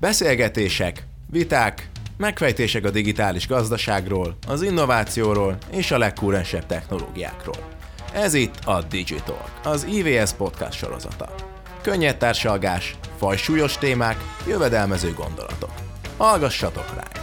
Beszélgetések, 0.00 1.06
viták, 1.30 1.90
megfejtések 2.16 2.84
a 2.84 2.90
digitális 2.90 3.46
gazdaságról, 3.46 4.36
az 4.46 4.62
innovációról 4.62 5.56
és 5.70 5.90
a 5.90 5.98
legkúrensebb 5.98 6.66
technológiákról. 6.66 7.68
Ez 8.12 8.34
itt 8.34 8.54
a 8.64 8.82
Digital, 8.82 9.44
az 9.64 9.84
IVS 9.84 10.32
podcast 10.32 10.78
sorozata. 10.78 11.34
Könnyed 11.82 12.16
társalgás, 12.16 12.96
fajsúlyos 13.16 13.78
témák, 13.78 14.16
jövedelmező 14.46 15.12
gondolatok. 15.12 15.72
Hallgassatok 16.16 16.94
ránk! 16.94 17.17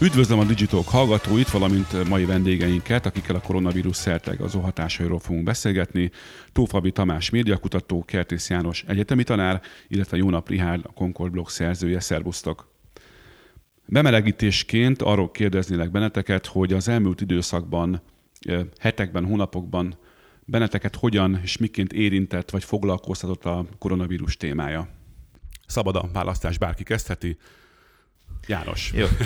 Üdvözlöm 0.00 0.38
a 0.38 0.44
Digitalk 0.44 0.88
hallgatóit, 0.88 1.50
valamint 1.50 2.08
mai 2.08 2.24
vendégeinket, 2.24 3.06
akikkel 3.06 3.34
a 3.34 3.40
koronavírus 3.40 3.96
szertegazó 3.96 4.60
hatásairól 4.60 5.18
fogunk 5.18 5.44
beszélgetni. 5.44 6.10
Tófabi 6.52 6.92
Tamás 6.92 7.30
médiakutató, 7.30 8.04
Kertész 8.04 8.50
János 8.50 8.84
egyetemi 8.86 9.24
tanár, 9.24 9.62
illetve 9.88 10.16
Jónap 10.16 10.48
Rihárd, 10.48 10.84
a 10.84 10.92
Concord 10.92 11.32
blog 11.32 11.48
szerzője. 11.48 12.00
Szervusztok! 12.00 12.72
Bemelegítésként 13.86 15.02
arról 15.02 15.30
kérdeznélek 15.30 15.90
benneteket, 15.90 16.46
hogy 16.46 16.72
az 16.72 16.88
elmúlt 16.88 17.20
időszakban, 17.20 18.02
hetekben, 18.78 19.24
hónapokban 19.24 19.98
benneteket 20.44 20.96
hogyan 20.96 21.40
és 21.42 21.56
miként 21.56 21.92
érintett 21.92 22.50
vagy 22.50 22.64
foglalkoztatott 22.64 23.44
a 23.44 23.66
koronavírus 23.78 24.36
témája. 24.36 24.88
Szabad 25.66 25.96
a 25.96 26.08
választás, 26.12 26.58
bárki 26.58 26.82
kezdheti. 26.82 27.36
János. 28.46 28.92
Jó. 28.94 29.06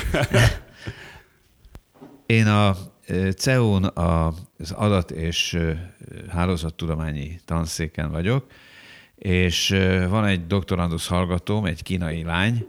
Én 2.27 2.47
a 2.47 2.77
CEUN 3.37 3.85
az 3.85 4.71
adat- 4.71 5.11
és 5.11 5.59
hálózattudományi 6.29 7.41
tanszéken 7.45 8.11
vagyok, 8.11 8.47
és 9.15 9.69
van 10.09 10.25
egy 10.25 10.47
doktorandusz 10.47 11.07
hallgatóm, 11.07 11.65
egy 11.65 11.83
kínai 11.83 12.23
lány, 12.23 12.67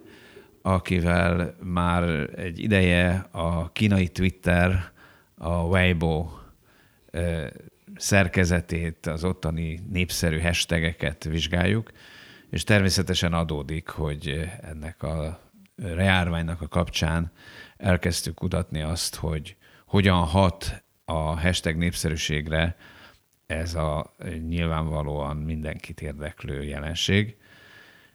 akivel 0.61 1.55
már 1.63 2.03
egy 2.35 2.59
ideje 2.59 3.27
a 3.31 3.71
kínai 3.71 4.07
Twitter, 4.07 4.91
a 5.37 5.63
Weibo 5.63 6.29
szerkezetét, 7.95 9.05
az 9.05 9.23
ottani 9.23 9.79
népszerű 9.91 10.39
hashtageket 10.39 11.23
vizsgáljuk, 11.23 11.91
és 12.49 12.63
természetesen 12.63 13.33
adódik, 13.33 13.87
hogy 13.87 14.49
ennek 14.61 15.03
a 15.03 15.39
reárványnak 15.81 16.61
a 16.61 16.67
kapcsán 16.67 17.31
elkezdtük 17.77 18.35
kutatni 18.35 18.81
azt, 18.81 19.15
hogy 19.15 19.55
hogyan 19.85 20.23
hat 20.23 20.83
a 21.05 21.39
hashtag 21.39 21.75
népszerűségre 21.75 22.75
ez 23.45 23.75
a 23.75 24.15
nyilvánvalóan 24.47 25.37
mindenkit 25.37 26.01
érdeklő 26.01 26.63
jelenség. 26.63 27.35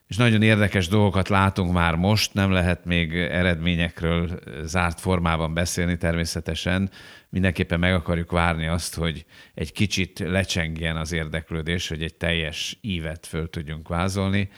És 0.06 0.16
nagyon 0.16 0.42
érdekes 0.42 0.88
dolgokat 0.88 1.28
látunk 1.28 1.72
már 1.72 1.94
most, 1.94 2.34
nem 2.34 2.50
lehet 2.50 2.84
még 2.84 3.16
eredményekről 3.16 4.40
zárt 4.62 5.00
formában 5.00 5.54
beszélni 5.54 5.96
természetesen. 5.96 6.90
Mindenképpen 7.28 7.78
meg 7.78 7.94
akarjuk 7.94 8.30
várni 8.30 8.66
azt, 8.66 8.94
hogy 8.94 9.24
egy 9.54 9.72
kicsit 9.72 10.18
lecsengjen 10.18 10.96
az 10.96 11.12
érdeklődés, 11.12 11.88
hogy 11.88 12.02
egy 12.02 12.14
teljes 12.14 12.78
ívet 12.80 13.26
föl 13.26 13.50
tudjunk 13.50 13.88
vázolni 13.88 14.50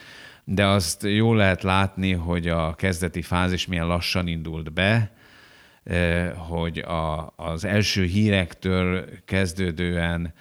de 0.51 0.67
azt 0.67 1.03
jól 1.03 1.37
lehet 1.37 1.63
látni, 1.63 2.13
hogy 2.13 2.49
a 2.49 2.75
kezdeti 2.75 3.23
fázis 3.23 3.67
milyen 3.67 3.87
lassan 3.87 4.27
indult 4.27 4.73
be, 4.73 5.13
eh, 5.83 6.33
hogy 6.37 6.79
a, 6.79 7.33
az 7.37 7.65
első 7.65 8.05
hírektől 8.05 9.05
kezdődően 9.25 10.35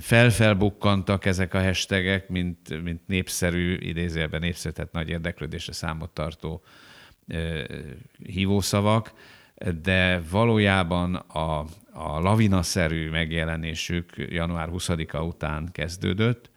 felfelbukkantak 0.00 1.24
ezek 1.24 1.54
a 1.54 1.62
hashtagek, 1.62 2.28
mint, 2.28 2.82
mint 2.82 3.06
népszerű, 3.06 3.76
idézőjelben 3.76 4.40
népszerű, 4.40 4.74
tehát 4.74 4.92
nagy 4.92 5.08
érdeklődésre 5.08 5.72
számot 5.72 6.10
tartó 6.10 6.62
e, 7.28 7.66
hívószavak, 8.26 9.12
de 9.82 10.20
valójában 10.30 11.14
a, 11.14 11.58
a 11.92 12.20
lavinaszerű 12.20 13.10
megjelenésük 13.10 14.12
január 14.16 14.68
20-a 14.72 15.22
után 15.22 15.68
kezdődött, 15.72 16.50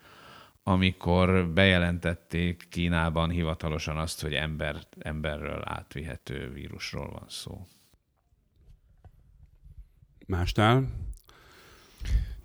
amikor 0.68 1.48
bejelentették 1.54 2.68
Kínában 2.70 3.30
hivatalosan 3.30 3.98
azt, 3.98 4.22
hogy 4.22 4.34
ember, 4.34 4.76
emberről 5.00 5.62
átvihető 5.66 6.52
vírusról 6.54 7.10
van 7.10 7.26
szó. 7.30 7.62
Mástál? 10.26 10.84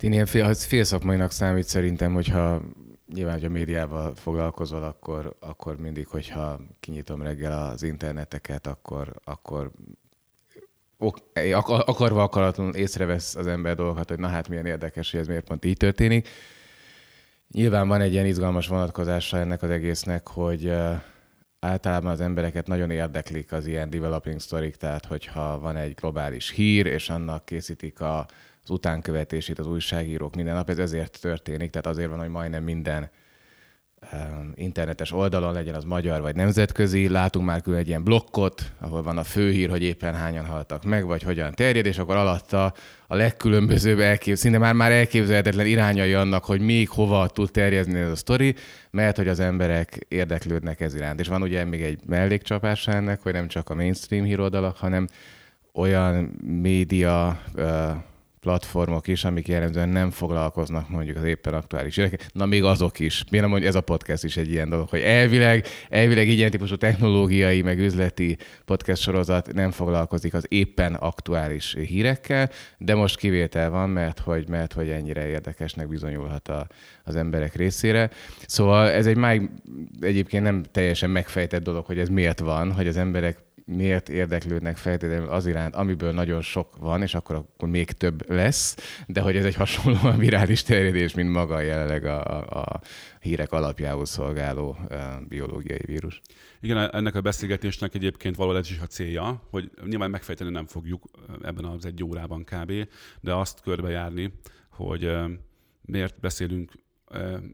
Én 0.01 0.11
ilyen 0.11 0.25
fél, 0.25 0.53
fél 0.53 0.83
szakmainak 0.83 1.31
számít 1.31 1.67
szerintem, 1.67 2.13
hogyha 2.13 2.61
nyilván, 3.13 3.33
hogy 3.33 3.45
a 3.45 3.49
médiával 3.49 4.15
foglalkozol, 4.15 4.83
akkor, 4.83 5.35
akkor 5.39 5.77
mindig, 5.77 6.07
hogyha 6.07 6.59
kinyitom 6.79 7.21
reggel 7.21 7.69
az 7.69 7.83
interneteket, 7.83 8.67
akkor, 8.67 9.13
akkor 9.23 9.71
ok, 10.97 11.17
akarva 11.65 12.23
akaratlanul 12.23 12.75
észrevesz 12.75 13.35
az 13.35 13.47
ember 13.47 13.75
dolgokat, 13.75 14.09
hogy 14.09 14.19
na 14.19 14.27
hát 14.27 14.49
milyen 14.49 14.65
érdekes, 14.65 15.11
hogy 15.11 15.19
ez 15.19 15.27
miért 15.27 15.47
pont 15.47 15.65
így 15.65 15.77
történik. 15.77 16.27
Nyilván 17.53 17.87
van 17.87 18.01
egy 18.01 18.11
ilyen 18.11 18.25
izgalmas 18.25 18.67
vonatkozása 18.67 19.37
ennek 19.37 19.61
az 19.61 19.69
egésznek, 19.69 20.27
hogy 20.27 20.73
általában 21.59 22.11
az 22.11 22.21
embereket 22.21 22.67
nagyon 22.67 22.89
érdeklik 22.89 23.51
az 23.51 23.67
ilyen 23.67 23.89
developing 23.89 24.39
sztorik, 24.39 24.75
tehát 24.75 25.05
hogyha 25.05 25.59
van 25.59 25.75
egy 25.75 25.93
globális 25.93 26.49
hír, 26.49 26.85
és 26.85 27.09
annak 27.09 27.45
készítik 27.45 27.99
a, 28.01 28.19
az 28.63 28.69
utánkövetését 28.69 29.59
az 29.59 29.67
újságírók 29.67 30.35
minden 30.35 30.55
nap, 30.55 30.69
ez 30.69 30.79
ezért 30.79 31.21
történik, 31.21 31.69
tehát 31.69 31.87
azért 31.87 32.09
van, 32.09 32.19
hogy 32.19 32.29
majdnem 32.29 32.63
minden 32.63 33.09
internetes 34.55 35.11
oldalon, 35.11 35.53
legyen 35.53 35.75
az 35.75 35.83
magyar 35.83 36.21
vagy 36.21 36.35
nemzetközi, 36.35 37.09
látunk 37.09 37.45
már 37.45 37.61
külön 37.61 37.79
egy 37.79 37.87
ilyen 37.87 38.03
blokkot, 38.03 38.71
ahol 38.79 39.03
van 39.03 39.17
a 39.17 39.23
főhír, 39.23 39.69
hogy 39.69 39.83
éppen 39.83 40.13
hányan 40.13 40.45
haltak 40.45 40.83
meg, 40.83 41.05
vagy 41.05 41.23
hogyan 41.23 41.53
terjed, 41.53 41.85
és 41.85 41.97
akkor 41.97 42.15
alatta 42.15 42.73
a 43.07 43.15
legkülönbözőbb 43.15 43.99
elkép, 43.99 44.35
szinte 44.35 44.57
már, 44.57 44.73
már 44.73 44.91
elképzelhetetlen 44.91 45.65
irányai 45.65 46.13
annak, 46.13 46.45
hogy 46.45 46.61
még 46.61 46.89
hova 46.89 47.27
tud 47.27 47.51
terjedni 47.51 47.99
ez 47.99 48.11
a 48.11 48.15
sztori, 48.15 48.55
mert 48.91 49.17
hogy 49.17 49.27
az 49.27 49.39
emberek 49.39 50.05
érdeklődnek 50.07 50.81
ez 50.81 50.95
iránt. 50.95 51.19
És 51.19 51.27
van 51.27 51.41
ugye 51.41 51.65
még 51.65 51.81
egy 51.81 51.99
mellékcsapása 52.05 52.91
ennek, 52.91 53.21
hogy 53.21 53.33
nem 53.33 53.47
csak 53.47 53.69
a 53.69 53.75
mainstream 53.75 54.25
híroldalak, 54.25 54.77
hanem 54.77 55.07
olyan 55.73 56.13
média 56.61 57.41
platformok 58.43 59.07
is, 59.07 59.23
amik 59.23 59.47
jellemzően 59.47 59.89
nem 59.89 60.11
foglalkoznak 60.11 60.89
mondjuk 60.89 61.17
az 61.17 61.23
éppen 61.23 61.53
aktuális 61.53 61.97
ügyekkel. 61.97 62.27
Na 62.33 62.45
még 62.45 62.63
azok 62.63 62.99
is. 62.99 63.23
Miért 63.31 63.47
mondja, 63.47 63.67
ez 63.67 63.75
a 63.75 63.81
podcast 63.81 64.23
is 64.23 64.37
egy 64.37 64.51
ilyen 64.51 64.69
dolog, 64.69 64.89
hogy 64.89 65.01
elvileg, 65.01 65.65
elvileg 65.89 66.27
ilyen 66.27 66.51
típusú 66.51 66.75
technológiai, 66.75 67.61
meg 67.61 67.79
üzleti 67.79 68.37
podcast 68.65 69.01
sorozat 69.01 69.53
nem 69.53 69.71
foglalkozik 69.71 70.33
az 70.33 70.45
éppen 70.49 70.93
aktuális 70.93 71.75
hírekkel, 71.87 72.49
de 72.77 72.95
most 72.95 73.17
kivétel 73.17 73.69
van, 73.69 73.89
mert 73.89 74.19
hogy, 74.19 74.47
mert 74.47 74.73
hogy 74.73 74.89
ennyire 74.89 75.27
érdekesnek 75.27 75.87
bizonyulhat 75.87 76.47
a, 76.47 76.67
az 77.03 77.15
emberek 77.15 77.55
részére. 77.55 78.09
Szóval 78.45 78.89
ez 78.89 79.05
egy 79.05 79.17
már 79.17 79.41
egyébként 80.01 80.43
nem 80.43 80.63
teljesen 80.71 81.09
megfejtett 81.09 81.63
dolog, 81.63 81.85
hogy 81.85 81.99
ez 81.99 82.09
miért 82.09 82.39
van, 82.39 82.71
hogy 82.71 82.87
az 82.87 82.97
emberek 82.97 83.37
miért 83.65 84.09
érdeklődnek 84.09 84.77
feltétlenül 84.77 85.29
az 85.29 85.45
iránt, 85.45 85.75
amiből 85.75 86.11
nagyon 86.11 86.41
sok 86.41 86.77
van, 86.77 87.01
és 87.01 87.15
akkor, 87.15 87.35
akkor 87.35 87.69
még 87.69 87.91
több 87.91 88.29
lesz, 88.29 88.77
de 89.07 89.21
hogy 89.21 89.35
ez 89.35 89.45
egy 89.45 89.55
hasonlóan 89.55 90.17
virális 90.17 90.63
terjedés, 90.63 91.13
mint 91.13 91.31
maga 91.31 91.59
jelenleg 91.59 92.05
a, 92.05 92.41
a, 92.41 92.61
a 92.61 92.81
hírek 93.19 93.51
alapjául 93.51 94.05
szolgáló 94.05 94.77
a 94.89 95.23
biológiai 95.27 95.81
vírus. 95.85 96.21
Igen, 96.61 96.93
ennek 96.93 97.15
a 97.15 97.21
beszélgetésnek 97.21 97.95
egyébként 97.95 98.35
való 98.35 98.55
ez 98.55 98.69
is 98.69 98.79
a 98.79 98.87
célja, 98.87 99.43
hogy 99.49 99.71
nyilván 99.85 100.09
megfejteni 100.09 100.49
nem 100.49 100.65
fogjuk 100.65 101.03
ebben 101.41 101.65
az 101.65 101.85
egy 101.85 102.03
órában 102.03 102.43
kb., 102.43 102.87
de 103.21 103.33
azt 103.33 103.61
körbejárni, 103.61 104.33
hogy 104.69 105.11
miért 105.81 106.19
beszélünk 106.19 106.71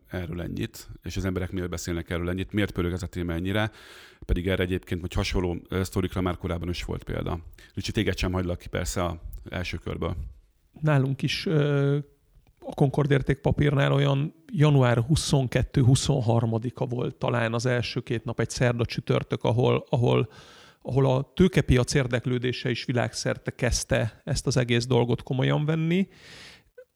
erről 0.07 0.41
ennyit, 0.41 0.87
és 1.03 1.17
az 1.17 1.25
emberek 1.25 1.51
miért 1.51 1.69
beszélnek 1.69 2.09
erről 2.09 2.29
ennyit, 2.29 2.51
miért 2.51 2.71
pörög 2.71 2.91
ez 2.91 3.03
a 3.03 3.07
téma 3.07 3.33
ennyire, 3.33 3.71
pedig 4.29 4.47
erre 4.47 4.63
egyébként, 4.63 5.01
hogy 5.01 5.13
hasonló 5.13 5.57
sztorikra 5.81 6.21
már 6.21 6.37
korábban 6.37 6.69
is 6.69 6.83
volt 6.83 7.03
példa. 7.03 7.39
Úgyhogy 7.77 7.93
téged 7.93 8.17
sem 8.17 8.31
hagylak 8.31 8.57
ki 8.57 8.67
persze 8.67 9.03
a 9.03 9.21
első 9.49 9.77
körből. 9.77 10.15
Nálunk 10.81 11.21
is 11.21 11.45
a 12.59 12.73
Concord 12.75 13.11
értékpapírnál 13.11 13.93
olyan 13.93 14.33
január 14.51 15.05
22-23-a 15.13 16.85
volt 16.85 17.15
talán 17.15 17.53
az 17.53 17.65
első 17.65 17.99
két 17.99 18.23
nap, 18.23 18.39
egy 18.39 18.49
szerda 18.49 18.85
csütörtök, 18.85 19.43
ahol, 19.43 19.85
ahol, 19.89 20.29
ahol 20.81 21.05
a 21.05 21.31
tőkepiac 21.35 21.93
érdeklődése 21.93 22.69
is 22.69 22.85
világszerte 22.85 23.51
kezdte 23.51 24.21
ezt 24.23 24.47
az 24.47 24.57
egész 24.57 24.85
dolgot 24.85 25.23
komolyan 25.23 25.65
venni 25.65 26.07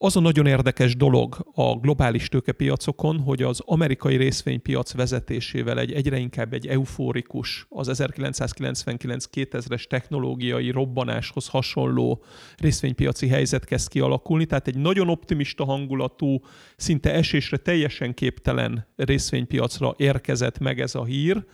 az 0.03 0.15
a 0.15 0.19
nagyon 0.19 0.45
érdekes 0.45 0.95
dolog 0.95 1.51
a 1.53 1.75
globális 1.75 2.27
tőkepiacokon, 2.27 3.19
hogy 3.19 3.41
az 3.41 3.61
amerikai 3.65 4.15
részvénypiac 4.15 4.93
vezetésével 4.93 5.79
egy 5.79 5.91
egyre 5.91 6.17
inkább 6.17 6.53
egy 6.53 6.67
eufórikus, 6.67 7.65
az 7.69 7.89
1999-2000-es 7.93 9.87
technológiai 9.87 10.71
robbanáshoz 10.71 11.47
hasonló 11.47 12.23
részvénypiaci 12.57 13.27
helyzet 13.27 13.65
kezd 13.65 13.89
kialakulni, 13.89 14.45
tehát 14.45 14.67
egy 14.67 14.77
nagyon 14.77 15.09
optimista 15.09 15.65
hangulatú, 15.65 16.39
szinte 16.75 17.13
esésre 17.13 17.57
teljesen 17.57 18.13
képtelen 18.13 18.87
részvénypiacra 18.95 19.93
érkezett 19.97 20.59
meg 20.59 20.79
ez 20.79 20.95
a 20.95 21.03
hír, 21.03 21.45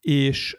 és 0.00 0.56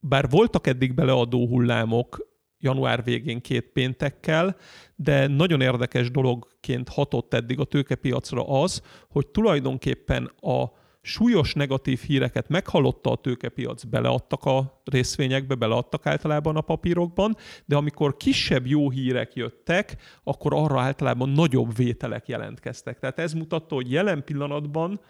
bár 0.00 0.28
voltak 0.30 0.66
eddig 0.66 0.94
beleadó 0.94 1.46
hullámok, 1.46 2.27
január 2.60 3.04
végén 3.04 3.40
két 3.40 3.66
péntekkel, 3.72 4.56
de 4.96 5.26
nagyon 5.26 5.60
érdekes 5.60 6.10
dologként 6.10 6.88
hatott 6.88 7.34
eddig 7.34 7.60
a 7.60 7.64
tőkepiacra 7.64 8.48
az, 8.62 8.82
hogy 9.08 9.26
tulajdonképpen 9.26 10.32
a 10.40 10.64
súlyos 11.00 11.54
negatív 11.54 12.00
híreket 12.00 12.48
meghallotta 12.48 13.10
a 13.10 13.16
tőkepiac, 13.16 13.84
beleadtak 13.84 14.44
a 14.44 14.82
részvényekbe, 14.84 15.54
beleadtak 15.54 16.06
általában 16.06 16.56
a 16.56 16.60
papírokban, 16.60 17.36
de 17.64 17.76
amikor 17.76 18.16
kisebb 18.16 18.66
jó 18.66 18.90
hírek 18.90 19.34
jöttek, 19.34 19.96
akkor 20.22 20.54
arra 20.54 20.80
általában 20.80 21.28
nagyobb 21.28 21.76
vételek 21.76 22.28
jelentkeztek. 22.28 22.98
Tehát 22.98 23.18
ez 23.18 23.32
mutatta, 23.32 23.74
hogy 23.74 23.90
jelen 23.92 24.24
pillanatban 24.24 25.00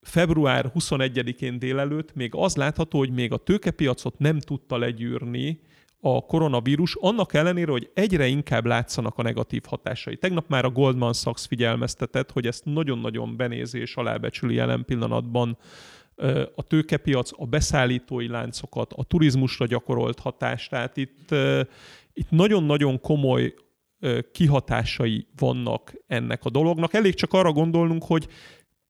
február 0.00 0.72
21-én 0.74 1.58
délelőtt 1.58 2.14
még 2.14 2.34
az 2.34 2.56
látható, 2.56 2.98
hogy 2.98 3.10
még 3.10 3.32
a 3.32 3.36
tőkepiacot 3.36 4.18
nem 4.18 4.38
tudta 4.38 4.76
legyűrni 4.76 5.60
a 6.06 6.20
koronavírus, 6.20 6.96
annak 7.00 7.34
ellenére, 7.34 7.70
hogy 7.70 7.90
egyre 7.94 8.26
inkább 8.26 8.66
látszanak 8.66 9.18
a 9.18 9.22
negatív 9.22 9.62
hatásai. 9.68 10.16
Tegnap 10.16 10.48
már 10.48 10.64
a 10.64 10.70
Goldman 10.70 11.12
Sachs 11.12 11.46
figyelmeztetett, 11.46 12.30
hogy 12.30 12.46
ezt 12.46 12.64
nagyon-nagyon 12.64 13.36
benézés 13.36 13.96
alábecsüli 13.96 14.54
jelen 14.54 14.84
pillanatban 14.84 15.58
a 16.54 16.62
tőkepiac, 16.62 17.30
a 17.36 17.46
beszállítói 17.46 18.28
láncokat, 18.28 18.92
a 18.92 19.04
turizmusra 19.04 19.66
gyakorolt 19.66 20.18
hatást. 20.18 20.70
Tehát 20.70 20.96
itt, 20.96 21.34
itt 22.12 22.30
nagyon-nagyon 22.30 23.00
komoly 23.00 23.54
kihatásai 24.32 25.26
vannak 25.36 25.94
ennek 26.06 26.44
a 26.44 26.50
dolognak. 26.50 26.94
Elég 26.94 27.14
csak 27.14 27.32
arra 27.32 27.52
gondolnunk, 27.52 28.04
hogy 28.04 28.28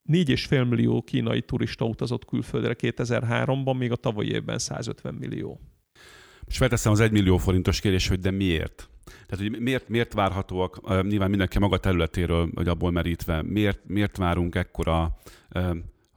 4,5 0.09 0.69
millió 0.69 1.01
kínai 1.01 1.41
turista 1.41 1.85
utazott 1.85 2.25
külföldre 2.25 2.75
2003-ban, 2.79 3.77
még 3.77 3.91
a 3.91 3.95
tavalyi 3.95 4.31
évben 4.31 4.57
150 4.59 5.13
millió. 5.13 5.59
És 6.47 6.57
felteszem 6.57 6.91
az 6.91 6.99
1 6.99 7.11
millió 7.11 7.37
forintos 7.37 7.79
kérdés, 7.79 8.07
hogy 8.07 8.19
de 8.19 8.31
miért? 8.31 8.89
Tehát, 9.05 9.45
hogy 9.45 9.59
miért, 9.59 9.89
miért 9.89 10.13
várhatóak, 10.13 11.03
nyilván 11.07 11.29
mindenki 11.29 11.59
maga 11.59 11.77
területéről, 11.77 12.49
vagy 12.53 12.67
abból 12.67 12.91
merítve, 12.91 13.41
miért, 13.41 13.79
miért 13.87 14.17
várunk 14.17 14.55
ekkora 14.55 15.17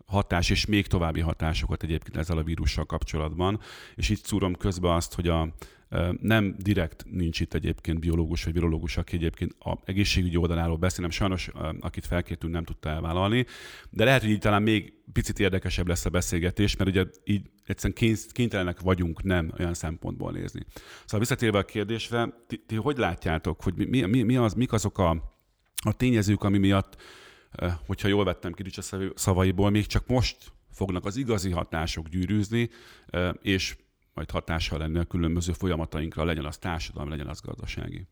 hatás 0.07 0.51
és 0.51 0.67
még 0.67 0.87
további 0.87 1.21
hatásokat 1.21 1.83
egyébként 1.83 2.17
ezzel 2.17 2.39
a 2.39 2.43
vírussal 2.43 2.85
kapcsolatban. 2.85 3.61
És 3.95 4.09
itt 4.09 4.25
szúrom 4.25 4.55
közbe 4.55 4.95
azt, 4.95 5.15
hogy 5.15 5.29
a, 5.29 5.49
nem 6.21 6.55
direkt 6.59 7.05
nincs 7.11 7.41
itt 7.41 7.55
egyébként 7.55 8.01
biológus 8.01 8.45
vagy 8.45 8.53
virológus, 8.53 8.97
aki 8.97 9.17
egyébként 9.17 9.57
a 9.59 9.79
egészségügyi 9.85 10.37
oldaláról 10.37 10.77
beszél, 10.77 11.01
nem 11.01 11.11
sajnos, 11.11 11.51
akit 11.81 12.07
felkértünk, 12.07 12.53
nem 12.53 12.65
tudta 12.65 12.89
elvállalni, 12.89 13.47
de 13.91 14.05
lehet, 14.05 14.21
hogy 14.21 14.31
így 14.31 14.39
talán 14.39 14.63
még 14.63 14.93
picit 15.13 15.39
érdekesebb 15.39 15.89
lesz 15.89 16.05
a 16.05 16.11
beszélgetés, 16.11 16.77
mert 16.77 16.91
ugye 16.91 17.05
így 17.25 17.51
egyszerűen 17.67 18.15
kénytelenek 18.33 18.81
vagyunk 18.81 19.23
nem 19.23 19.53
olyan 19.59 19.75
szempontból 19.75 20.33
nézni. 20.33 20.63
Szóval 21.05 21.21
visszatérve 21.21 21.59
a 21.59 21.65
kérdésre, 21.65 22.29
ti, 22.47 22.63
ti 22.67 22.75
hogy 22.75 22.97
látjátok, 22.97 23.63
hogy 23.63 23.75
mi, 23.75 24.01
mi, 24.01 24.23
mi 24.23 24.37
az, 24.37 24.55
mik 24.55 24.73
azok 24.73 24.99
a, 24.99 25.11
a 25.85 25.97
tényezők, 25.97 26.43
ami 26.43 26.59
miatt, 26.59 26.97
hogyha 27.87 28.09
jól 28.09 28.25
vettem 28.25 28.53
ki 28.53 28.63
a 28.77 29.11
szavaiból, 29.15 29.71
még 29.71 29.87
csak 29.87 30.07
most 30.07 30.37
fognak 30.71 31.05
az 31.05 31.17
igazi 31.17 31.51
hatások 31.51 32.09
gyűrűzni, 32.09 32.71
és 33.43 33.77
majd 34.19 34.31
hatással 34.31 34.79
lenni 34.79 34.99
a 34.99 35.05
különböző 35.05 35.53
folyamatainkra, 35.53 36.25
legyen 36.25 36.45
az 36.45 36.57
társadalmi, 36.57 37.11
legyen 37.11 37.27
az 37.27 37.41
gazdasági. 37.41 38.07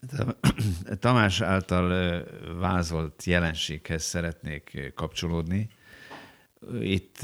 Tamás 0.98 1.40
által 1.40 2.24
vázolt 2.58 3.24
jelenséghez 3.24 4.02
szeretnék 4.02 4.92
kapcsolódni. 4.94 5.68
Itt 6.80 7.18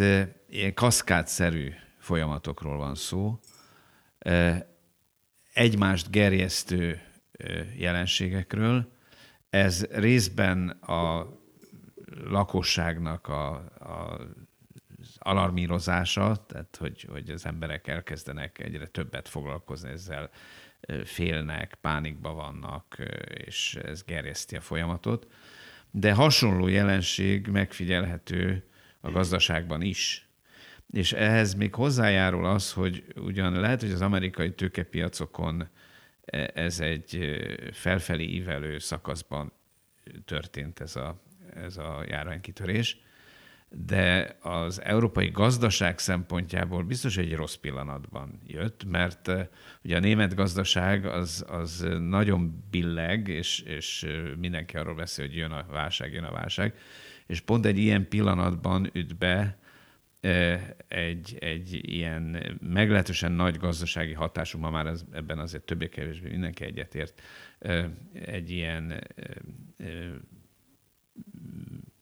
ilyen 0.49 0.75
kaszkádszerű 0.75 1.73
folyamatokról 1.99 2.76
van 2.76 2.94
szó. 2.94 3.38
Egymást 5.52 6.11
gerjesztő 6.11 7.00
jelenségekről. 7.76 8.93
Ez 9.50 9.84
részben 9.84 10.69
a 10.69 11.28
lakosságnak 12.25 13.28
a, 13.28 13.55
a 13.78 14.20
alarmírozása, 15.26 16.44
tehát 16.46 16.76
hogy, 16.76 17.06
hogy 17.11 17.31
az 17.31 17.46
emberek 17.46 17.88
elkezdenek 17.88 18.58
egyre 18.58 18.87
többet 18.87 19.28
foglalkozni 19.28 19.90
ezzel, 19.90 20.31
félnek, 21.05 21.78
pánikba 21.81 22.32
vannak, 22.32 22.96
és 23.28 23.75
ez 23.75 24.02
gerjeszti 24.05 24.56
a 24.56 24.61
folyamatot. 24.61 25.26
De 25.90 26.12
hasonló 26.12 26.69
jelenség 26.69 27.46
megfigyelhető 27.46 28.64
a 29.00 29.11
gazdaságban 29.11 29.82
is. 29.82 30.28
És 30.90 31.12
ehhez 31.12 31.55
még 31.55 31.75
hozzájárul 31.75 32.46
az, 32.46 32.73
hogy 32.73 33.05
ugyan 33.17 33.61
lehet, 33.61 33.81
hogy 33.81 33.90
az 33.90 34.00
amerikai 34.00 34.55
tőkepiacokon 34.55 35.69
e, 36.25 36.50
ez 36.55 36.81
egy 36.81 37.38
felfelé 37.73 38.25
ívelő 38.25 38.78
szakaszban 38.78 39.52
történt 40.25 40.81
ez 40.81 40.96
a, 40.96 41.23
ez 41.55 41.76
a 41.76 42.05
járványkitörés, 42.08 43.00
de 43.68 44.36
az 44.40 44.82
európai 44.82 45.30
gazdaság 45.30 45.98
szempontjából 45.98 46.82
biztos 46.82 47.16
egy 47.16 47.34
rossz 47.34 47.54
pillanatban 47.54 48.40
jött, 48.46 48.84
mert 48.84 49.28
eh, 49.28 49.46
ugye 49.84 49.96
a 49.96 50.00
német 50.00 50.34
gazdaság 50.34 51.06
az, 51.06 51.44
az 51.48 51.86
nagyon 51.98 52.64
billeg, 52.70 53.28
és, 53.28 53.60
és 53.60 54.02
eh, 54.02 54.34
mindenki 54.36 54.76
arról 54.76 54.94
beszél, 54.94 55.26
hogy 55.26 55.36
jön 55.36 55.50
a 55.50 55.66
válság, 55.70 56.12
jön 56.12 56.24
a 56.24 56.32
válság, 56.32 56.74
és 57.26 57.40
pont 57.40 57.66
egy 57.66 57.78
ilyen 57.78 58.08
pillanatban 58.08 58.90
üt 58.92 59.16
be 59.16 59.58
eh, 60.20 60.60
egy, 60.88 61.36
egy 61.40 61.80
ilyen 61.90 62.56
meglehetősen 62.60 63.32
nagy 63.32 63.56
gazdasági 63.56 64.12
hatású, 64.12 64.58
ma 64.58 64.70
már 64.70 64.86
ez, 64.86 65.04
ebben 65.12 65.38
azért 65.38 65.64
többé-kevésbé 65.64 66.28
mindenki 66.28 66.64
egyetért, 66.64 67.22
egy 68.12 68.50
ilyen 68.50 69.00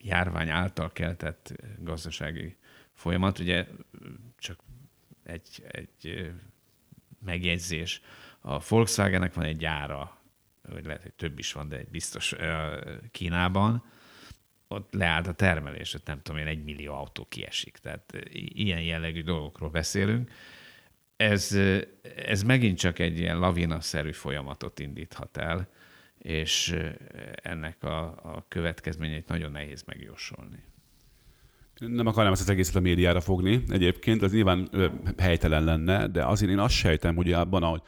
járvány 0.05 0.49
által 0.49 0.93
keltett 0.93 1.55
gazdasági 1.79 2.57
folyamat. 2.93 3.39
Ugye 3.39 3.67
csak 4.39 4.61
egy, 5.23 5.65
egy 5.69 6.33
megjegyzés. 7.25 8.01
A 8.41 8.59
Volkswagennek 8.69 9.35
van 9.35 9.45
egy 9.45 9.57
gyára, 9.57 10.19
vagy 10.69 10.85
lehet, 10.85 11.03
hogy 11.03 11.13
több 11.13 11.39
is 11.39 11.53
van, 11.53 11.69
de 11.69 11.77
egy 11.77 11.89
biztos 11.89 12.35
Kínában, 13.11 13.85
ott 14.69 14.95
leállt 14.95 15.27
a 15.27 15.33
termelés, 15.33 15.95
ott 15.95 16.07
nem 16.07 16.23
tudom 16.23 16.41
én, 16.41 16.47
egy 16.47 16.65
millió 16.65 16.95
autó 16.95 17.27
kiesik. 17.29 17.77
Tehát 17.77 18.13
ilyen 18.33 18.83
jellegű 18.83 19.23
dolgokról 19.23 19.71
beszélünk. 19.71 20.31
Ez, 21.17 21.59
ez 22.17 22.43
megint 22.43 22.79
csak 22.79 22.99
egy 22.99 23.19
ilyen 23.19 23.39
lavinaszerű 23.39 24.13
folyamatot 24.13 24.79
indíthat 24.79 25.37
el, 25.37 25.69
és 26.25 26.77
ennek 27.35 27.83
a, 27.83 28.05
a 28.07 28.45
következményeit 28.49 29.29
nagyon 29.29 29.51
nehéz 29.51 29.83
megjósolni. 29.87 30.63
Nem 31.79 32.07
akarnám 32.07 32.33
ezt 32.33 32.43
az 32.43 32.49
egészet 32.49 32.75
a 32.75 32.81
médiára 32.81 33.21
fogni 33.21 33.65
egyébként, 33.69 34.23
az 34.23 34.33
nyilván 34.33 34.71
helytelen 35.19 35.65
lenne, 35.65 36.07
de 36.07 36.25
azért 36.25 36.51
én 36.51 36.59
azt 36.59 36.75
sejtem, 36.75 37.15
hogy 37.15 37.33
abban, 37.33 37.63
ahogy 37.63 37.83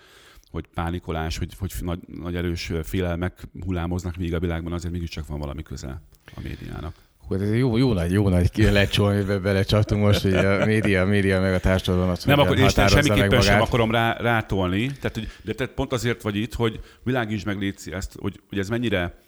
hogy 0.51 0.67
pánikolás, 0.75 1.39
hogy, 1.39 1.55
hogy 1.59 1.73
nagy, 1.81 1.99
nagy 2.07 2.37
erős 2.37 2.73
félelmek 2.83 3.43
hullámoznak 3.61 4.17
még 4.17 4.35
a 4.35 4.41
világban, 4.41 4.73
azért 4.73 4.93
mégiscsak 4.93 5.27
van 5.27 5.39
valami 5.39 5.63
köze 5.63 6.03
a 6.35 6.41
médiának. 6.41 6.95
Hú, 7.29 7.35
ez 7.35 7.55
jó, 7.55 7.77
jó 7.77 7.93
nagy, 7.93 8.13
jó 8.13 8.29
nagy 8.29 8.51
lecsó, 8.55 9.05
amiben 9.05 9.43
belecsaptunk 9.43 10.03
most, 10.03 10.23
hogy 10.23 10.35
a 10.35 10.65
média, 10.65 11.03
a 11.03 11.07
média 11.07 11.41
meg 11.41 11.55
a 11.55 11.59
társadalom 11.59 12.09
azt 12.09 12.27
Nem, 12.27 12.39
akkor, 12.39 12.59
és 12.59 12.73
semmiképpen 12.73 13.41
sem 13.41 13.61
akarom 13.61 13.91
rá, 13.91 14.17
rátolni, 14.21 14.87
tehát, 14.87 15.15
hogy, 15.15 15.29
de 15.43 15.53
tehát 15.53 15.73
pont 15.73 15.93
azért 15.93 16.23
vagy 16.23 16.37
itt, 16.37 16.55
hogy 16.55 16.81
világítsd 17.03 17.47
meg 17.47 17.59
létszi 17.59 17.93
ezt, 17.93 18.17
hogy, 18.21 18.41
hogy 18.49 18.59
ez 18.59 18.69
mennyire 18.69 19.19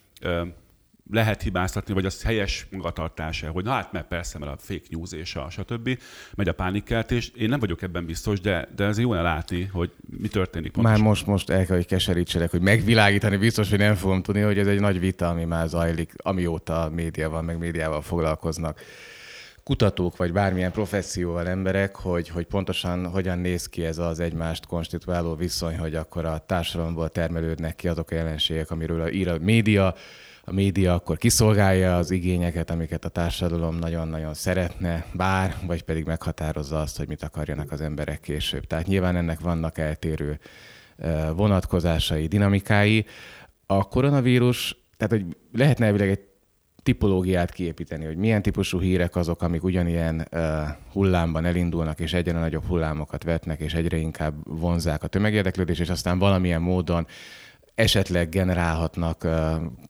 lehet 1.11 1.43
hibáztatni, 1.43 1.95
vagy 1.95 2.05
az 2.05 2.23
helyes 2.23 2.67
magatartása, 2.71 3.51
hogy 3.51 3.65
na 3.65 3.71
hát 3.71 3.93
mert 3.93 4.07
persze, 4.07 4.39
mert 4.39 4.53
a 4.53 4.57
fake 4.59 4.87
news 4.91 5.13
és 5.13 5.37
a 5.37 5.51
stb. 5.51 5.99
megy 6.35 6.49
a 6.49 6.53
pánikkeltés. 6.53 7.33
Én 7.37 7.49
nem 7.49 7.59
vagyok 7.59 7.83
ebben 7.83 8.07
biztos, 8.07 8.41
de, 8.41 8.69
de 8.77 8.85
ez 8.85 8.99
jó 8.99 9.15
látni, 9.15 9.65
hogy 9.65 9.93
mi 10.19 10.29
történik 10.29 10.73
pontosan. 10.73 10.99
Már 10.99 11.09
most, 11.09 11.27
most 11.27 11.51
el 11.51 11.67
kell, 11.67 11.77
hogy 11.77 11.87
keserítsenek, 11.87 12.51
hogy 12.51 12.61
megvilágítani 12.61 13.37
biztos, 13.37 13.71
hogy 13.71 13.79
nem 13.79 13.95
fogom 13.95 14.23
tudni, 14.23 14.41
hogy 14.41 14.59
ez 14.59 14.67
egy 14.67 14.81
nagy 14.81 15.01
vita, 15.01 15.29
ami 15.29 15.45
már 15.45 15.69
zajlik, 15.69 16.13
amióta 16.17 16.83
a 16.83 16.91
média 16.91 17.31
van, 17.31 17.45
meg 17.45 17.59
médiával 17.59 18.03
foglalkoznak 18.03 18.81
kutatók, 19.69 20.17
vagy 20.17 20.33
bármilyen 20.33 20.73
professzióval 20.73 21.49
emberek, 21.49 21.97
hogy, 21.97 22.29
hogy 22.29 22.47
pontosan 22.47 23.07
hogyan 23.07 23.39
néz 23.39 23.69
ki 23.69 23.85
ez 23.85 23.99
az 23.99 24.21
egymást 24.21 24.67
konstituáló 24.67 25.35
viszony, 25.35 25.79
hogy 25.79 25.95
akkor 25.95 26.25
a 26.25 26.45
társadalomból 26.47 27.09
termelődnek 27.09 27.77
ki 27.77 27.89
azok 27.89 28.11
a 28.11 28.15
jelenségek, 28.15 28.71
amiről 28.71 29.09
ír 29.09 29.29
a 29.29 29.39
média, 29.39 29.95
a 30.49 30.53
média 30.53 30.95
akkor 30.95 31.17
kiszolgálja 31.17 31.97
az 31.97 32.11
igényeket, 32.11 32.71
amiket 32.71 33.05
a 33.05 33.09
társadalom 33.09 33.77
nagyon-nagyon 33.77 34.35
szeretne, 34.35 35.05
bár, 35.13 35.55
vagy 35.67 35.83
pedig 35.83 36.05
meghatározza 36.05 36.81
azt, 36.81 36.97
hogy 36.97 37.09
mit 37.09 37.23
akarjanak 37.23 37.73
az 37.73 37.81
emberek 37.81 38.21
később. 38.21 38.67
Tehát 38.67 38.87
nyilván 38.87 39.17
ennek 39.17 39.41
vannak 39.41 39.79
eltérő 39.79 40.39
vonatkozásai, 41.35 42.27
dinamikái. 42.27 43.07
A 43.67 43.89
koronavírus, 43.89 44.77
tehát 44.97 45.25
hogy 45.25 45.37
lehetne 45.53 45.87
elvileg 45.87 46.09
egy 46.09 46.21
tipológiát 46.83 47.51
kiépíteni, 47.51 48.05
hogy 48.05 48.17
milyen 48.17 48.43
típusú 48.43 48.81
hírek 48.81 49.17
azok, 49.17 49.43
amik 49.43 49.65
ugyanilyen 49.65 50.29
uh, 50.33 50.41
hullámban 50.93 51.45
elindulnak, 51.45 52.01
és 52.01 52.13
egyre 52.13 52.39
nagyobb 52.39 52.65
hullámokat 52.65 53.23
vetnek, 53.23 53.61
és 53.61 53.75
egyre 53.75 53.97
inkább 53.97 54.35
vonzák 54.45 55.03
a 55.03 55.07
tömegérdeklődést, 55.07 55.81
és 55.81 55.89
aztán 55.89 56.19
valamilyen 56.19 56.63
módon 56.63 57.07
esetleg 57.79 58.29
generálhatnak 58.29 59.27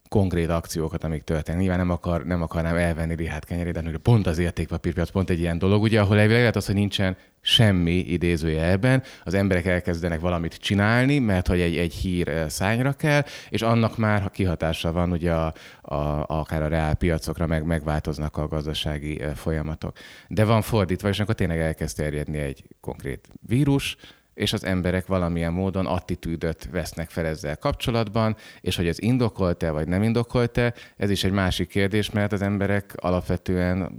konkrét 0.08 0.48
akciókat, 0.48 1.04
amik 1.04 1.22
történnek. 1.22 1.60
Nyilván 1.60 1.78
nem, 1.78 1.90
akar, 1.90 2.24
nem 2.24 2.42
akarnám 2.42 2.76
elvenni 2.76 3.14
Rihát 3.14 3.44
kenyerét, 3.44 3.72
de 3.72 3.98
pont 3.98 4.26
az 4.26 4.38
értékpapírpiac 4.38 5.10
pont 5.10 5.30
egy 5.30 5.38
ilyen 5.38 5.58
dolog, 5.58 5.82
ugye, 5.82 6.00
ahol 6.00 6.18
elvileg 6.18 6.40
lehet 6.40 6.56
az, 6.56 6.66
hogy 6.66 6.74
nincsen 6.74 7.16
semmi 7.40 7.92
idézője 7.92 8.64
ebben, 8.64 9.02
az 9.24 9.34
emberek 9.34 9.66
elkezdenek 9.66 10.20
valamit 10.20 10.54
csinálni, 10.54 11.18
mert 11.18 11.46
hogy 11.46 11.60
egy, 11.60 11.76
egy 11.76 11.94
hír 11.94 12.44
szányra 12.48 12.92
kell, 12.92 13.22
és 13.48 13.62
annak 13.62 13.96
már 13.96 14.30
kihatása 14.30 14.92
van 14.92 15.12
ugye 15.12 15.32
a, 15.32 15.52
a, 15.82 16.24
akár 16.26 16.62
a 16.62 16.68
reál 16.68 16.94
piacokra, 16.94 17.46
meg 17.46 17.64
megváltoznak 17.64 18.36
a 18.36 18.48
gazdasági 18.48 19.22
folyamatok. 19.34 19.96
De 20.28 20.44
van 20.44 20.62
fordítva, 20.62 21.08
és 21.08 21.20
akkor 21.20 21.34
tényleg 21.34 21.60
elkezd 21.60 21.96
terjedni 21.96 22.38
egy 22.38 22.64
konkrét 22.80 23.28
vírus, 23.46 23.96
és 24.38 24.52
az 24.52 24.64
emberek 24.64 25.06
valamilyen 25.06 25.52
módon 25.52 25.86
attitűdöt 25.86 26.68
vesznek 26.70 27.10
fel 27.10 27.26
ezzel 27.26 27.56
kapcsolatban, 27.56 28.36
és 28.60 28.76
hogy 28.76 28.86
ez 28.86 29.00
indokolt-e 29.00 29.70
vagy 29.70 29.88
nem 29.88 30.02
indokolt-e, 30.02 30.74
ez 30.96 31.10
is 31.10 31.24
egy 31.24 31.32
másik 31.32 31.68
kérdés, 31.68 32.10
mert 32.10 32.32
az 32.32 32.42
emberek 32.42 32.92
alapvetően 32.96 33.90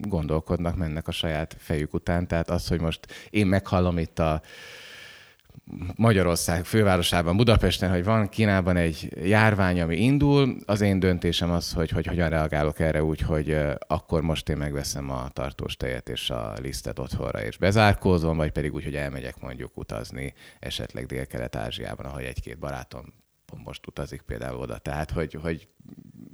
gondolkodnak, 0.00 0.76
mennek 0.76 1.08
a 1.08 1.12
saját 1.12 1.56
fejük 1.58 1.94
után. 1.94 2.26
Tehát 2.26 2.50
az, 2.50 2.68
hogy 2.68 2.80
most 2.80 3.06
én 3.30 3.46
meghallom 3.46 3.98
itt 3.98 4.18
a 4.18 4.42
Magyarország 5.96 6.64
fővárosában, 6.64 7.36
Budapesten, 7.36 7.90
hogy 7.90 8.04
van 8.04 8.28
Kínában 8.28 8.76
egy 8.76 9.08
járvány, 9.28 9.80
ami 9.80 9.96
indul, 9.96 10.56
az 10.66 10.80
én 10.80 10.98
döntésem 10.98 11.50
az, 11.50 11.72
hogy, 11.72 11.90
hogy 11.90 12.06
hogyan 12.06 12.28
reagálok 12.28 12.80
erre 12.80 13.02
úgy, 13.04 13.20
hogy 13.20 13.56
akkor 13.86 14.22
most 14.22 14.48
én 14.48 14.56
megveszem 14.56 15.10
a 15.10 15.28
tartós 15.28 15.76
tejet 15.76 16.08
és 16.08 16.30
a 16.30 16.52
lisztet 16.62 16.98
otthonra, 16.98 17.42
és 17.42 17.56
bezárkózom, 17.56 18.36
vagy 18.36 18.50
pedig 18.50 18.74
úgy, 18.74 18.84
hogy 18.84 18.96
elmegyek 18.96 19.40
mondjuk 19.40 19.76
utazni 19.76 20.34
esetleg 20.58 21.06
Dél-Kelet-Ázsiában, 21.06 22.06
ahol 22.06 22.20
egy-két 22.20 22.58
barátom 22.58 23.04
most 23.64 23.86
utazik 23.86 24.20
például 24.20 24.58
oda. 24.58 24.78
Tehát, 24.78 25.10
hogy, 25.10 25.38
hogy 25.42 25.68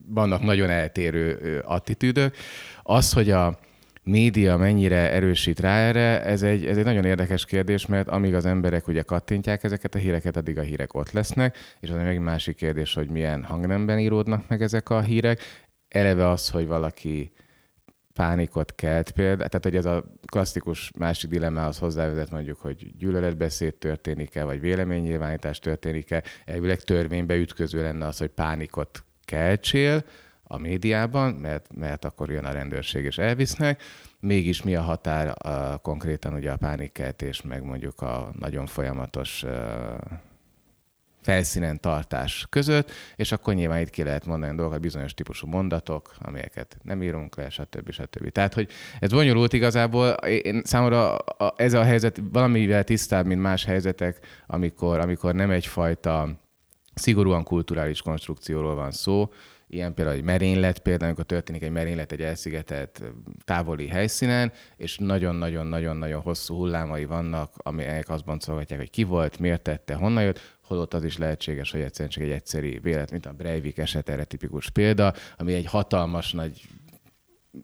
vannak 0.06 0.42
nagyon 0.42 0.70
eltérő 0.70 1.58
attitűdök. 1.66 2.36
Az, 2.82 3.12
hogy 3.12 3.30
a, 3.30 3.58
média 4.06 4.56
mennyire 4.56 5.10
erősít 5.12 5.60
rá 5.60 5.78
erre, 5.78 6.22
ez 6.24 6.42
egy, 6.42 6.66
ez 6.66 6.76
egy 6.76 6.84
nagyon 6.84 7.04
érdekes 7.04 7.44
kérdés, 7.44 7.86
mert 7.86 8.08
amíg 8.08 8.34
az 8.34 8.46
emberek 8.46 8.88
ugye 8.88 9.02
kattintják 9.02 9.64
ezeket 9.64 9.94
a 9.94 9.98
híreket, 9.98 10.36
addig 10.36 10.58
a 10.58 10.62
hírek 10.62 10.94
ott 10.94 11.10
lesznek, 11.10 11.56
és 11.80 11.90
az 11.90 11.96
egy 11.96 12.18
másik 12.18 12.56
kérdés, 12.56 12.94
hogy 12.94 13.08
milyen 13.08 13.44
hangnemben 13.44 13.98
íródnak 13.98 14.48
meg 14.48 14.62
ezek 14.62 14.90
a 14.90 15.00
hírek. 15.00 15.40
Eleve 15.88 16.28
az, 16.28 16.50
hogy 16.50 16.66
valaki 16.66 17.32
pánikot 18.12 18.74
kelt 18.74 19.10
például, 19.10 19.36
tehát 19.48 19.64
hogy 19.64 19.76
ez 19.76 19.86
a 19.86 20.04
klasszikus 20.26 20.90
másik 20.98 21.30
dilemmához 21.30 21.78
hozzávezet 21.78 22.30
mondjuk, 22.30 22.58
hogy 22.60 22.96
gyűlöletbeszéd 22.96 23.74
történik-e, 23.74 24.44
vagy 24.44 24.60
véleménynyilvánítás 24.60 25.58
történik-e, 25.58 26.22
elvileg 26.44 26.80
törvénybe 26.80 27.34
ütköző 27.34 27.82
lenne 27.82 28.06
az, 28.06 28.18
hogy 28.18 28.30
pánikot 28.30 29.04
keltsél, 29.24 30.04
a 30.46 30.58
médiában, 30.58 31.32
mert, 31.32 31.66
mert 31.74 32.04
akkor 32.04 32.30
jön 32.30 32.44
a 32.44 32.52
rendőrség 32.52 33.04
és 33.04 33.18
elvisznek. 33.18 33.82
Mégis 34.20 34.62
mi 34.62 34.74
a 34.74 34.82
határ 34.82 35.46
a, 35.46 35.78
konkrétan 35.78 36.34
ugye 36.34 36.50
a 36.50 36.56
pánikkeltés, 36.56 37.42
meg 37.42 37.64
mondjuk 37.64 38.00
a 38.00 38.30
nagyon 38.38 38.66
folyamatos 38.66 39.44
felszínen 41.26 41.80
tartás 41.80 42.46
között, 42.50 42.90
és 43.16 43.32
akkor 43.32 43.54
nyilván 43.54 43.80
itt 43.80 43.90
ki 43.90 44.02
lehet 44.02 44.26
mondani 44.26 44.56
dolgokat, 44.56 44.80
bizonyos 44.80 45.14
típusú 45.14 45.46
mondatok, 45.46 46.14
amelyeket 46.18 46.76
nem 46.82 47.02
írunk 47.02 47.36
le, 47.36 47.50
stb. 47.50 47.90
stb. 47.90 48.30
Tehát, 48.30 48.54
hogy 48.54 48.70
ez 49.00 49.10
bonyolult 49.10 49.52
igazából, 49.52 50.08
én 50.08 50.60
számomra 50.64 51.16
ez 51.56 51.72
a 51.72 51.82
helyzet 51.82 52.20
valamivel 52.32 52.84
tisztább, 52.84 53.26
mint 53.26 53.40
más 53.40 53.64
helyzetek, 53.64 54.26
amikor, 54.46 54.98
amikor 54.98 55.34
nem 55.34 55.50
egyfajta 55.50 56.28
szigorúan 56.94 57.42
kulturális 57.42 58.02
konstrukcióról 58.02 58.74
van 58.74 58.90
szó, 58.90 59.30
ilyen 59.68 59.94
például 59.94 60.16
egy 60.16 60.22
merénylet, 60.22 60.78
például 60.78 61.06
amikor 61.06 61.24
történik 61.24 61.62
egy 61.62 61.70
merénylet 61.70 62.12
egy 62.12 62.22
elszigetelt 62.22 63.02
távoli 63.44 63.88
helyszínen, 63.88 64.52
és 64.76 64.98
nagyon-nagyon-nagyon-nagyon 64.98 66.20
hosszú 66.20 66.54
hullámai 66.54 67.04
vannak, 67.04 67.54
amelyek 67.56 68.08
azt 68.08 68.24
boncolgatják, 68.24 68.78
hogy 68.78 68.90
ki 68.90 69.02
volt, 69.02 69.38
miért 69.38 69.62
tette, 69.62 69.94
honnan 69.94 70.22
jött, 70.22 70.56
holott 70.62 70.94
az 70.94 71.04
is 71.04 71.18
lehetséges, 71.18 71.70
hogy 71.70 71.80
egyszerűen 71.80 72.10
csak 72.10 72.22
egy 72.22 72.30
egyszerű 72.30 72.80
vélet, 72.80 73.10
mint 73.10 73.26
a 73.26 73.32
Breivik 73.32 73.78
eset 73.78 74.08
erre 74.08 74.24
tipikus 74.24 74.70
példa, 74.70 75.14
ami 75.36 75.54
egy 75.54 75.66
hatalmas 75.66 76.32
nagy 76.32 76.60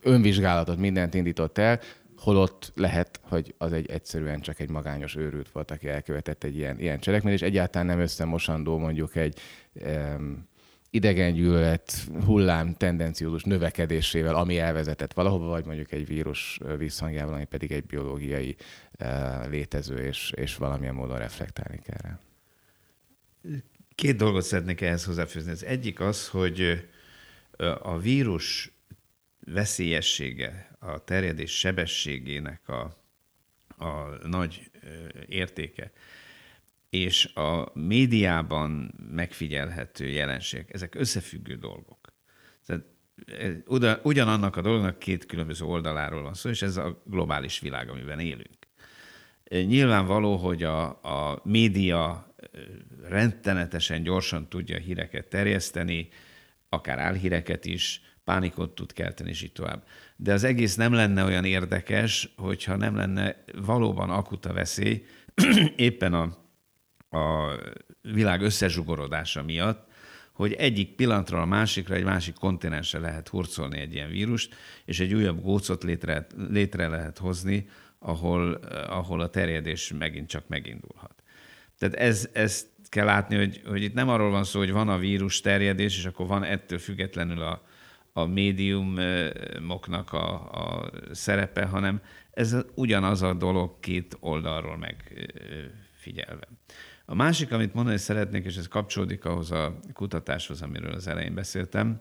önvizsgálatot 0.00 0.76
mindent 0.76 1.14
indított 1.14 1.58
el, 1.58 1.80
holott 2.16 2.72
lehet, 2.74 3.20
hogy 3.22 3.54
az 3.58 3.72
egy 3.72 3.90
egyszerűen 3.90 4.40
csak 4.40 4.60
egy 4.60 4.70
magányos 4.70 5.16
őrült 5.16 5.50
volt, 5.50 5.70
aki 5.70 5.88
elkövetett 5.88 6.44
egy 6.44 6.56
ilyen, 6.56 6.78
ilyen 6.78 6.98
cselekményt, 6.98 7.36
és 7.36 7.46
egyáltalán 7.46 7.86
nem 7.86 7.98
összemosandó 7.98 8.78
mondjuk 8.78 9.16
egy 9.16 9.38
um, 9.72 10.50
idegengyűlölet 10.94 12.06
hullám 12.24 12.74
tendenciózus 12.74 13.42
növekedésével, 13.42 14.34
ami 14.34 14.58
elvezetett 14.58 15.12
valahova, 15.12 15.46
vagy 15.46 15.64
mondjuk 15.64 15.92
egy 15.92 16.06
vírus 16.06 16.60
visszhangjával, 16.78 17.34
ami 17.34 17.44
pedig 17.44 17.72
egy 17.72 17.84
biológiai 17.84 18.56
létező, 19.48 19.96
és, 19.96 20.32
és 20.36 20.56
valamilyen 20.56 20.94
módon 20.94 21.18
reflektálni 21.18 21.80
kell 21.82 21.98
rá. 22.00 22.20
Két 23.94 24.16
dolgot 24.16 24.42
szeretnék 24.42 24.80
ehhez 24.80 25.04
hozzáfűzni. 25.04 25.50
Az 25.50 25.64
egyik 25.64 26.00
az, 26.00 26.28
hogy 26.28 26.88
a 27.82 27.98
vírus 27.98 28.72
veszélyessége, 29.46 30.76
a 30.78 31.04
terjedés 31.04 31.58
sebességének 31.58 32.68
a, 32.68 32.96
a 33.84 34.26
nagy 34.26 34.70
értéke 35.26 35.92
és 36.92 37.24
a 37.34 37.70
médiában 37.74 38.94
megfigyelhető 39.10 40.08
jelenség, 40.08 40.64
ezek 40.68 40.94
összefüggő 40.94 41.54
dolgok. 41.54 42.12
Tehát 42.66 42.84
e, 43.76 44.00
ugyanannak 44.02 44.56
a 44.56 44.60
dolognak 44.60 44.98
két 44.98 45.26
különböző 45.26 45.64
oldaláról 45.64 46.22
van 46.22 46.34
szó, 46.34 46.50
és 46.50 46.62
ez 46.62 46.76
a 46.76 47.02
globális 47.04 47.60
világ, 47.60 47.88
amiben 47.88 48.18
élünk. 48.18 48.58
E, 49.44 49.62
nyilvánvaló, 49.62 50.36
hogy 50.36 50.62
a, 50.62 50.84
a 50.88 51.40
média 51.44 52.34
e, 52.36 52.46
rendtenetesen 53.08 54.02
gyorsan 54.02 54.48
tudja 54.48 54.78
híreket 54.78 55.26
terjeszteni, 55.26 56.08
akár 56.68 56.98
álhíreket 56.98 57.64
is, 57.64 58.00
pánikot 58.24 58.74
tud 58.74 58.92
kelteni, 58.92 59.30
és 59.30 59.42
így 59.42 59.52
tovább. 59.52 59.86
De 60.16 60.32
az 60.32 60.44
egész 60.44 60.74
nem 60.74 60.92
lenne 60.92 61.24
olyan 61.24 61.44
érdekes, 61.44 62.32
hogyha 62.36 62.76
nem 62.76 62.96
lenne 62.96 63.44
valóban 63.54 64.10
akuta 64.10 64.52
veszély, 64.52 65.04
éppen 65.76 66.14
a 66.14 66.40
a 67.12 67.56
világ 68.02 68.42
összezsugorodása 68.42 69.42
miatt, 69.42 69.90
hogy 70.32 70.52
egyik 70.52 70.94
pillanatról 70.94 71.40
a 71.40 71.46
másikra 71.46 71.94
egy 71.94 72.04
másik 72.04 72.34
kontinensre 72.34 72.98
lehet 72.98 73.28
hurcolni 73.28 73.78
egy 73.78 73.94
ilyen 73.94 74.10
vírust, 74.10 74.54
és 74.84 75.00
egy 75.00 75.14
újabb 75.14 75.42
gócot 75.42 75.82
létre, 75.82 76.26
létre 76.48 76.88
lehet 76.88 77.18
hozni, 77.18 77.68
ahol, 77.98 78.52
ahol 78.88 79.20
a 79.20 79.30
terjedés 79.30 79.92
megint 79.98 80.28
csak 80.28 80.48
megindulhat. 80.48 81.22
Tehát 81.78 81.94
ez, 81.94 82.28
ezt 82.32 82.66
kell 82.88 83.04
látni, 83.04 83.36
hogy, 83.36 83.62
hogy 83.66 83.82
itt 83.82 83.94
nem 83.94 84.08
arról 84.08 84.30
van 84.30 84.44
szó, 84.44 84.58
hogy 84.58 84.72
van 84.72 84.88
a 84.88 84.98
vírus 84.98 85.40
terjedés, 85.40 85.96
és 85.98 86.04
akkor 86.04 86.26
van 86.26 86.44
ettől 86.44 86.78
függetlenül 86.78 87.42
a, 87.42 87.62
a 88.12 88.24
médiumoknak 88.24 90.12
a, 90.12 90.50
a 90.50 90.90
szerepe, 91.12 91.64
hanem 91.64 92.02
ez 92.30 92.56
ugyanaz 92.74 93.22
a 93.22 93.34
dolog 93.34 93.80
két 93.80 94.16
oldalról 94.20 94.76
megfigyelve. 94.76 96.48
A 97.12 97.14
másik, 97.14 97.52
amit 97.52 97.74
mondani 97.74 97.98
szeretnék, 97.98 98.44
és 98.44 98.56
ez 98.56 98.68
kapcsolódik 98.68 99.24
ahhoz 99.24 99.50
a 99.50 99.78
kutatáshoz, 99.92 100.62
amiről 100.62 100.92
az 100.92 101.06
elején 101.06 101.34
beszéltem, 101.34 102.00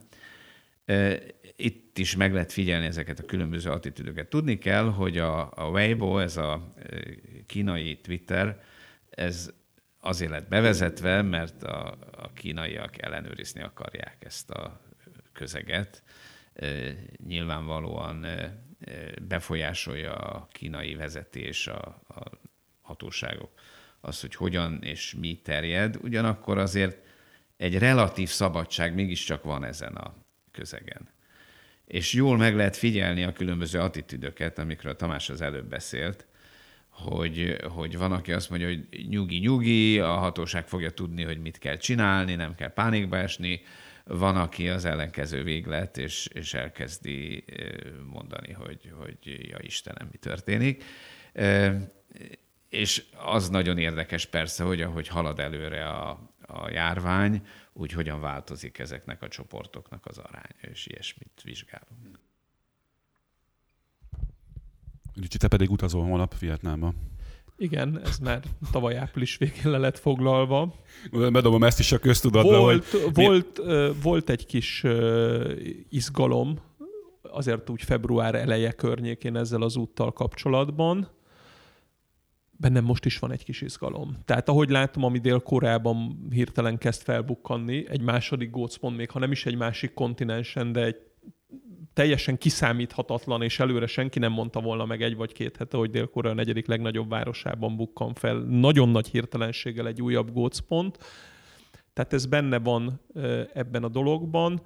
e, 0.84 1.18
itt 1.56 1.98
is 1.98 2.16
meg 2.16 2.32
lehet 2.32 2.52
figyelni 2.52 2.86
ezeket 2.86 3.18
a 3.18 3.24
különböző 3.24 3.70
attitűdöket. 3.70 4.28
Tudni 4.28 4.58
kell, 4.58 4.84
hogy 4.84 5.18
a, 5.18 5.52
Weibo, 5.56 6.18
ez 6.18 6.36
a 6.36 6.72
e, 6.76 6.98
kínai 7.46 7.96
Twitter, 8.00 8.62
ez 9.10 9.50
azért 10.00 10.30
lett 10.30 10.48
bevezetve, 10.48 11.22
mert 11.22 11.62
a, 11.62 11.98
a 12.12 12.32
kínaiak 12.32 13.02
ellenőrizni 13.02 13.62
akarják 13.62 14.16
ezt 14.24 14.50
a 14.50 14.80
közeget, 15.32 16.02
nyilvánvalóan 17.26 18.26
befolyásolja 19.22 20.12
a 20.12 20.48
kínai 20.52 20.94
vezetés, 20.94 21.66
a, 21.66 22.02
a 22.08 22.30
hatóságok, 22.80 23.50
az, 24.04 24.20
hogy 24.20 24.34
hogyan 24.34 24.78
és 24.82 25.14
mi 25.20 25.40
terjed. 25.42 25.96
Ugyanakkor 26.02 26.58
azért 26.58 26.98
egy 27.56 27.78
relatív 27.78 28.28
szabadság 28.28 28.94
mégiscsak 28.94 29.42
van 29.42 29.64
ezen 29.64 29.94
a 29.94 30.14
közegen. 30.50 31.08
És 31.84 32.12
jól 32.12 32.36
meg 32.36 32.56
lehet 32.56 32.76
figyelni 32.76 33.22
a 33.22 33.32
különböző 33.32 33.78
attitűdöket, 33.78 34.58
amikről 34.58 34.96
Tamás 34.96 35.30
az 35.30 35.40
előbb 35.40 35.68
beszélt, 35.68 36.26
hogy, 36.88 37.56
hogy 37.68 37.96
van, 37.96 38.12
aki 38.12 38.32
azt 38.32 38.50
mondja, 38.50 38.68
hogy 38.68 39.06
nyugi-nyugi, 39.08 39.98
a 39.98 40.12
hatóság 40.12 40.68
fogja 40.68 40.90
tudni, 40.90 41.22
hogy 41.22 41.38
mit 41.38 41.58
kell 41.58 41.76
csinálni, 41.76 42.34
nem 42.34 42.54
kell 42.54 42.72
pánikba 42.72 43.16
esni, 43.16 43.62
van, 44.04 44.36
aki 44.36 44.68
az 44.68 44.84
ellenkező 44.84 45.42
véglet, 45.42 45.98
és, 45.98 46.28
és 46.32 46.54
elkezdi 46.54 47.44
mondani, 48.12 48.52
hogy, 48.52 48.92
hogy 48.98 49.48
ja 49.48 49.58
Istenem, 49.60 50.08
mi 50.10 50.18
történik. 50.18 50.84
És 52.72 53.04
az 53.24 53.48
nagyon 53.48 53.78
érdekes 53.78 54.26
persze, 54.26 54.64
hogy 54.64 54.80
ahogy 54.80 55.08
halad 55.08 55.38
előre 55.38 55.88
a, 55.88 56.10
a 56.46 56.70
járvány, 56.70 57.46
úgy 57.72 57.92
hogyan 57.92 58.20
változik 58.20 58.78
ezeknek 58.78 59.22
a 59.22 59.28
csoportoknak 59.28 60.06
az 60.06 60.18
aránya, 60.18 60.72
és 60.72 60.86
ilyesmit 60.86 61.40
vizsgálunk. 61.44 62.18
Ricsi, 65.14 65.38
te 65.38 65.48
pedig 65.48 65.70
utazol 65.70 66.04
holnap 66.04 66.38
Vietnámba. 66.38 66.94
Igen, 67.56 68.00
ez 68.04 68.18
már 68.18 68.42
tavaly 68.70 68.96
április 68.96 69.36
végén 69.36 69.70
le 69.70 69.78
lett 69.78 69.98
foglalva. 69.98 70.74
Bedobom 71.10 71.64
ezt 71.64 71.78
is 71.78 71.92
a 71.92 71.98
köztudatba. 71.98 72.58
Volt, 72.58 72.86
hogy... 72.86 73.14
volt, 73.14 73.60
volt 74.02 74.30
egy 74.30 74.46
kis 74.46 74.84
izgalom, 75.88 76.58
azért 77.22 77.70
úgy 77.70 77.82
február 77.82 78.34
eleje 78.34 78.72
környékén 78.72 79.36
ezzel 79.36 79.62
az 79.62 79.76
úttal 79.76 80.12
kapcsolatban. 80.12 81.20
Bennem 82.56 82.84
most 82.84 83.04
is 83.04 83.18
van 83.18 83.32
egy 83.32 83.44
kis 83.44 83.60
izgalom. 83.60 84.16
Tehát 84.24 84.48
ahogy 84.48 84.70
látom, 84.70 85.04
ami 85.04 85.18
Dél-Koreában 85.18 86.26
hirtelen 86.30 86.78
kezd 86.78 87.02
felbukkanni, 87.02 87.88
egy 87.88 88.00
második 88.00 88.50
gócpont, 88.50 88.96
még 88.96 89.10
ha 89.10 89.18
nem 89.18 89.32
is 89.32 89.46
egy 89.46 89.56
másik 89.56 89.94
kontinensen, 89.94 90.72
de 90.72 90.84
egy 90.84 90.96
teljesen 91.92 92.38
kiszámíthatatlan, 92.38 93.42
és 93.42 93.60
előre 93.60 93.86
senki 93.86 94.18
nem 94.18 94.32
mondta 94.32 94.60
volna 94.60 94.84
meg 94.84 95.02
egy 95.02 95.16
vagy 95.16 95.32
két 95.32 95.56
hete, 95.56 95.76
hogy 95.76 95.90
Dél-Korea 95.90 96.32
negyedik 96.32 96.66
legnagyobb 96.66 97.08
városában 97.08 97.76
bukkan 97.76 98.14
fel 98.14 98.36
nagyon 98.38 98.88
nagy 98.88 99.08
hirtelenséggel 99.08 99.86
egy 99.86 100.02
újabb 100.02 100.32
gócpont. 100.32 100.98
Tehát 101.92 102.12
ez 102.12 102.26
benne 102.26 102.58
van 102.58 103.00
ebben 103.52 103.84
a 103.84 103.88
dologban. 103.88 104.60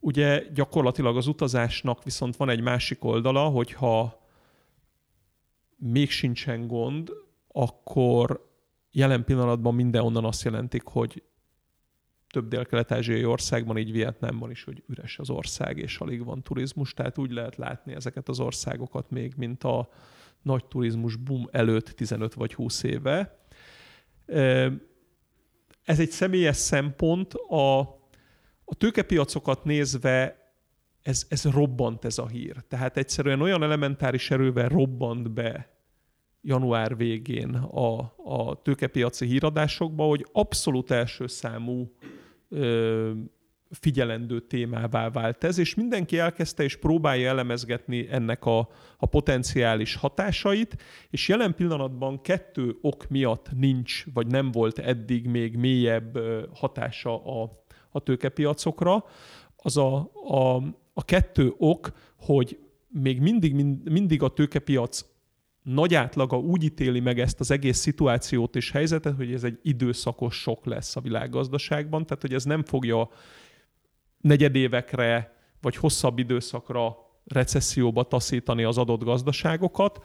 Ugye 0.00 0.44
gyakorlatilag 0.54 1.16
az 1.16 1.26
utazásnak 1.26 2.04
viszont 2.04 2.36
van 2.36 2.48
egy 2.48 2.60
másik 2.60 3.04
oldala, 3.04 3.44
hogyha 3.44 4.21
még 5.84 6.10
sincsen 6.10 6.66
gond, 6.66 7.10
akkor 7.48 8.50
jelen 8.90 9.24
pillanatban 9.24 9.74
mindenonnan 9.74 10.24
azt 10.24 10.44
jelentik, 10.44 10.82
hogy 10.82 11.22
több 12.28 12.48
dél-kelet-ázsiai 12.48 13.24
országban, 13.24 13.78
így 13.78 13.92
Vietnámban 13.92 14.50
is, 14.50 14.64
hogy 14.64 14.82
üres 14.88 15.18
az 15.18 15.30
ország, 15.30 15.78
és 15.78 15.98
alig 15.98 16.24
van 16.24 16.42
turizmus, 16.42 16.94
tehát 16.94 17.18
úgy 17.18 17.30
lehet 17.30 17.56
látni 17.56 17.94
ezeket 17.94 18.28
az 18.28 18.40
országokat 18.40 19.10
még, 19.10 19.34
mint 19.36 19.64
a 19.64 19.88
nagy 20.42 20.64
turizmus 20.64 21.16
boom 21.16 21.48
előtt 21.50 21.88
15 21.88 22.34
vagy 22.34 22.54
20 22.54 22.82
éve. 22.82 23.38
Ez 25.84 26.00
egy 26.00 26.10
személyes 26.10 26.56
szempont. 26.56 27.34
A, 27.34 27.80
a 28.64 28.74
tőkepiacokat 28.78 29.64
nézve 29.64 30.42
ez, 31.02 31.26
ez 31.28 31.44
robbant 31.44 32.04
ez 32.04 32.18
a 32.18 32.26
hír. 32.26 32.56
Tehát 32.68 32.96
egyszerűen 32.96 33.40
olyan 33.40 33.62
elementáris 33.62 34.30
erővel 34.30 34.68
robbant 34.68 35.30
be 35.30 35.71
január 36.42 36.96
végén 36.96 37.54
a, 37.54 37.98
a 38.24 38.62
tőkepiaci 38.62 39.26
híradásokba, 39.26 40.04
hogy 40.04 40.26
abszolút 40.32 40.90
első 40.90 41.26
számú 41.26 41.92
ö, 42.48 43.10
figyelendő 43.70 44.40
témává 44.40 45.10
vált 45.10 45.44
ez, 45.44 45.58
és 45.58 45.74
mindenki 45.74 46.18
elkezdte 46.18 46.62
és 46.62 46.76
próbálja 46.76 47.28
elemezgetni 47.28 48.08
ennek 48.10 48.44
a, 48.44 48.68
a 48.98 49.06
potenciális 49.06 49.94
hatásait, 49.94 50.76
és 51.10 51.28
jelen 51.28 51.54
pillanatban 51.54 52.20
kettő 52.20 52.76
ok 52.80 53.08
miatt 53.08 53.48
nincs, 53.56 54.04
vagy 54.14 54.26
nem 54.26 54.50
volt 54.50 54.78
eddig 54.78 55.26
még 55.26 55.56
mélyebb 55.56 56.18
hatása 56.54 57.42
a, 57.42 57.62
a 57.90 58.00
tőkepiacokra. 58.00 59.04
Az 59.56 59.76
a, 59.76 60.10
a, 60.24 60.56
a 60.92 61.04
kettő 61.04 61.54
ok, 61.58 61.92
hogy 62.18 62.58
még 62.88 63.20
mindig, 63.20 63.54
mindig 63.84 64.22
a 64.22 64.28
tőkepiac 64.28 65.04
nagy 65.62 65.94
átlaga 65.94 66.38
úgy 66.38 66.64
ítéli 66.64 67.00
meg 67.00 67.18
ezt 67.18 67.40
az 67.40 67.50
egész 67.50 67.78
szituációt 67.78 68.56
és 68.56 68.70
helyzetet, 68.70 69.16
hogy 69.16 69.32
ez 69.32 69.44
egy 69.44 69.58
időszakos 69.62 70.34
sok 70.34 70.64
lesz 70.66 70.96
a 70.96 71.00
világgazdaságban, 71.00 72.06
tehát 72.06 72.22
hogy 72.22 72.34
ez 72.34 72.44
nem 72.44 72.64
fogja 72.64 73.08
negyedévekre 74.20 75.36
vagy 75.60 75.76
hosszabb 75.76 76.18
időszakra 76.18 76.96
recesszióba 77.24 78.02
taszítani 78.02 78.64
az 78.64 78.78
adott 78.78 79.04
gazdaságokat, 79.04 80.04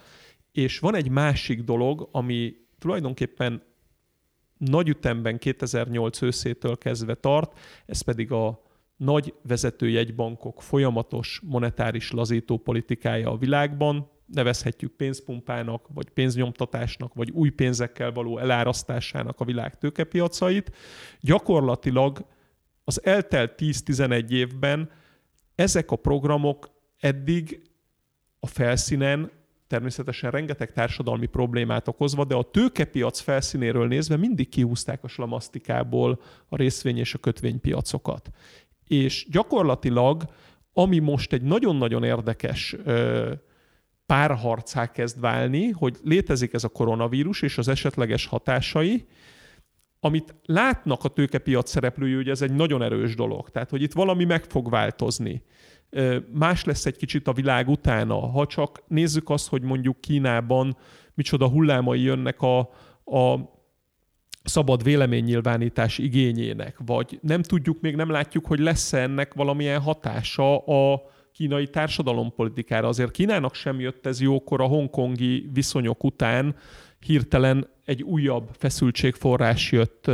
és 0.52 0.80
van 0.80 0.96
egy 0.96 1.10
másik 1.10 1.64
dolog, 1.64 2.10
ami 2.12 2.54
tulajdonképpen 2.80 3.64
nagy 4.58 4.88
ütemben 4.90 5.38
2008 5.38 6.22
őszétől 6.22 6.78
kezdve 6.78 7.16
tart, 7.16 7.60
ez 7.86 8.02
pedig 8.02 8.32
a 8.32 8.62
nagy 8.96 9.34
vezetőjegybankok 9.42 10.62
folyamatos 10.62 11.42
monetáris 11.44 12.12
lazító 12.12 12.58
politikája 12.58 13.32
a 13.32 13.38
világban, 13.38 14.10
nevezhetjük 14.28 14.92
pénzpumpának, 14.92 15.88
vagy 15.94 16.10
pénznyomtatásnak, 16.10 17.14
vagy 17.14 17.32
új 17.32 17.50
pénzekkel 17.50 18.12
való 18.12 18.38
elárasztásának 18.38 19.40
a 19.40 19.46
világ 19.46 19.78
tőkepiacait. 19.78 20.76
Gyakorlatilag 21.20 22.26
az 22.84 23.04
eltelt 23.04 23.54
10-11 23.58 24.30
évben 24.30 24.90
ezek 25.56 25.92
a 25.92 25.96
programok 25.96 26.70
eddig 27.00 27.62
a 28.40 28.48
felszínen 28.48 29.32
természetesen 29.68 30.32
rengeteg 30.32 30.72
társadalmi 30.72 31.26
problémát 31.26 31.88
okozva, 31.88 32.26
de 32.26 32.36
a 32.36 32.50
tőkepiac 32.52 33.20
felszínéről 33.20 33.88
nézve 33.88 34.18
mindig 34.18 34.50
kihúzták 34.50 35.04
a 35.04 35.08
slamasztikából 35.08 36.22
a 36.50 36.56
részvény 36.56 36.98
és 36.98 37.14
a 37.14 37.18
kötvénypiacokat. 37.18 38.30
És 38.88 39.28
gyakorlatilag, 39.30 40.24
ami 40.74 41.00
most 41.00 41.34
egy 41.34 41.42
nagyon-nagyon 41.42 42.04
érdekes 42.04 42.76
párharcá 44.08 44.92
kezd 44.92 45.20
válni, 45.20 45.70
hogy 45.70 45.98
létezik 46.04 46.54
ez 46.54 46.64
a 46.64 46.70
koronavírus 46.70 47.42
és 47.42 47.58
az 47.58 47.68
esetleges 47.68 48.26
hatásai, 48.26 49.08
amit 50.00 50.36
látnak 50.46 51.04
a 51.04 51.10
tőkepiac 51.10 51.70
szereplői, 51.70 52.14
hogy 52.14 52.30
ez 52.30 52.42
egy 52.42 52.54
nagyon 52.54 52.82
erős 52.82 53.16
dolog. 53.16 53.50
Tehát, 53.50 53.70
hogy 53.70 53.82
itt 53.82 53.94
valami 53.94 54.24
meg 54.24 54.44
fog 54.44 54.70
változni. 54.70 55.44
Más 56.34 56.64
lesz 56.64 56.86
egy 56.86 56.98
kicsit 56.98 57.28
a 57.28 57.34
világ 57.34 57.70
utána. 57.70 58.16
Ha 58.16 58.46
csak 58.46 58.84
nézzük 58.88 59.30
azt, 59.30 59.48
hogy 59.48 59.62
mondjuk 59.62 60.02
Kínában 60.02 60.78
micsoda 61.14 61.48
hullámai 61.48 62.02
jönnek 62.02 62.42
a, 62.42 62.60
a 63.06 63.56
szabad 64.44 64.84
véleménynyilvánítás 64.84 65.98
igényének, 65.98 66.78
vagy 66.86 67.20
nem 67.22 67.42
tudjuk, 67.42 67.82
még 67.82 67.96
nem 67.96 68.10
látjuk, 68.10 68.46
hogy 68.46 68.60
lesz 68.60 68.94
-e 68.94 69.02
ennek 69.02 69.34
valamilyen 69.34 69.82
hatása 69.82 70.58
a 70.58 71.02
kínai 71.38 71.68
társadalompolitikára. 71.68 72.88
Azért 72.88 73.12
Kínának 73.12 73.56
sem 73.56 73.80
jött 73.80 74.06
ez 74.06 74.22
jókor 74.22 74.62
a 74.62 74.66
hongkongi 74.66 75.50
viszonyok 75.54 76.04
után, 76.04 76.56
hirtelen 77.00 77.68
egy 77.86 78.04
újabb 78.04 78.50
feszültségforrás 78.58 79.72
jött 79.72 80.08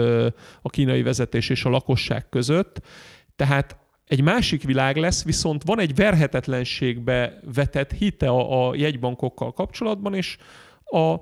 a 0.62 0.70
kínai 0.70 1.02
vezetés 1.02 1.50
és 1.50 1.66
a 1.66 1.70
lakosság 1.70 2.30
között. 2.30 2.82
Tehát 3.36 3.78
egy 4.06 4.22
másik 4.22 4.64
világ 4.64 4.98
lesz, 4.98 5.24
viszont 5.24 5.64
van 5.66 5.80
egy 5.80 5.96
verhetetlenségbe 5.96 7.40
vetett 7.54 7.92
hite 7.92 8.30
a, 8.30 8.68
a 8.70 8.76
jegybankokkal 8.76 9.54
kapcsolatban, 9.54 10.14
és 10.14 10.38
a 10.86 11.16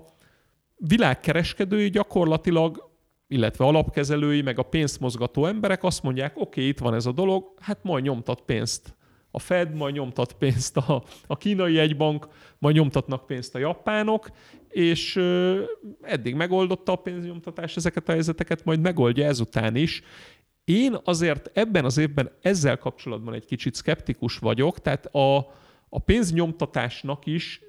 világkereskedői 0.76 1.90
gyakorlatilag 1.90 2.90
illetve 3.28 3.66
alapkezelői, 3.66 4.42
meg 4.42 4.60
a 4.60 4.64
pénzt 4.64 5.00
mozgató 5.00 5.46
emberek 5.46 5.84
azt 5.84 6.04
mondják, 6.04 6.40
oké, 6.40 6.68
itt 6.68 6.80
van 6.80 6.94
ez 6.94 7.06
a 7.06 7.12
dolog, 7.12 7.54
hát 7.60 7.84
majd 7.84 8.04
nyomtat 8.04 8.42
pénzt 8.42 8.96
a 9.32 9.40
Fed, 9.40 9.74
majd 9.74 9.94
nyomtat 9.94 10.34
pénzt 10.34 10.78
a, 10.78 11.04
a 11.28 11.38
kínai 11.38 11.80
egybank, 11.80 12.28
majd 12.58 12.76
nyomtatnak 12.76 13.26
pénzt 13.26 13.56
a 13.56 13.60
japánok, 13.60 14.30
és 14.70 15.16
eddig 16.02 16.36
megoldotta 16.36 16.92
a 16.92 16.96
pénznyomtatás 16.96 17.76
ezeket 17.76 18.10
a 18.10 18.12
helyzeteket, 18.12 18.64
majd 18.66 18.80
megoldja 18.80 19.26
ezután 19.26 19.76
is. 19.76 20.04
Én 20.64 20.98
azért 21.04 21.50
ebben 21.54 21.86
az 21.86 21.98
évben 21.98 22.32
ezzel 22.42 22.78
kapcsolatban 22.78 23.34
egy 23.34 23.46
kicsit 23.46 23.76
szkeptikus 23.76 24.38
vagyok, 24.38 24.80
tehát 24.80 25.06
a, 25.06 25.38
a 25.90 26.00
pénznyomtatásnak 26.00 27.26
is 27.26 27.62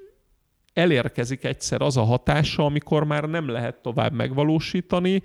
elérkezik 0.73 1.45
egyszer 1.45 1.83
az 1.83 1.97
a 1.97 2.03
hatása, 2.03 2.65
amikor 2.65 3.05
már 3.05 3.25
nem 3.25 3.49
lehet 3.49 3.83
tovább 3.83 4.13
megvalósítani. 4.13 5.23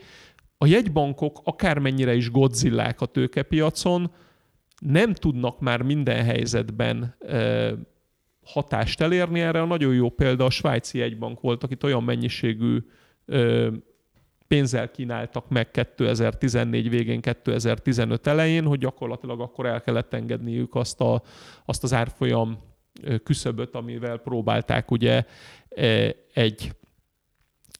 A 0.57 0.65
jegybankok 0.65 1.39
akármennyire 1.43 2.15
is 2.15 2.31
godzillák 2.31 3.01
a 3.01 3.05
tőkepiacon, 3.05 4.11
nem 4.79 5.13
tudnak 5.13 5.59
már 5.59 5.81
minden 5.81 6.23
helyzetben 6.23 7.15
hatást 8.43 9.01
elérni. 9.01 9.39
Erre 9.39 9.61
a 9.61 9.65
nagyon 9.65 9.93
jó 9.93 10.09
példa 10.09 10.45
a 10.45 10.49
svájci 10.49 11.01
egybank 11.01 11.39
volt, 11.39 11.63
akit 11.63 11.83
olyan 11.83 12.03
mennyiségű 12.03 12.77
pénzzel 14.47 14.91
kínáltak 14.91 15.49
meg 15.49 15.71
2014 15.71 16.89
végén, 16.89 17.21
2015 17.21 18.27
elején, 18.27 18.65
hogy 18.65 18.79
gyakorlatilag 18.79 19.41
akkor 19.41 19.65
el 19.65 19.81
kellett 19.81 20.13
engedniük 20.13 20.75
azt, 20.75 21.01
a, 21.01 21.21
azt 21.65 21.83
az 21.83 21.93
árfolyam 21.93 22.59
küszöböt, 23.23 23.75
amivel 23.75 24.17
próbálták 24.17 24.91
ugye 24.91 25.23
egy 26.33 26.71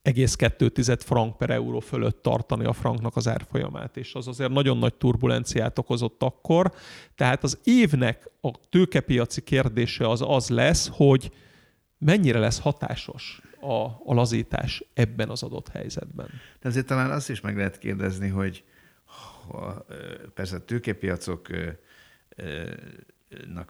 egész 0.07 0.35
tized 0.73 1.01
frank 1.01 1.37
per 1.37 1.49
euró 1.49 1.79
fölött 1.79 2.21
tartani 2.21 2.65
a 2.65 2.73
franknak 2.73 3.15
az 3.15 3.27
árfolyamát, 3.27 3.97
és 3.97 4.13
az 4.13 4.27
azért 4.27 4.51
nagyon 4.51 4.77
nagy 4.77 4.93
turbulenciát 4.93 5.77
okozott 5.77 6.23
akkor. 6.23 6.73
Tehát 7.15 7.43
az 7.43 7.59
évnek 7.63 8.29
a 8.41 8.51
tőkepiaci 8.69 9.41
kérdése 9.41 10.09
az 10.09 10.23
az 10.25 10.49
lesz, 10.49 10.89
hogy 10.91 11.31
mennyire 11.97 12.39
lesz 12.39 12.59
hatásos 12.59 13.41
a, 13.61 13.83
a 13.83 14.13
lazítás 14.13 14.83
ebben 14.93 15.29
az 15.29 15.43
adott 15.43 15.67
helyzetben. 15.67 16.27
De 16.59 16.67
azért 16.67 16.85
talán 16.85 17.11
azt 17.11 17.29
is 17.29 17.41
meg 17.41 17.57
lehet 17.57 17.77
kérdezni, 17.77 18.27
hogy 18.27 18.63
ha, 19.03 19.85
persze 20.33 20.55
a 20.55 20.65
tőkepiacoknak 20.65 21.79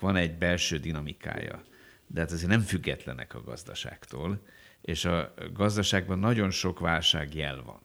van 0.02 0.16
egy 0.16 0.38
belső 0.38 0.78
dinamikája, 0.78 1.64
de 2.08 2.20
hát 2.20 2.32
azért 2.32 2.50
nem 2.50 2.62
függetlenek 2.62 3.36
a 3.36 3.42
gazdaságtól, 3.42 4.42
és 4.88 5.06
a 5.06 5.34
gazdaságban 5.54 6.20
nagyon 6.20 6.50
sok 6.50 6.80
válságjel 6.80 7.64
van. 7.64 7.82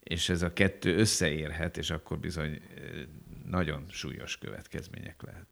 És 0.00 0.28
ez 0.28 0.42
a 0.42 0.52
kettő 0.52 0.96
összeérhet, 0.96 1.76
és 1.76 1.90
akkor 1.90 2.18
bizony 2.18 2.60
nagyon 3.46 3.84
súlyos 3.90 4.38
következmények 4.38 5.22
lehet. 5.22 5.46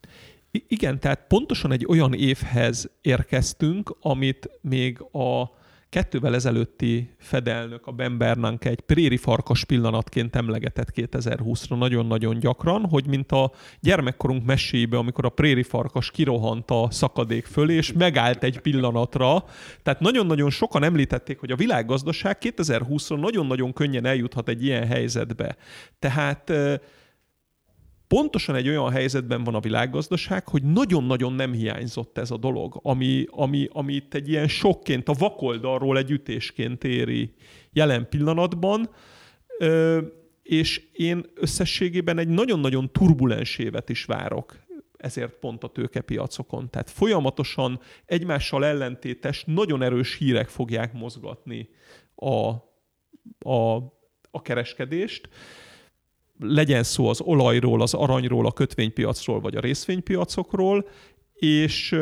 Igen, 0.50 1.00
tehát 1.00 1.26
pontosan 1.26 1.72
egy 1.72 1.86
olyan 1.86 2.14
évhez 2.14 2.90
érkeztünk, 3.00 3.96
amit 4.00 4.50
még 4.60 5.00
a 5.00 5.55
kettővel 5.96 6.34
ezelőtti 6.34 7.10
fedelnök, 7.18 7.86
a 7.86 7.92
Ben 7.92 8.18
Bernanke 8.18 8.70
egy 8.70 8.80
préri 8.80 9.16
farkas 9.16 9.64
pillanatként 9.64 10.36
emlegetett 10.36 10.88
2020-ra 10.94 11.78
nagyon-nagyon 11.78 12.38
gyakran, 12.38 12.88
hogy 12.88 13.06
mint 13.06 13.32
a 13.32 13.52
gyermekkorunk 13.80 14.44
mesébe, 14.44 14.96
amikor 14.96 15.24
a 15.24 15.28
préri 15.28 15.62
farkas 15.62 16.10
kirohant 16.10 16.70
a 16.70 16.88
szakadék 16.90 17.44
fölé, 17.44 17.74
és 17.74 17.92
megállt 17.92 18.42
egy 18.44 18.58
pillanatra. 18.58 19.44
Tehát 19.82 20.00
nagyon-nagyon 20.00 20.50
sokan 20.50 20.82
említették, 20.82 21.38
hogy 21.38 21.50
a 21.50 21.56
világgazdaság 21.56 22.38
2020-ra 22.40 23.20
nagyon-nagyon 23.20 23.72
könnyen 23.72 24.04
eljuthat 24.04 24.48
egy 24.48 24.64
ilyen 24.64 24.86
helyzetbe. 24.86 25.56
Tehát 25.98 26.52
pontosan 28.08 28.54
egy 28.54 28.68
olyan 28.68 28.90
helyzetben 28.90 29.44
van 29.44 29.54
a 29.54 29.60
világgazdaság, 29.60 30.48
hogy 30.48 30.62
nagyon-nagyon 30.62 31.32
nem 31.32 31.52
hiányzott 31.52 32.18
ez 32.18 32.30
a 32.30 32.36
dolog, 32.36 32.80
ami, 32.82 33.26
ami, 33.30 33.68
ami 33.72 33.94
itt 33.94 34.14
egy 34.14 34.28
ilyen 34.28 34.48
sokként, 34.48 35.08
a 35.08 35.12
vakoldalról 35.12 35.98
egy 35.98 36.10
ütésként 36.10 36.84
éri 36.84 37.34
jelen 37.72 38.08
pillanatban, 38.08 38.90
és 40.42 40.82
én 40.92 41.26
összességében 41.34 42.18
egy 42.18 42.28
nagyon-nagyon 42.28 42.92
turbulens 42.92 43.58
évet 43.58 43.88
is 43.88 44.04
várok 44.04 44.64
ezért 44.96 45.32
pont 45.32 45.64
a 45.64 45.68
tőkepiacokon. 45.68 46.70
Tehát 46.70 46.90
folyamatosan 46.90 47.80
egymással 48.04 48.64
ellentétes, 48.64 49.44
nagyon 49.46 49.82
erős 49.82 50.16
hírek 50.16 50.48
fogják 50.48 50.92
mozgatni 50.92 51.68
a, 52.14 52.48
a, 53.50 53.76
a 54.30 54.42
kereskedést 54.42 55.28
legyen 56.38 56.82
szó 56.82 57.08
az 57.08 57.20
olajról, 57.20 57.82
az 57.82 57.94
aranyról, 57.94 58.46
a 58.46 58.52
kötvénypiacról 58.52 59.40
vagy 59.40 59.56
a 59.56 59.60
részvénypiacokról, 59.60 60.88
és 61.34 61.96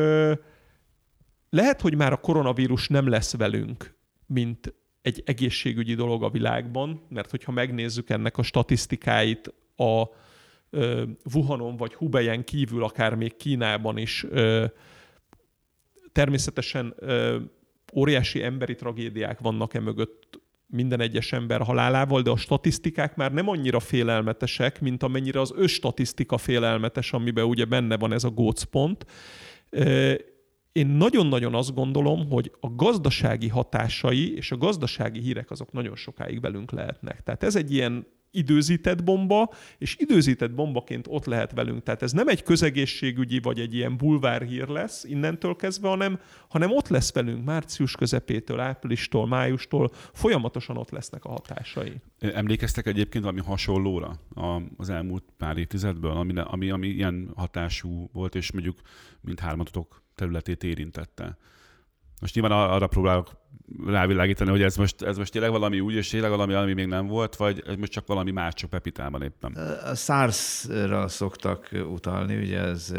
lehet, 1.51 1.81
hogy 1.81 1.97
már 1.97 2.13
a 2.13 2.17
koronavírus 2.21 2.89
nem 2.89 3.09
lesz 3.09 3.37
velünk, 3.37 3.97
mint 4.27 4.75
egy 5.03 5.23
egészségügyi 5.27 5.95
dolog 5.95 6.23
a 6.23 6.31
világban, 6.31 7.07
mert 7.09 7.31
hogyha 7.31 7.53
megnézzük 7.53 8.11
ennek 8.11 8.39
a 8.39 8.43
statisztikáit 8.43 9.55
a 9.77 10.05
Wuhanon 11.35 11.77
vagy 11.77 11.95
Hubeyen 11.95 12.45
kívül, 12.45 12.85
akár 12.85 13.15
még 13.15 13.37
Kínában 13.37 13.97
is, 13.97 14.27
természetesen 16.13 16.95
óriási 17.95 18.43
emberi 18.43 18.75
tragédiák 18.75 19.39
vannak 19.39 19.75
e 19.75 19.81
mögött, 19.81 20.41
minden 20.75 21.01
egyes 21.01 21.33
ember 21.33 21.61
halálával, 21.61 22.23
de 22.23 22.31
a 22.31 22.37
statisztikák 22.37 23.17
már 23.17 23.33
nem 23.33 23.49
annyira 23.49 23.81
félelmetesek, 23.81 24.81
mint 24.81 25.03
amennyire 25.03 25.41
az 25.41 25.55
statisztika 25.67 26.39
félelmetes, 26.39 27.13
amiben 27.13 27.45
ugye 27.45 27.65
benne 27.65 27.97
van 27.97 28.13
ez 28.13 28.25
a 28.25 28.31
gócpont. 28.31 29.07
Én 30.73 30.87
nagyon-nagyon 30.87 31.55
azt 31.55 31.75
gondolom, 31.75 32.29
hogy 32.31 32.53
a 32.61 32.75
gazdasági 32.75 33.49
hatásai 33.49 34.37
és 34.37 34.53
a 34.53 34.57
gazdasági 34.57 35.21
hírek 35.21 35.51
azok 35.51 35.73
nagyon 35.73 35.97
sokáig 35.97 36.41
velünk 36.41 36.71
lehetnek. 36.71 37.23
Tehát 37.23 37.43
ez 37.43 37.57
egy 37.57 37.73
ilyen 37.73 38.07
időzített 38.35 39.05
bomba, 39.05 39.53
és 39.79 39.97
időzített 39.99 40.55
bombaként 40.55 41.07
ott 41.11 41.25
lehet 41.25 41.53
velünk. 41.53 41.83
Tehát 41.83 42.03
ez 42.03 42.13
nem 42.13 42.29
egy 42.29 42.43
közegészségügyi 42.43 43.39
vagy 43.39 43.61
egy 43.61 43.75
ilyen 43.75 43.97
bulvárhír 43.97 44.69
lesz 44.69 45.05
innentől 45.05 45.57
kezdve, 45.57 45.89
hanem, 45.89 46.21
hanem 46.49 46.71
ott 46.71 46.89
lesz 46.89 47.13
velünk 47.13 47.45
március 47.45 47.93
közepétől, 47.97 48.61
áprilistól, 48.61 49.27
májustól, 49.27 49.91
folyamatosan 50.13 50.77
ott 50.77 50.91
lesznek 50.91 51.25
a 51.25 51.29
hatásai. 51.29 52.01
Emlékeztek 52.19 52.87
egyébként 52.87 53.25
valami 53.25 53.43
hasonlóra 53.43 54.21
az 54.77 54.91
elmúlt 54.91 55.25
pár 55.39 55.57
évtizedből, 55.57 56.11
ami, 56.11 56.39
ami, 56.39 56.71
ami 56.71 56.87
ilyen 56.87 57.31
hatású 57.37 58.11
volt, 58.13 58.35
és 58.35 58.53
mondjuk 58.53 58.79
mind 59.21 59.41
hármatotok 59.41 60.03
területét 60.15 60.65
érintette? 60.65 61.37
Most 62.21 62.35
nyilván 62.35 62.53
arra 62.53 62.87
próbálok 62.87 63.31
rávilágítani, 63.87 64.51
hogy 64.51 64.63
ez 64.63 64.77
most, 64.77 65.03
ez 65.03 65.17
most 65.17 65.33
tényleg 65.33 65.51
valami 65.51 65.81
úgy, 65.81 65.95
és 65.95 66.09
tényleg 66.09 66.31
valami, 66.31 66.55
ami 66.55 66.73
még 66.73 66.87
nem 66.87 67.07
volt, 67.07 67.37
vagy 67.37 67.63
ez 67.67 67.77
most 67.77 67.93
csak 67.93 68.07
valami 68.07 68.31
más, 68.31 68.55
csak 68.55 68.71
Pepitában 68.71 69.23
éppen? 69.23 69.53
A 69.85 69.95
SARS-ra 69.95 71.09
szoktak 71.09 71.69
utalni, 71.73 72.37
ugye 72.37 72.61
ez 72.61 72.95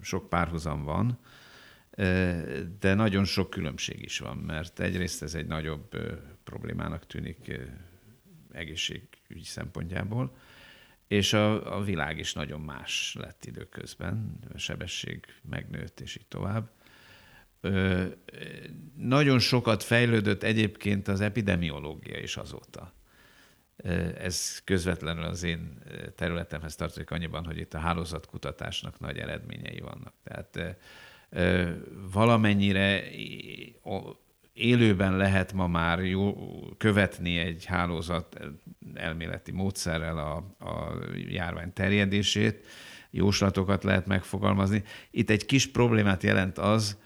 sok 0.00 0.28
párhuzam 0.28 0.82
van, 0.84 1.18
de 2.80 2.94
nagyon 2.94 3.24
sok 3.24 3.50
különbség 3.50 4.02
is 4.02 4.18
van, 4.18 4.36
mert 4.36 4.80
egyrészt 4.80 5.22
ez 5.22 5.34
egy 5.34 5.46
nagyobb 5.46 5.96
problémának 6.44 7.06
tűnik 7.06 7.60
egészségügyi 8.52 9.44
szempontjából, 9.44 10.36
és 11.08 11.32
a, 11.32 11.76
a 11.76 11.82
világ 11.82 12.18
is 12.18 12.32
nagyon 12.32 12.60
más 12.60 13.16
lett 13.18 13.44
időközben, 13.44 14.38
a 14.54 14.58
sebesség 14.58 15.24
megnőtt, 15.42 16.00
és 16.00 16.16
így 16.16 16.26
tovább 16.26 16.70
nagyon 18.96 19.38
sokat 19.38 19.82
fejlődött 19.82 20.42
egyébként 20.42 21.08
az 21.08 21.20
epidemiológia 21.20 22.18
is 22.18 22.36
azóta. 22.36 22.94
Ez 24.18 24.60
közvetlenül 24.64 25.24
az 25.24 25.42
én 25.42 25.78
területemhez 26.16 26.76
tartozik 26.76 27.10
annyiban, 27.10 27.44
hogy 27.44 27.58
itt 27.58 27.74
a 27.74 27.78
hálózatkutatásnak 27.78 29.00
nagy 29.00 29.18
eredményei 29.18 29.80
vannak. 29.80 30.14
Tehát 30.24 30.78
valamennyire 32.12 33.02
élőben 34.52 35.16
lehet 35.16 35.52
ma 35.52 35.66
már 35.66 36.04
jó, 36.04 36.34
követni 36.78 37.38
egy 37.38 37.64
hálózat 37.64 38.40
elméleti 38.94 39.52
módszerrel 39.52 40.18
a, 40.18 40.36
a 40.66 40.98
járvány 41.28 41.72
terjedését, 41.72 42.66
jóslatokat 43.10 43.84
lehet 43.84 44.06
megfogalmazni. 44.06 44.82
Itt 45.10 45.30
egy 45.30 45.46
kis 45.46 45.66
problémát 45.66 46.22
jelent 46.22 46.58
az, 46.58 46.98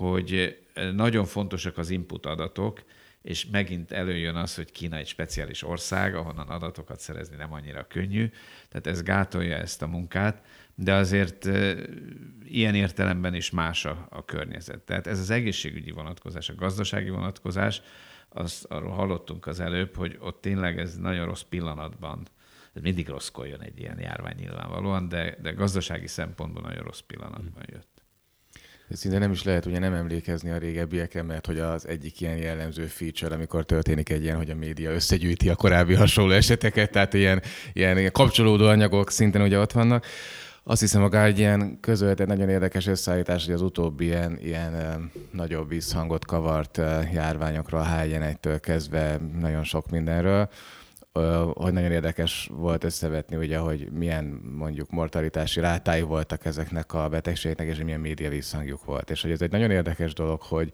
hogy 0.00 0.58
nagyon 0.92 1.24
fontosak 1.24 1.78
az 1.78 1.90
input 1.90 2.26
adatok, 2.26 2.82
és 3.22 3.46
megint 3.46 3.92
előjön 3.92 4.36
az, 4.36 4.54
hogy 4.54 4.72
Kína 4.72 4.96
egy 4.96 5.06
speciális 5.06 5.62
ország, 5.62 6.14
ahonnan 6.14 6.48
adatokat 6.48 7.00
szerezni 7.00 7.36
nem 7.36 7.52
annyira 7.52 7.86
könnyű, 7.86 8.30
tehát 8.68 8.86
ez 8.86 9.02
gátolja 9.02 9.56
ezt 9.56 9.82
a 9.82 9.86
munkát, 9.86 10.44
de 10.74 10.94
azért 10.94 11.48
ilyen 12.44 12.74
értelemben 12.74 13.34
is 13.34 13.50
más 13.50 13.84
a, 13.84 14.06
a 14.10 14.24
környezet. 14.24 14.80
Tehát 14.80 15.06
ez 15.06 15.18
az 15.18 15.30
egészségügyi 15.30 15.90
vonatkozás, 15.90 16.48
a 16.48 16.54
gazdasági 16.54 17.10
vonatkozás, 17.10 17.82
azt 18.28 18.64
arról 18.64 18.90
hallottunk 18.90 19.46
az 19.46 19.60
előbb, 19.60 19.96
hogy 19.96 20.16
ott 20.20 20.40
tényleg 20.40 20.78
ez 20.78 20.96
nagyon 20.96 21.26
rossz 21.26 21.42
pillanatban, 21.42 22.26
ez 22.72 22.82
mindig 22.82 23.08
rosszkor 23.08 23.46
egy 23.60 23.78
ilyen 23.78 24.00
járvány 24.00 24.36
nyilvánvalóan, 24.36 25.08
de, 25.08 25.36
de 25.42 25.52
gazdasági 25.52 26.06
szempontból 26.06 26.62
nagyon 26.62 26.82
rossz 26.82 27.00
pillanatban 27.00 27.64
jött. 27.66 27.89
Szinte 28.92 29.18
nem 29.18 29.30
is 29.30 29.42
lehet 29.42 29.66
ugye 29.66 29.78
nem 29.78 29.94
emlékezni 29.94 30.50
a 30.50 30.58
régebbiekre, 30.58 31.22
mert 31.22 31.46
hogy 31.46 31.58
az 31.58 31.88
egyik 31.88 32.20
ilyen 32.20 32.36
jellemző 32.36 32.84
feature, 32.86 33.34
amikor 33.34 33.64
történik 33.64 34.10
egy 34.10 34.22
ilyen, 34.22 34.36
hogy 34.36 34.50
a 34.50 34.54
média 34.54 34.90
összegyűjti 34.90 35.48
a 35.48 35.54
korábbi 35.54 35.94
hasonló 35.94 36.30
eseteket, 36.30 36.90
tehát 36.90 37.14
ilyen, 37.14 37.42
ilyen 37.72 38.12
kapcsolódó 38.12 38.66
anyagok 38.66 39.10
szinten 39.10 39.42
ugye 39.42 39.58
ott 39.58 39.72
vannak. 39.72 40.06
Azt 40.62 40.80
hiszem, 40.80 41.02
a 41.02 41.08
Guardian 41.08 41.80
közölt 41.80 42.20
egy 42.20 42.26
nagyon 42.26 42.48
érdekes 42.48 42.86
összeállítás, 42.86 43.44
hogy 43.44 43.54
az 43.54 43.62
utóbbi 43.62 44.04
ilyen, 44.04 44.38
ilyen 44.42 45.10
nagyobb 45.32 45.68
visszhangot 45.68 46.24
kavart 46.24 46.80
járványokról, 47.12 47.80
a 47.80 47.84
h 47.84 48.60
kezdve 48.60 49.18
nagyon 49.40 49.64
sok 49.64 49.90
mindenről 49.90 50.48
hogy 51.52 51.72
nagyon 51.72 51.92
érdekes 51.92 52.50
volt 52.52 52.84
összevetni, 52.84 53.36
ugye, 53.36 53.58
hogy 53.58 53.90
milyen 53.92 54.24
mondjuk 54.56 54.90
mortalitási 54.90 55.60
rátái 55.60 56.00
voltak 56.00 56.44
ezeknek 56.44 56.92
a 56.94 57.08
betegségeknek, 57.08 57.68
és 57.68 57.82
milyen 57.82 58.00
média 58.00 58.28
visszhangjuk 58.28 58.84
volt. 58.84 59.10
És 59.10 59.22
hogy 59.22 59.30
ez 59.30 59.42
egy 59.42 59.50
nagyon 59.50 59.70
érdekes 59.70 60.12
dolog, 60.12 60.42
hogy 60.42 60.72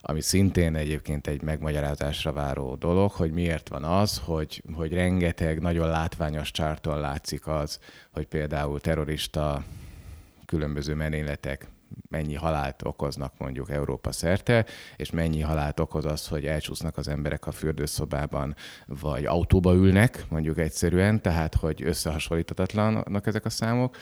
ami 0.00 0.20
szintén 0.20 0.74
egyébként 0.74 1.26
egy 1.26 1.42
megmagyarázásra 1.42 2.32
váró 2.32 2.74
dolog, 2.74 3.10
hogy 3.10 3.30
miért 3.32 3.68
van 3.68 3.84
az, 3.84 4.18
hogy, 4.24 4.62
hogy 4.74 4.92
rengeteg 4.92 5.60
nagyon 5.60 5.88
látványos 5.88 6.50
csárton 6.50 7.00
látszik 7.00 7.46
az, 7.46 7.78
hogy 8.12 8.26
például 8.26 8.80
terrorista 8.80 9.64
különböző 10.46 10.94
merényletek 10.94 11.66
mennyi 12.08 12.34
halált 12.34 12.82
okoznak 12.82 13.32
mondjuk 13.38 13.70
Európa 13.70 14.12
szerte, 14.12 14.66
és 14.96 15.10
mennyi 15.10 15.40
halált 15.40 15.80
okoz 15.80 16.04
az, 16.04 16.28
hogy 16.28 16.46
elcsúsznak 16.46 16.96
az 16.96 17.08
emberek 17.08 17.46
a 17.46 17.52
fürdőszobában, 17.52 18.54
vagy 18.86 19.24
autóba 19.24 19.74
ülnek, 19.74 20.24
mondjuk 20.28 20.58
egyszerűen, 20.58 21.22
tehát 21.22 21.54
hogy 21.54 21.82
összehasonlíthatatlanak 21.82 23.26
ezek 23.26 23.44
a 23.44 23.50
számok. 23.50 23.96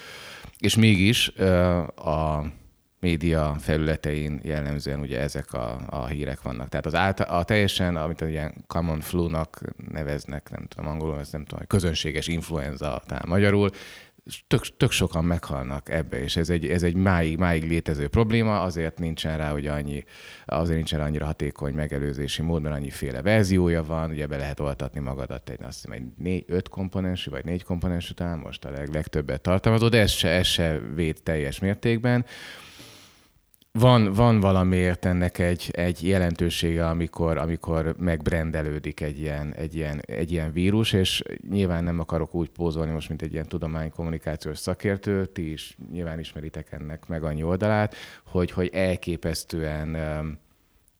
És 0.59 0.77
mégis 0.77 1.29
a 1.97 2.45
média 3.05 3.57
felületein 3.59 4.41
jellemzően 4.43 5.01
ugye 5.01 5.21
ezek 5.21 5.53
a, 5.53 5.81
a 5.89 6.07
hírek 6.07 6.43
vannak. 6.43 6.69
Tehát 6.69 6.87
az 6.87 6.95
által, 6.95 7.27
a 7.27 7.45
teljesen, 7.45 7.97
amit 7.97 8.21
ilyen 8.21 8.65
common 8.67 9.01
flu-nak 9.01 9.61
neveznek, 9.93 10.51
nem 10.51 10.67
tudom 10.67 10.91
angolul, 10.91 11.19
ez 11.19 11.31
nem 11.31 11.45
tudom, 11.45 11.67
közönséges 11.67 12.27
influenza 12.27 13.03
talán 13.07 13.25
magyarul, 13.27 13.71
tök, 14.47 14.77
tök 14.77 14.91
sokan 14.91 15.25
meghalnak 15.25 15.89
ebbe, 15.89 16.23
és 16.23 16.37
ez 16.37 16.51
egy, 16.51 16.67
ez 16.67 16.83
egy 16.83 16.95
máig, 16.95 17.39
máig 17.39 17.69
létező 17.69 18.09
probléma, 18.09 18.61
azért 18.61 18.99
nincsen 18.99 19.37
rá, 19.37 19.51
hogy 19.51 19.67
annyi, 19.67 20.05
azért 20.47 20.77
nincsen 20.77 21.01
annyira 21.01 21.25
hatékony 21.25 21.75
megelőzési 21.75 22.43
mód, 22.43 22.63
mert 22.63 22.75
annyiféle 22.75 23.23
verziója 23.23 23.83
van, 23.85 24.11
ugye 24.11 24.27
be 24.27 24.37
lehet 24.37 24.61
oltatni 24.61 25.01
magadat 25.01 25.51
egy, 25.51 25.63
azt 25.63 25.75
hiszem, 25.75 25.93
egy 25.93 26.05
négy, 26.17 26.45
öt 26.47 26.69
komponensű, 26.69 27.31
vagy 27.31 27.45
négy 27.45 27.63
komponensű 27.63 28.13
talán 28.13 28.39
most 28.39 28.65
a 28.65 28.71
leg, 28.71 28.89
legtöbbet 28.95 29.41
tartalmazó, 29.41 29.89
de 29.89 30.01
ez 30.01 30.11
se, 30.11 30.29
ez 30.29 30.47
se 30.47 30.81
véd 30.95 31.23
teljes 31.23 31.59
mértékben 31.59 32.25
van, 33.79 34.13
van 34.13 34.41
valamiért 34.41 35.05
ennek 35.05 35.39
egy, 35.39 35.71
egy 35.73 36.09
jelentősége, 36.09 36.89
amikor, 36.89 37.39
amikor 37.39 37.95
megbrendelődik 37.99 39.01
egy 39.01 39.19
ilyen, 39.21 39.55
egy, 39.55 39.75
ilyen, 39.75 40.01
egy 40.07 40.33
ilyen 40.33 40.53
vírus, 40.53 40.93
és 40.93 41.23
nyilván 41.51 41.85
nem 41.85 42.01
akarok 42.01 42.35
úgy 42.35 42.49
pózolni 42.49 42.93
most, 42.93 43.09
mint 43.09 43.23
egy 43.23 43.33
ilyen 43.33 43.49
tudománykommunikációs 43.49 44.59
szakértő, 44.59 45.27
ti 45.27 45.53
is 45.53 45.77
nyilván 45.93 46.19
ismeritek 46.19 46.73
ennek 46.73 47.07
meg 47.07 47.25
annyi 47.25 47.43
oldalát, 47.43 47.95
hogy, 48.25 48.51
hogy 48.51 48.71
elképesztően 48.73 49.95
um, 49.95 50.39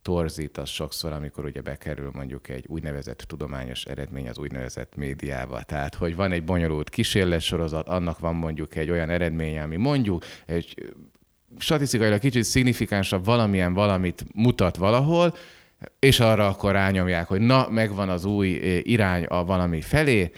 torzít 0.03 0.59
az 0.59 0.69
sokszor, 0.69 1.13
amikor 1.13 1.45
ugye 1.45 1.61
bekerül 1.61 2.11
mondjuk 2.15 2.49
egy 2.49 2.65
úgynevezett 2.69 3.19
tudományos 3.19 3.85
eredmény 3.85 4.29
az 4.29 4.39
úgynevezett 4.39 4.97
médiába. 4.97 5.63
Tehát, 5.63 5.95
hogy 5.95 6.17
van 6.17 6.33
egy 6.33 6.45
bonyolult 6.45 6.91
kísérletsorozat, 6.91 7.89
annak 7.89 8.19
van 8.19 8.35
mondjuk 8.35 8.77
egy 8.77 8.91
olyan 8.91 9.11
eredménye, 9.11 9.63
ami 9.63 9.77
mondjuk 9.77 10.25
egy 10.47 10.95
statisztikailag 11.59 12.21
kicsit 12.21 12.45
szignifikánsabb 12.45 13.25
valamilyen 13.25 13.73
valamit 13.75 14.25
mutat 14.35 14.77
valahol, 14.77 15.35
és 15.99 16.21
arra 16.21 16.49
akkor 16.49 16.73
rányomják, 16.73 17.29
hogy 17.29 17.41
na, 17.41 17.69
megvan 17.71 18.09
az 18.09 18.25
új 18.25 18.57
eh, 18.57 18.81
irány 18.83 19.25
a 19.25 19.45
valami 19.45 19.81
felé, 19.81 20.33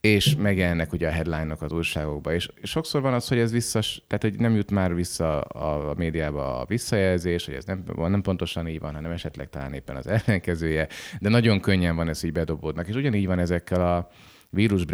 és 0.00 0.36
megjelennek 0.36 0.92
ugye 0.92 1.08
a 1.08 1.10
headline-ok 1.10 1.62
az 1.62 1.72
újságokba. 1.72 2.34
És 2.34 2.48
sokszor 2.62 3.00
van 3.00 3.14
az, 3.14 3.28
hogy 3.28 3.38
ez 3.38 3.52
vissza, 3.52 3.80
tehát 4.06 4.22
hogy 4.22 4.38
nem 4.38 4.54
jut 4.54 4.70
már 4.70 4.94
vissza 4.94 5.40
a 5.40 5.94
médiába 5.96 6.60
a 6.60 6.64
visszajelzés, 6.64 7.46
hogy 7.46 7.54
ez 7.54 7.64
nem, 7.64 7.84
nem 7.96 8.22
pontosan 8.22 8.68
így 8.68 8.80
van, 8.80 8.94
hanem 8.94 9.10
esetleg 9.10 9.48
talán 9.48 9.72
éppen 9.72 9.96
az 9.96 10.06
ellenkezője, 10.26 10.88
de 11.20 11.28
nagyon 11.28 11.60
könnyen 11.60 11.96
van 11.96 12.08
ez 12.08 12.22
így 12.22 12.32
bedobódnak. 12.32 12.88
És 12.88 12.94
ugyanígy 12.94 13.26
van 13.26 13.38
ezekkel 13.38 13.96
a, 13.96 14.10
vírus 14.56 14.84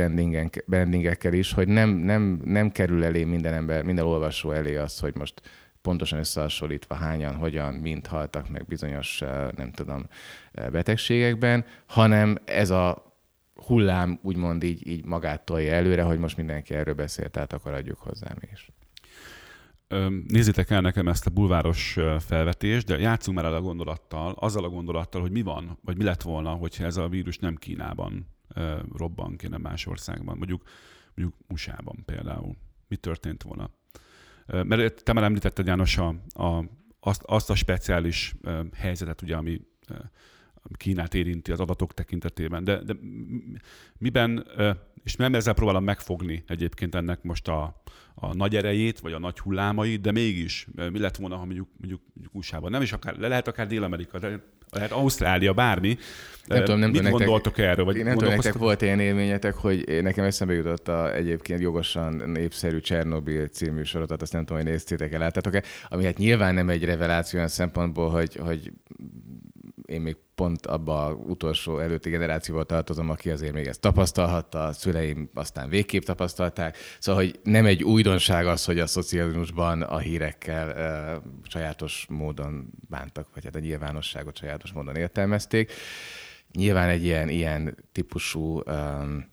brandingekkel 0.66 1.32
is, 1.32 1.52
hogy 1.52 1.68
nem, 1.68 1.90
nem, 1.90 2.40
nem 2.44 2.70
kerül 2.70 3.04
elé 3.04 3.24
minden 3.24 3.54
ember, 3.54 3.82
minden 3.84 4.04
olvasó 4.04 4.50
elé 4.50 4.76
az, 4.76 4.98
hogy 4.98 5.14
most 5.16 5.42
pontosan 5.82 6.18
összehasonlítva 6.18 6.94
hányan, 6.94 7.34
hogyan, 7.34 7.74
mint 7.74 8.06
haltak 8.06 8.48
meg 8.48 8.66
bizonyos, 8.66 9.18
nem 9.56 9.72
tudom, 9.74 10.06
betegségekben, 10.52 11.64
hanem 11.86 12.36
ez 12.44 12.70
a 12.70 13.16
hullám 13.54 14.18
úgymond 14.22 14.62
így, 14.62 14.86
így 14.86 15.04
magát 15.04 15.44
tolja 15.44 15.72
előre, 15.72 16.02
hogy 16.02 16.18
most 16.18 16.36
mindenki 16.36 16.74
erről 16.74 16.94
beszél, 16.94 17.28
tehát 17.28 17.52
akkor 17.52 17.72
adjuk 17.72 17.98
hozzá 17.98 18.30
mi 18.40 18.48
is. 18.52 18.70
Nézzétek 20.28 20.70
el 20.70 20.80
nekem 20.80 21.08
ezt 21.08 21.26
a 21.26 21.30
bulváros 21.30 21.98
felvetést, 22.18 22.86
de 22.86 22.98
játszunk 22.98 23.36
már 23.36 23.46
el 23.46 23.54
a 23.54 23.60
gondolattal, 23.60 24.32
azzal 24.38 24.64
a 24.64 24.68
gondolattal, 24.68 25.20
hogy 25.20 25.30
mi 25.30 25.42
van, 25.42 25.78
vagy 25.84 25.96
mi 25.96 26.04
lett 26.04 26.22
volna, 26.22 26.50
hogyha 26.50 26.84
ez 26.84 26.96
a 26.96 27.08
vírus 27.08 27.38
nem 27.38 27.56
Kínában 27.56 28.26
robban 28.92 29.36
kéne 29.36 29.56
más 29.56 29.86
országban, 29.86 30.36
mondjuk, 30.36 30.62
mondjuk 31.14 31.40
USA-ban 31.48 32.02
például. 32.04 32.56
Mi 32.88 32.96
történt 32.96 33.42
volna? 33.42 33.70
Mert 34.46 35.04
te 35.04 35.12
már 35.12 35.24
említetted, 35.24 35.66
János, 35.66 35.98
a, 35.98 36.14
a, 36.32 36.64
azt, 37.00 37.22
azt 37.22 37.50
a 37.50 37.54
speciális 37.54 38.34
helyzetet, 38.72 39.22
ugye, 39.22 39.36
ami 39.36 39.60
Kínát 40.72 41.14
érinti 41.14 41.52
az 41.52 41.60
adatok 41.60 41.94
tekintetében. 41.94 42.64
De, 42.64 42.82
de 42.82 42.96
miben, 43.98 44.46
és 45.04 45.14
nem 45.16 45.34
ezzel 45.34 45.54
próbálom 45.54 45.84
megfogni 45.84 46.44
egyébként 46.46 46.94
ennek 46.94 47.22
most 47.22 47.48
a, 47.48 47.82
a 48.14 48.34
nagy 48.34 48.56
erejét, 48.56 49.00
vagy 49.00 49.12
a 49.12 49.18
nagy 49.18 49.38
hullámait, 49.38 50.00
de 50.00 50.12
mégis 50.12 50.66
mi 50.74 50.98
lett 50.98 51.16
volna, 51.16 51.36
ha 51.36 51.44
mondjuk, 51.44 51.68
mondjuk, 51.78 52.00
mondjuk 52.12 52.34
USA-ban, 52.34 52.70
nem 52.70 52.82
is 52.82 52.92
akár, 52.92 53.16
le 53.16 53.28
lehet 53.28 53.48
akár 53.48 53.66
Dél-Amerika, 53.66 54.18
de 54.18 54.42
lehet 54.72 54.92
Ausztrália, 54.92 55.52
bármi. 55.52 55.98
Nem 56.46 56.64
tudom, 56.64 56.78
nem 56.78 56.90
Mit 56.90 56.98
tudom, 56.98 57.12
gondoltok 57.12 57.56
nektek, 57.56 57.72
erről? 57.72 57.84
Vagy 57.84 58.04
nem 58.04 58.16
tudom, 58.16 58.32
nektek 58.32 58.54
volt 58.54 58.82
ilyen 58.82 59.00
élményetek, 59.00 59.54
hogy 59.54 60.02
nekem 60.02 60.24
eszembe 60.24 60.54
jutott 60.54 60.88
a 60.88 61.14
egyébként 61.14 61.60
jogosan 61.60 62.22
népszerű 62.26 62.80
Csernobil 62.80 63.46
című 63.46 63.82
sorozat, 63.82 64.22
azt 64.22 64.32
nem 64.32 64.44
tudom, 64.44 64.62
hogy 64.62 64.70
néztétek 64.70 65.12
el, 65.12 65.18
láttátok-e, 65.18 65.62
ami 65.88 66.04
hát 66.04 66.18
nyilván 66.18 66.54
nem 66.54 66.68
egy 66.68 66.84
reveláció 66.84 67.38
olyan 67.38 67.50
szempontból, 67.50 68.10
hogy, 68.10 68.36
hogy 68.36 68.72
én 69.92 70.00
még 70.00 70.16
pont 70.34 70.66
abba 70.66 71.06
a 71.06 71.12
utolsó 71.12 71.78
előtti 71.78 72.10
generációval 72.10 72.64
tartozom, 72.64 73.10
aki 73.10 73.30
azért 73.30 73.52
még 73.52 73.66
ezt 73.66 73.80
tapasztalhatta, 73.80 74.64
a 74.64 74.72
szüleim 74.72 75.30
aztán 75.34 75.68
végképp 75.68 76.02
tapasztalták. 76.02 76.76
Szóval, 76.98 77.22
hogy 77.22 77.40
nem 77.42 77.66
egy 77.66 77.82
újdonság 77.82 78.46
az, 78.46 78.64
hogy 78.64 78.78
a 78.78 78.86
szocializmusban 78.86 79.82
a 79.82 79.98
hírekkel 79.98 80.68
uh, 80.68 81.48
sajátos 81.48 82.06
módon 82.08 82.70
bántak, 82.88 83.28
vagy 83.34 83.44
hát 83.44 83.56
a 83.56 83.58
nyilvánosságot 83.58 84.36
sajátos 84.36 84.72
módon 84.72 84.96
értelmezték. 84.96 85.72
Nyilván 86.52 86.88
egy 86.88 87.04
ilyen, 87.04 87.28
ilyen 87.28 87.76
típusú 87.92 88.60
um, 88.66 89.30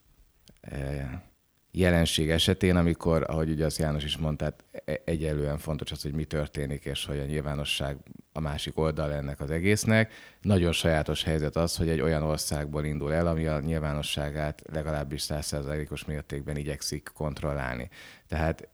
uh, 0.72 1.28
jelenség 1.72 2.30
esetén, 2.30 2.76
amikor, 2.76 3.26
ahogy 3.28 3.50
ugye 3.50 3.66
az 3.66 3.80
János 3.80 4.04
is 4.04 4.18
mondta, 4.18 4.44
hát 4.44 4.64
e-, 4.86 5.02
egyelően 5.06 5.58
fontos 5.58 5.92
az, 5.92 6.02
hogy 6.02 6.14
mi 6.14 6.24
történik, 6.24 6.86
és 6.86 7.06
hogy 7.06 7.20
a 7.20 7.26
nyilvánosság 7.26 7.98
a 8.34 8.40
másik 8.40 8.78
oldal 8.78 9.14
ennek 9.14 9.40
az 9.40 9.52
egésznek. 9.52 10.12
Nagyon 10.42 10.72
sajátos 10.72 11.24
helyzet 11.24 11.56
az, 11.56 11.78
hogy 11.78 11.90
egy 11.90 12.02
olyan 12.02 12.24
országból 12.24 12.86
indul 12.86 13.14
el, 13.14 13.28
ami 13.28 13.48
a 13.48 13.60
nyilvánosságát 13.60 14.62
legalábbis 14.72 15.22
százszerzalékos 15.22 16.06
mértékben 16.06 16.58
igyekszik 16.58 17.12
kontrollálni. 17.14 17.90
Tehát 18.28 18.70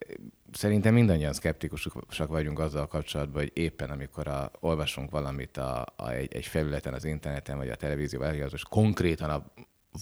szerintem 0.52 0.94
mindannyian 0.94 1.34
szkeptikusak 1.34 2.28
vagyunk 2.28 2.60
azzal 2.60 2.88
kapcsolatban, 2.88 3.42
hogy 3.42 3.52
éppen 3.54 3.90
amikor 3.90 4.28
a, 4.28 4.52
olvasunk 4.60 5.10
valamit 5.10 5.58
a, 5.58 5.86
a, 5.96 6.10
egy, 6.10 6.34
egy 6.34 6.46
felületen, 6.46 6.94
az 6.94 7.06
interneten, 7.06 7.58
vagy 7.58 7.70
a 7.70 7.76
televízióban, 7.76 8.34
és 8.34 8.64
konkrétan 8.70 9.30
a 9.30 9.46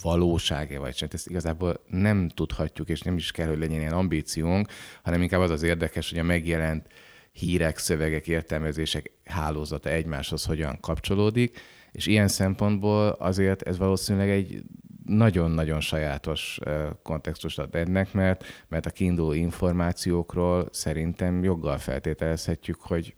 valóság-e 0.02 0.80
vagy 0.80 0.96
sem. 0.96 1.08
Ezt 1.12 1.30
igazából 1.30 1.84
nem 1.88 2.30
tudhatjuk, 2.30 2.90
és 2.90 3.02
nem 3.02 3.18
is 3.18 3.32
kell, 3.32 3.48
hogy 3.48 3.60
legyen 3.60 3.80
ilyen 3.80 3.94
ambíciónk, 3.94 4.68
hanem 5.04 5.22
inkább 5.22 5.42
az 5.42 5.50
az 5.50 5.64
érdekes, 5.64 6.10
hogy 6.10 6.20
a 6.20 6.24
megjelent 6.24 6.88
hírek, 7.32 7.78
szövegek, 7.78 8.28
értelmezések 8.28 9.12
hálózata 9.26 9.90
egymáshoz 9.90 10.46
hogyan 10.46 10.80
kapcsolódik, 10.80 11.60
és 11.92 12.06
ilyen 12.06 12.28
szempontból 12.28 13.08
azért 13.08 13.62
ez 13.62 13.78
valószínűleg 13.78 14.30
egy 14.30 14.64
nagyon-nagyon 15.06 15.80
sajátos 15.80 16.60
kontextust 17.04 17.60
ad 17.60 17.76
ennek, 17.76 18.14
mert, 18.14 18.46
mert 18.68 18.86
a 18.86 18.90
kiinduló 18.90 19.32
információkról 19.32 20.68
szerintem 20.72 21.44
joggal 21.44 21.78
feltételezhetjük, 21.78 22.82
hogy 22.82 23.16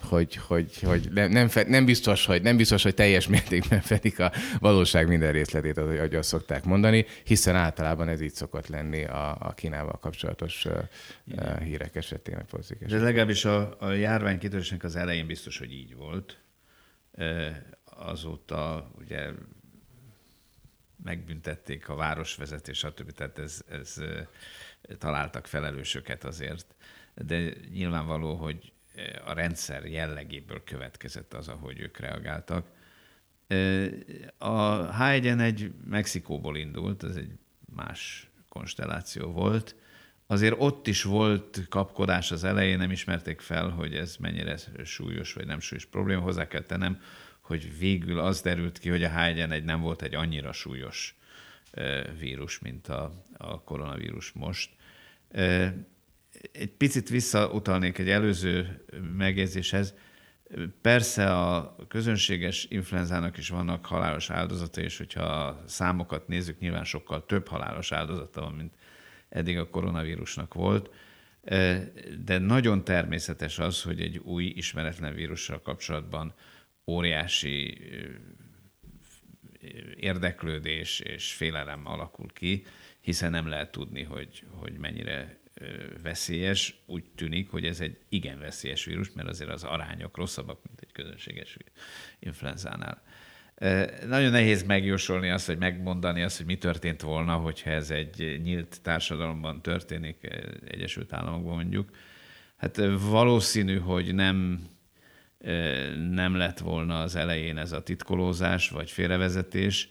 hogy, 0.00 0.36
hogy, 0.36 0.80
hogy 0.82 1.08
nem, 1.12 1.30
nem, 1.30 1.48
nem, 1.66 1.84
biztos, 1.84 2.26
hogy, 2.26 2.42
nem 2.42 2.56
biztos, 2.56 2.82
hogy 2.82 2.94
teljes 2.94 3.28
mértékben 3.28 3.80
fedik 3.80 4.18
a 4.18 4.32
valóság 4.58 5.08
minden 5.08 5.32
részletét, 5.32 5.78
ahogy 5.78 6.14
azt 6.14 6.28
szokták 6.28 6.64
mondani, 6.64 7.06
hiszen 7.24 7.56
általában 7.56 8.08
ez 8.08 8.20
így 8.20 8.34
szokott 8.34 8.66
lenni 8.66 9.04
a, 9.04 9.36
a 9.40 9.52
Kínával 9.52 9.98
kapcsolatos 10.00 10.66
Igen. 11.26 11.62
hírek 11.62 11.96
esetén, 11.96 12.34
vagy 12.34 12.44
pozitív 12.44 12.82
esetén. 12.82 12.98
De 12.98 13.04
legalábbis 13.04 13.44
a, 13.44 13.76
a 13.80 13.90
járvány 13.90 14.38
kitörésnek 14.38 14.84
az 14.84 14.96
elején 14.96 15.26
biztos, 15.26 15.58
hogy 15.58 15.72
így 15.72 15.94
volt. 15.94 16.38
Azóta 17.84 18.90
ugye 18.98 19.30
megbüntették 21.04 21.88
a 21.88 21.94
városvezetés, 21.94 22.78
stb. 22.78 23.12
Tehát 23.12 23.38
ez, 23.38 23.60
ez 23.68 23.94
találtak 24.98 25.46
felelősöket 25.46 26.24
azért. 26.24 26.74
De 27.14 27.52
nyilvánvaló, 27.72 28.34
hogy 28.34 28.72
a 29.24 29.32
rendszer 29.32 29.84
jellegéből 29.84 30.62
következett 30.64 31.34
az, 31.34 31.48
ahogy 31.48 31.80
ők 31.80 31.98
reagáltak. 31.98 32.66
A 34.38 34.88
H1N1 34.96 35.70
Mexikóból 35.84 36.56
indult, 36.56 37.04
ez 37.04 37.16
egy 37.16 37.30
más 37.74 38.30
konstelláció 38.48 39.32
volt. 39.32 39.74
Azért 40.26 40.54
ott 40.58 40.86
is 40.86 41.02
volt 41.02 41.66
kapkodás 41.68 42.30
az 42.30 42.44
elején, 42.44 42.78
nem 42.78 42.90
ismerték 42.90 43.40
fel, 43.40 43.68
hogy 43.68 43.94
ez 43.94 44.16
mennyire 44.16 44.56
súlyos 44.84 45.32
vagy 45.32 45.46
nem 45.46 45.60
súlyos 45.60 45.86
probléma. 45.86 46.22
Hozzá 46.22 46.48
kell 46.48 46.62
tennem, 46.62 47.00
hogy 47.40 47.78
végül 47.78 48.18
az 48.18 48.40
derült 48.40 48.78
ki, 48.78 48.88
hogy 48.88 49.04
a 49.04 49.10
H1N1 49.10 49.64
nem 49.64 49.80
volt 49.80 50.02
egy 50.02 50.14
annyira 50.14 50.52
súlyos 50.52 51.16
vírus, 52.18 52.58
mint 52.58 52.88
a, 52.88 53.24
a 53.36 53.62
koronavírus 53.62 54.32
most. 54.32 54.70
Egy 56.52 56.70
picit 56.70 57.08
visszautalnék 57.08 57.98
egy 57.98 58.08
előző 58.08 58.84
megjegyzéshez. 59.16 59.94
Persze 60.80 61.30
a 61.36 61.76
közönséges 61.88 62.66
influenzának 62.70 63.38
is 63.38 63.48
vannak 63.48 63.86
halálos 63.86 64.30
áldozatai, 64.30 64.84
és 64.84 64.98
hogyha 64.98 65.22
a 65.22 65.62
számokat 65.66 66.28
nézzük, 66.28 66.58
nyilván 66.58 66.84
sokkal 66.84 67.26
több 67.26 67.48
halálos 67.48 67.92
áldozata 67.92 68.40
van, 68.40 68.52
mint 68.52 68.74
eddig 69.28 69.58
a 69.58 69.68
koronavírusnak 69.68 70.54
volt. 70.54 70.90
De 72.24 72.38
nagyon 72.38 72.84
természetes 72.84 73.58
az, 73.58 73.82
hogy 73.82 74.00
egy 74.00 74.18
új 74.18 74.44
ismeretlen 74.44 75.14
vírussal 75.14 75.62
kapcsolatban 75.62 76.34
óriási 76.86 77.80
érdeklődés 79.96 81.00
és 81.00 81.32
félelem 81.32 81.86
alakul 81.86 82.28
ki, 82.32 82.64
hiszen 83.00 83.30
nem 83.30 83.48
lehet 83.48 83.70
tudni, 83.70 84.02
hogy, 84.02 84.44
hogy 84.50 84.78
mennyire 84.78 85.38
veszélyes. 86.02 86.74
Úgy 86.86 87.04
tűnik, 87.14 87.50
hogy 87.50 87.64
ez 87.64 87.80
egy 87.80 87.98
igen 88.08 88.38
veszélyes 88.38 88.84
vírus, 88.84 89.12
mert 89.12 89.28
azért 89.28 89.50
az 89.50 89.64
arányok 89.64 90.16
rosszabbak, 90.16 90.60
mint 90.66 90.80
egy 90.80 90.92
közönséges 90.92 91.56
influenzánál. 92.18 93.02
Nagyon 94.06 94.30
nehéz 94.30 94.62
megjósolni 94.62 95.30
azt, 95.30 95.46
hogy 95.46 95.58
megmondani 95.58 96.22
azt, 96.22 96.36
hogy 96.36 96.46
mi 96.46 96.58
történt 96.58 97.02
volna, 97.02 97.34
hogyha 97.34 97.70
ez 97.70 97.90
egy 97.90 98.40
nyílt 98.42 98.78
társadalomban 98.82 99.62
történik, 99.62 100.28
Egyesült 100.68 101.12
Államokban 101.12 101.54
mondjuk. 101.54 101.90
Hát 102.56 102.80
valószínű, 103.00 103.78
hogy 103.78 104.14
nem 104.14 104.66
nem 106.10 106.36
lett 106.36 106.58
volna 106.58 107.00
az 107.00 107.16
elején 107.16 107.58
ez 107.58 107.72
a 107.72 107.82
titkolózás 107.82 108.68
vagy 108.68 108.90
félrevezetés, 108.90 109.88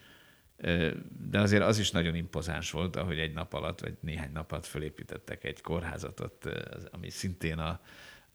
de 1.30 1.40
azért 1.40 1.64
az 1.64 1.80
is 1.80 1.92
nagyon 1.92 2.16
impozáns 2.16 2.72
volt, 2.72 2.96
ahogy 2.96 3.20
egy 3.20 3.34
nap 3.34 3.54
alatt, 3.54 3.80
vagy 3.80 3.98
néhány 4.00 4.32
nap 4.32 4.52
alatt 4.52 4.66
fölépítettek 4.66 5.44
egy 5.44 5.62
kórházatot, 5.62 6.46
ami 6.92 7.10
szintén 7.10 7.58
a, 7.58 7.80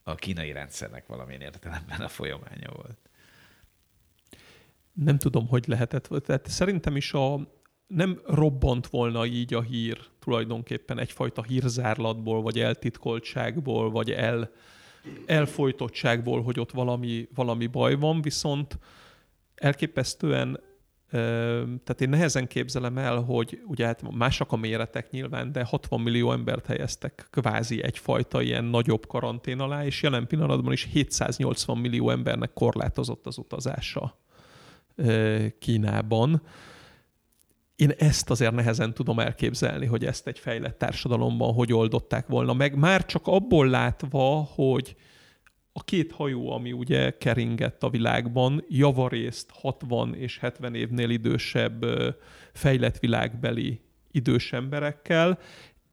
a 0.02 0.14
kínai 0.14 0.52
rendszernek 0.52 1.06
valamilyen 1.06 1.40
értelemben 1.40 2.00
a 2.00 2.08
folyamánya 2.08 2.70
volt. 2.74 2.98
Nem 4.92 5.18
tudom, 5.18 5.48
hogy 5.48 5.64
lehetett. 5.66 6.08
Tehát 6.24 6.48
szerintem 6.48 6.96
is 6.96 7.12
a, 7.12 7.52
nem 7.86 8.20
robbant 8.26 8.86
volna 8.86 9.26
így 9.26 9.54
a 9.54 9.62
hír 9.62 9.98
tulajdonképpen 10.18 10.98
egyfajta 10.98 11.42
hírzárlatból, 11.42 12.42
vagy 12.42 12.60
eltitkoltságból, 12.60 13.90
vagy 13.90 14.10
el, 14.10 14.50
elfolytottságból, 15.26 16.42
hogy 16.42 16.60
ott 16.60 16.70
valami, 16.70 17.28
valami 17.34 17.66
baj 17.66 17.94
van, 17.94 18.22
viszont 18.22 18.78
elképesztően 19.54 20.60
tehát 21.12 22.00
én 22.00 22.08
nehezen 22.08 22.46
képzelem 22.46 22.98
el, 22.98 23.16
hogy 23.16 23.62
ugye 23.66 23.86
hát 23.86 24.10
másak 24.10 24.52
a 24.52 24.56
méretek 24.56 25.10
nyilván, 25.10 25.52
de 25.52 25.64
60 25.64 26.00
millió 26.00 26.32
embert 26.32 26.66
helyeztek 26.66 27.26
kvázi 27.30 27.82
egyfajta 27.82 28.42
ilyen 28.42 28.64
nagyobb 28.64 29.06
karantén 29.06 29.60
alá, 29.60 29.84
és 29.84 30.02
jelen 30.02 30.26
pillanatban 30.26 30.72
is 30.72 30.88
780 30.92 31.78
millió 31.78 32.10
embernek 32.10 32.52
korlátozott 32.52 33.26
az 33.26 33.38
utazása 33.38 34.18
Kínában. 35.58 36.42
Én 37.76 37.90
ezt 37.98 38.30
azért 38.30 38.54
nehezen 38.54 38.94
tudom 38.94 39.18
elképzelni, 39.18 39.86
hogy 39.86 40.04
ezt 40.04 40.26
egy 40.26 40.38
fejlett 40.38 40.78
társadalomban 40.78 41.54
hogy 41.54 41.72
oldották 41.72 42.26
volna 42.26 42.52
meg. 42.52 42.76
Már 42.76 43.06
csak 43.06 43.26
abból 43.26 43.68
látva, 43.68 44.48
hogy 44.54 44.96
a 45.72 45.84
két 45.84 46.12
hajó, 46.12 46.50
ami 46.52 46.72
ugye 46.72 47.16
keringett 47.18 47.82
a 47.82 47.90
világban, 47.90 48.64
javarészt 48.68 49.50
60 49.52 50.14
és 50.14 50.38
70 50.38 50.74
évnél 50.74 51.10
idősebb 51.10 51.84
fejlett 52.52 52.98
világbeli 52.98 53.80
idős 54.10 54.52
emberekkel, 54.52 55.38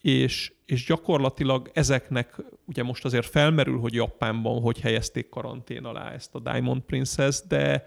és, 0.01 0.53
és 0.65 0.85
gyakorlatilag 0.85 1.69
ezeknek 1.73 2.35
ugye 2.65 2.83
most 2.83 3.05
azért 3.05 3.25
felmerül, 3.25 3.79
hogy 3.79 3.93
Japánban 3.93 4.61
hogy 4.61 4.79
helyezték 4.79 5.29
karantén 5.29 5.83
alá 5.83 6.11
ezt 6.11 6.35
a 6.35 6.39
Diamond 6.39 6.81
Princess, 6.81 7.41
de 7.47 7.85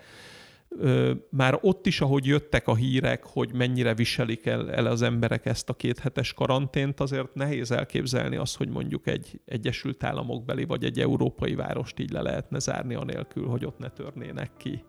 már 1.31 1.59
ott 1.61 1.87
is, 1.87 2.01
ahogy 2.01 2.27
jöttek 2.27 2.69
a 2.69 2.75
hírek, 2.75 3.25
hogy 3.25 3.53
mennyire 3.55 3.95
viselik 3.95 4.47
el, 4.47 4.71
el 4.71 4.87
az 4.87 5.03
emberek 5.03 5.47
ezt 5.47 5.69
a 5.69 5.75
kéthetes 5.75 6.33
karantént, 6.33 7.01
azért 7.01 7.35
nehéz 7.35 7.71
elképzelni 7.71 8.37
azt, 8.37 8.57
hogy 8.57 8.69
mondjuk 8.69 9.07
egy 9.07 9.41
Egyesült 9.45 10.05
Államok 10.05 10.45
beli 10.45 10.65
vagy 10.65 10.85
egy 10.85 11.01
európai 11.01 11.55
várost 11.55 12.01
így 12.01 12.11
le 12.11 12.21
lehetne 12.21 12.59
zárni 12.59 12.95
anélkül, 12.95 13.47
hogy 13.47 13.65
ott 13.65 13.79
ne 13.79 13.89
törnének 13.89 14.51
ki 14.57 14.85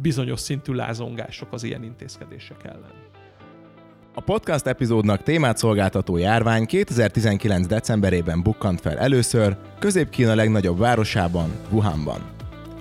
bizonyos 0.00 0.40
szintű 0.40 0.72
lázongások 0.72 1.52
az 1.52 1.62
ilyen 1.62 1.82
intézkedések 1.82 2.64
ellen. 2.64 2.92
A 4.14 4.20
podcast 4.20 4.66
epizódnak 4.66 5.22
témát 5.22 5.56
szolgáltató 5.56 6.16
járvány 6.16 6.66
2019. 6.66 7.66
decemberében 7.66 8.42
bukkant 8.42 8.80
fel 8.80 8.98
először 8.98 9.56
Közép-Kína 9.78 10.34
legnagyobb 10.34 10.78
városában, 10.78 11.50
Wuhanban. 11.70 12.37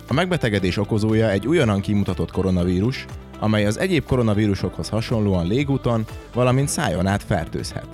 A 0.10 0.14
megbetegedés 0.14 0.78
okozója 0.78 1.30
egy 1.30 1.48
újonnan 1.48 1.82
kimutatott 1.82 2.32
koronavírus, 2.32 3.06
amely 3.40 3.66
az 3.66 3.80
egyéb 3.80 4.06
koronavírusokhoz 4.06 4.90
hasonlóan 4.90 5.48
légúton, 5.48 6.06
valamint 6.34 6.68
szájon 6.68 7.08
át 7.08 7.24
fertőzhet. 7.24 7.88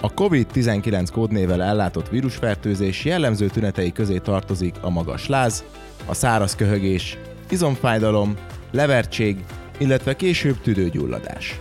A 0.00 0.14
COVID-19 0.14 1.08
kódnével 1.12 1.62
ellátott 1.62 2.08
vírusfertőzés 2.08 3.04
jellemző 3.04 3.46
tünetei 3.46 3.92
közé 3.92 4.18
tartozik 4.18 4.74
a 4.80 4.90
magas 4.90 5.26
láz, 5.26 5.64
a 6.06 6.14
száraz 6.14 6.54
köhögés, 6.54 7.18
izomfájdalom, 7.50 8.34
levertség, 8.70 9.44
illetve 9.78 10.16
később 10.16 10.60
tüdőgyulladás. 10.60 11.60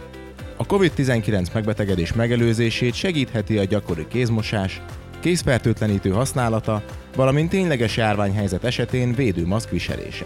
A 0.57 0.65
COVID-19 0.65 1.53
megbetegedés 1.53 2.13
megelőzését 2.13 2.93
segítheti 2.93 3.57
a 3.57 3.63
gyakori 3.63 4.07
kézmosás, 4.07 4.81
kézfertőtlenítő 5.19 6.09
használata, 6.09 6.83
valamint 7.15 7.49
tényleges 7.49 7.97
járványhelyzet 7.97 8.63
esetén 8.63 9.13
védőmaszk 9.13 9.69
viselése. 9.69 10.25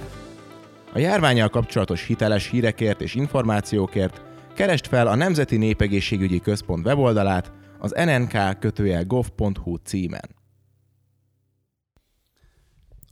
A 0.93 0.99
járványjal 0.99 1.49
kapcsolatos 1.49 2.05
hiteles 2.05 2.49
hírekért 2.49 3.01
és 3.01 3.15
információkért 3.15 4.21
kerest 4.53 4.87
fel 4.87 5.07
a 5.07 5.15
Nemzeti 5.15 5.57
Népegészségügyi 5.57 6.39
Központ 6.39 6.85
weboldalát 6.85 7.51
az 7.79 7.93
nnk-gov.hu 8.05 9.75
címen. 9.75 10.40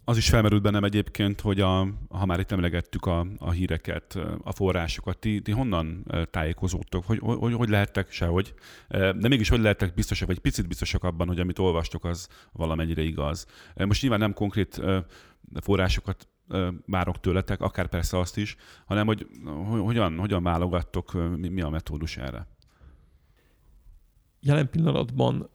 Az 0.09 0.17
is 0.17 0.29
felmerült 0.29 0.61
bennem 0.61 0.83
egyébként, 0.83 1.41
hogy 1.41 1.61
a, 1.61 1.87
ha 2.09 2.25
már 2.25 2.39
itt 2.39 2.51
emlegettük 2.51 3.05
a, 3.05 3.27
a 3.37 3.51
híreket, 3.51 4.19
a 4.43 4.51
forrásokat, 4.51 5.17
ti, 5.17 5.41
ti 5.41 5.51
honnan 5.51 6.05
tájékozódtok? 6.31 7.05
Hogy, 7.05 7.19
hogy, 7.19 7.53
hogy 7.53 7.69
lehettek 7.69 8.11
sehogy? 8.11 8.53
De 8.89 9.27
mégis 9.27 9.49
hogy 9.49 9.59
lehettek 9.59 9.93
biztosak, 9.93 10.27
vagy 10.27 10.39
picit 10.39 10.67
biztosak 10.67 11.03
abban, 11.03 11.27
hogy 11.27 11.39
amit 11.39 11.59
olvastok, 11.59 12.05
az 12.05 12.27
valamennyire 12.51 13.01
igaz? 13.01 13.45
Most 13.75 14.01
nyilván 14.01 14.19
nem 14.19 14.33
konkrét 14.33 14.81
forrásokat 15.61 16.27
várok 16.85 17.19
tőletek, 17.19 17.61
akár 17.61 17.87
persze 17.87 18.19
azt 18.19 18.37
is, 18.37 18.55
hanem 18.85 19.05
hogy 19.05 19.27
hogyan, 19.67 20.17
hogyan 20.17 20.43
válogattok, 20.43 21.37
mi, 21.37 21.47
mi 21.47 21.61
a 21.61 21.69
metódus 21.69 22.17
erre? 22.17 22.47
Jelen 24.39 24.69
pillanatban 24.69 25.49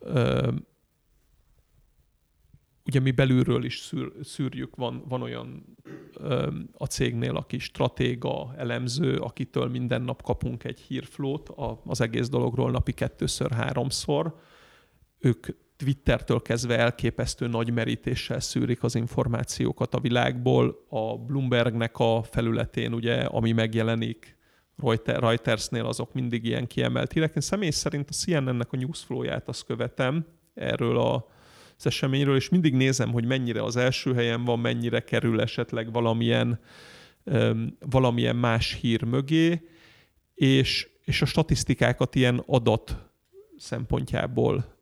ugye 2.87 3.01
mi 3.01 3.11
belülről 3.11 3.64
is 3.64 3.79
szűr, 3.79 4.12
szűrjük, 4.23 4.77
van, 4.77 5.05
van 5.09 5.23
olyan 5.23 5.77
ö, 6.14 6.51
a 6.73 6.85
cégnél, 6.85 7.37
aki 7.37 7.59
stratéga, 7.59 8.55
elemző, 8.57 9.16
akitől 9.16 9.68
minden 9.68 10.03
nap 10.03 10.23
kapunk 10.23 10.64
egy 10.64 10.81
hírflót 10.81 11.49
a, 11.49 11.81
az 11.85 12.01
egész 12.01 12.29
dologról 12.29 12.70
napi 12.70 12.92
kettőször, 12.92 13.51
háromszor. 13.51 14.35
Ők 15.18 15.47
Twittertől 15.77 16.42
kezdve 16.42 16.79
elképesztő 16.79 17.47
nagy 17.47 17.73
merítéssel 17.73 18.40
szűrik 18.40 18.83
az 18.83 18.94
információkat 18.94 19.94
a 19.94 20.01
világból. 20.01 20.85
A 20.88 21.18
Bloombergnek 21.18 21.99
a 21.99 22.23
felületén, 22.23 22.92
ugye, 22.92 23.14
ami 23.14 23.53
megjelenik 23.53 24.38
Reuters, 24.77 25.18
Reutersnél, 25.18 25.85
azok 25.85 26.12
mindig 26.12 26.44
ilyen 26.44 26.66
kiemelt 26.66 27.12
hírek. 27.12 27.35
Én 27.35 27.42
személy 27.42 27.70
szerint 27.70 28.09
a 28.09 28.12
CNN-nek 28.12 28.73
a 28.73 28.77
newsflow-ját 28.77 29.49
azt 29.49 29.64
követem 29.64 30.27
erről 30.55 30.99
a 30.99 31.27
az 31.85 31.90
eseményről, 31.90 32.37
és 32.37 32.49
mindig 32.49 32.75
nézem, 32.75 33.12
hogy 33.12 33.25
mennyire 33.25 33.62
az 33.62 33.77
első 33.77 34.14
helyen 34.14 34.44
van, 34.44 34.59
mennyire 34.59 35.01
kerül 35.01 35.40
esetleg 35.40 35.92
valamilyen, 35.92 36.61
valamilyen 37.90 38.37
más 38.37 38.79
hír 38.81 39.03
mögé, 39.03 39.68
és, 40.35 40.89
és 41.05 41.22
a 41.22 41.26
statisztikákat 41.26 42.14
ilyen 42.14 42.43
adat 42.47 42.97
szempontjából 43.57 44.78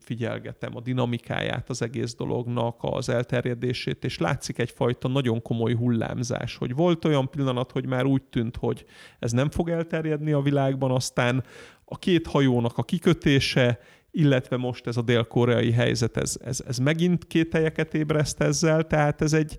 figyelgetem 0.00 0.76
a 0.76 0.80
dinamikáját 0.80 1.68
az 1.68 1.82
egész 1.82 2.14
dolognak, 2.14 2.76
az 2.80 3.08
elterjedését, 3.08 4.04
és 4.04 4.18
látszik 4.18 4.58
egyfajta 4.58 5.08
nagyon 5.08 5.42
komoly 5.42 5.74
hullámzás, 5.74 6.56
hogy 6.56 6.74
volt 6.74 7.04
olyan 7.04 7.30
pillanat, 7.30 7.72
hogy 7.72 7.86
már 7.86 8.04
úgy 8.04 8.22
tűnt, 8.22 8.56
hogy 8.56 8.84
ez 9.18 9.32
nem 9.32 9.50
fog 9.50 9.68
elterjedni 9.68 10.32
a 10.32 10.40
világban, 10.40 10.90
aztán 10.90 11.44
a 11.84 11.98
két 11.98 12.26
hajónak 12.26 12.78
a 12.78 12.82
kikötése, 12.82 13.80
illetve 14.18 14.56
most 14.56 14.86
ez 14.86 14.96
a 14.96 15.02
dél-koreai 15.02 15.72
helyzet, 15.72 16.16
ez, 16.16 16.36
ez, 16.44 16.62
ez 16.66 16.78
megint 16.78 17.26
kételyeket 17.26 17.94
ébreszt 17.94 18.40
ezzel, 18.40 18.86
tehát 18.86 19.22
ez 19.22 19.32
egy, 19.32 19.58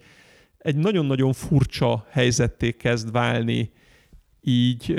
egy 0.58 0.76
nagyon-nagyon 0.76 1.34
furcsa 1.34 2.06
helyzetté 2.10 2.72
kezd 2.72 3.12
válni 3.12 3.72
így 4.42 4.94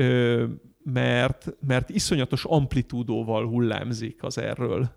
mert, 0.84 1.54
mert 1.66 1.90
iszonyatos 1.90 2.44
amplitúdóval 2.44 3.46
hullámzik 3.46 4.22
az 4.22 4.38
erről 4.38 4.90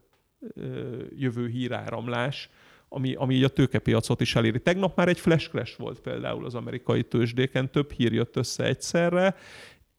jövő 1.16 1.48
híráramlás, 1.48 2.50
ami, 2.90 3.14
ami 3.14 3.36
így 3.36 3.44
a 3.44 3.48
tőkepiacot 3.48 4.22
is 4.22 4.36
eléri. 4.36 4.60
Tegnap 4.60 4.96
már 4.96 5.08
egy 5.08 5.20
flash 5.20 5.50
crash 5.50 5.80
volt 5.80 6.00
például 6.00 6.46
az 6.46 6.56
amerikai 6.56 7.04
tőzsdéken, 7.04 7.72
több 7.72 7.92
hír 7.92 8.14
jött 8.14 8.36
össze 8.36 8.64
egyszerre, 8.64 9.36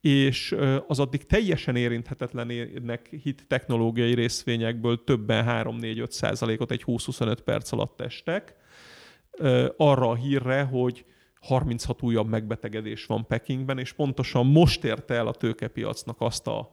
és 0.05 0.57
az 0.87 0.99
addig 0.99 1.27
teljesen 1.27 1.77
érinthetetlenek 1.77 3.09
hit 3.23 3.45
technológiai 3.47 4.15
részvényekből 4.15 5.05
többen 5.05 5.45
3-4-5 5.49 6.11
százalékot 6.11 6.71
egy 6.71 6.83
20-25 6.87 7.39
perc 7.45 7.73
alatt 7.73 8.01
estek, 8.01 8.55
arra 9.77 10.11
a 10.11 10.15
hírre, 10.15 10.63
hogy 10.63 11.05
36 11.41 12.03
újabb 12.03 12.29
megbetegedés 12.29 13.07
van 13.07 13.27
Pekingben, 13.27 13.79
és 13.79 13.93
pontosan 13.93 14.47
most 14.47 14.85
érte 14.85 15.15
el 15.15 15.27
a 15.27 15.35
tőkepiacnak 15.35 16.21
azt 16.21 16.47
a, 16.47 16.71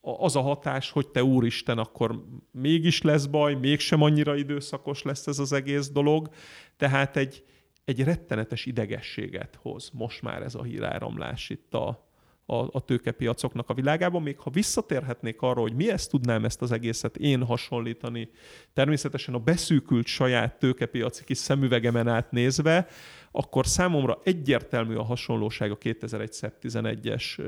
az 0.00 0.36
a 0.36 0.40
hatás, 0.40 0.90
hogy 0.90 1.08
te 1.08 1.24
úristen, 1.24 1.78
akkor 1.78 2.24
mégis 2.52 3.02
lesz 3.02 3.26
baj, 3.26 3.54
mégsem 3.54 4.02
annyira 4.02 4.36
időszakos 4.36 5.02
lesz 5.02 5.26
ez 5.26 5.38
az 5.38 5.52
egész 5.52 5.90
dolog. 5.90 6.28
Tehát 6.76 7.16
egy, 7.16 7.44
egy 7.90 8.04
rettenetes 8.04 8.66
idegességet 8.66 9.58
hoz 9.62 9.90
most 9.92 10.22
már 10.22 10.42
ez 10.42 10.54
a 10.54 10.62
híráramlás 10.62 11.50
itt 11.50 11.74
a, 11.74 12.08
a, 12.46 12.54
a 12.54 12.84
tőkepiacoknak 12.84 13.68
a 13.68 13.74
világában. 13.74 14.22
Még 14.22 14.38
ha 14.38 14.50
visszatérhetnék 14.50 15.42
arra, 15.42 15.60
hogy 15.60 15.74
mi 15.74 15.90
ezt 15.90 16.10
tudnám 16.10 16.44
ezt 16.44 16.62
az 16.62 16.72
egészet 16.72 17.16
én 17.16 17.44
hasonlítani, 17.44 18.30
természetesen 18.72 19.34
a 19.34 19.38
beszűkült 19.38 20.06
saját 20.06 20.58
tőkepiaci 20.58 21.24
kis 21.24 21.38
szemüvegemen 21.38 22.08
át 22.08 22.30
nézve, 22.30 22.86
akkor 23.30 23.66
számomra 23.66 24.20
egyértelmű 24.24 24.94
a 24.94 25.02
hasonlóság 25.02 25.70
a 25.70 25.78
2001-11-es 25.78 27.40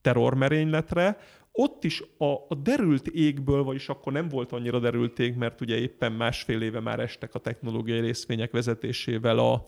terrormerényletre, 0.00 1.18
ott 1.52 1.84
is 1.84 2.02
a, 2.18 2.24
a 2.24 2.54
derült 2.62 3.06
égből, 3.06 3.62
vagyis 3.62 3.88
akkor 3.88 4.12
nem 4.12 4.28
volt 4.28 4.52
annyira 4.52 4.78
derült 4.78 5.18
ég, 5.18 5.34
mert 5.34 5.60
ugye 5.60 5.76
éppen 5.76 6.12
másfél 6.12 6.62
éve 6.62 6.80
már 6.80 7.00
estek 7.00 7.34
a 7.34 7.38
technológiai 7.38 8.00
részvények 8.00 8.50
vezetésével 8.50 9.38
a, 9.38 9.64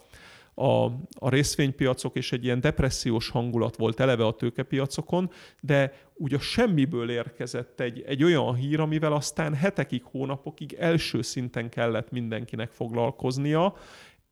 a, 0.54 0.84
a 1.18 1.28
részvénypiacok, 1.28 2.16
és 2.16 2.32
egy 2.32 2.44
ilyen 2.44 2.60
depressziós 2.60 3.28
hangulat 3.28 3.76
volt 3.76 4.00
eleve 4.00 4.26
a 4.26 4.34
tőkepiacokon, 4.34 5.30
de 5.60 5.92
úgy 6.14 6.34
a 6.34 6.38
semmiből 6.38 7.10
érkezett 7.10 7.80
egy, 7.80 8.02
egy 8.06 8.24
olyan 8.24 8.54
hír, 8.54 8.80
amivel 8.80 9.12
aztán 9.12 9.54
hetekig, 9.54 10.02
hónapokig 10.04 10.72
első 10.72 11.22
szinten 11.22 11.68
kellett 11.68 12.10
mindenkinek 12.10 12.70
foglalkoznia, 12.70 13.74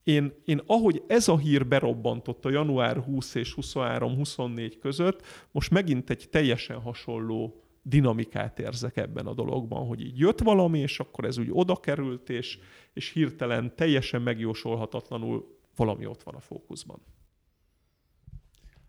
én, 0.05 0.33
én 0.45 0.61
ahogy 0.67 1.03
ez 1.07 1.29
a 1.29 1.39
hír 1.39 1.67
berobbantott 1.67 2.45
a 2.45 2.51
január 2.51 2.97
20 2.97 3.35
és 3.35 3.55
23-24 3.61 4.77
között, 4.81 5.23
most 5.51 5.71
megint 5.71 6.11
egy 6.11 6.29
teljesen 6.31 6.81
hasonló 6.81 7.65
dinamikát 7.83 8.59
érzek 8.59 8.97
ebben 8.97 9.27
a 9.27 9.35
dologban, 9.35 9.87
hogy 9.87 10.01
így 10.01 10.19
jött 10.19 10.41
valami, 10.41 10.79
és 10.79 11.01
akkor 11.01 11.25
ez 11.25 11.39
úgy 11.39 11.49
oda 11.51 11.77
került, 11.77 12.31
és, 12.31 12.59
és 12.93 13.13
hirtelen 13.13 13.77
teljesen 13.77 14.23
megjósolhatatlanul 14.23 15.59
valami 15.77 16.07
ott 16.07 16.23
van 16.23 16.35
a 16.35 16.41
fókuszban. 16.41 17.03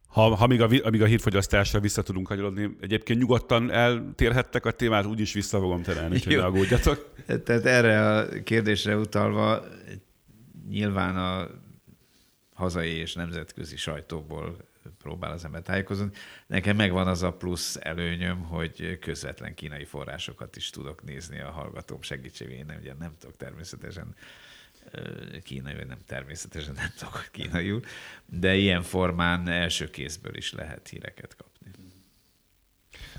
Ha, 0.08 0.36
ha 0.36 0.48
még, 0.48 0.62
a, 0.62 0.70
amíg 0.84 1.02
a 1.02 1.06
hírfogyasztásra 1.06 1.80
vissza 1.80 2.02
tudunk 2.02 2.28
kanyarodni, 2.28 2.78
egyébként 2.82 3.20
nyugodtan 3.20 3.72
eltérhettek 3.72 4.66
a 4.66 4.72
témát, 4.72 5.06
úgyis 5.06 5.34
vissza 5.34 5.60
fogom 5.60 5.82
terelni, 5.82 6.16
úgyhogy 6.16 6.36
ne 6.36 6.46
aggódjatok. 6.46 7.14
Tehát 7.26 7.66
erre 7.66 8.16
a 8.16 8.44
kérdésre 8.44 8.98
utalva, 8.98 9.64
nyilván 10.70 11.18
a 11.18 11.48
hazai 12.54 12.92
és 12.92 13.14
nemzetközi 13.14 13.78
sajtóból 13.78 14.70
próbál 14.98 15.32
az 15.32 15.46
ember 15.46 15.62
tájékozni. 15.62 16.10
Nekem 16.48 16.76
megvan 16.76 17.08
az 17.08 17.24
a 17.24 17.34
plusz 17.34 17.78
előnyöm, 17.82 18.44
hogy 18.44 19.00
közvetlen 19.00 19.54
kínai 19.54 19.86
forrásokat 19.86 20.56
is 20.56 20.70
tudok 20.70 21.04
nézni 21.04 21.40
a 21.40 21.52
hallgatóm 21.52 22.02
segítségével. 22.02 22.74
Én 22.74 22.80
ugye 22.80 22.94
nem 22.94 23.16
tudok 23.20 23.38
természetesen 23.38 24.16
kínai, 25.44 25.76
vagy 25.76 25.88
nem 25.88 26.00
természetesen 26.06 26.74
nem 26.74 26.92
tudok 26.98 27.28
kínaiul, 27.32 27.82
de 28.26 28.56
ilyen 28.56 28.82
formán 28.82 29.48
első 29.48 29.90
kézből 29.90 30.36
is 30.36 30.54
lehet 30.54 30.88
híreket 30.88 31.36
kapni. 31.36 31.51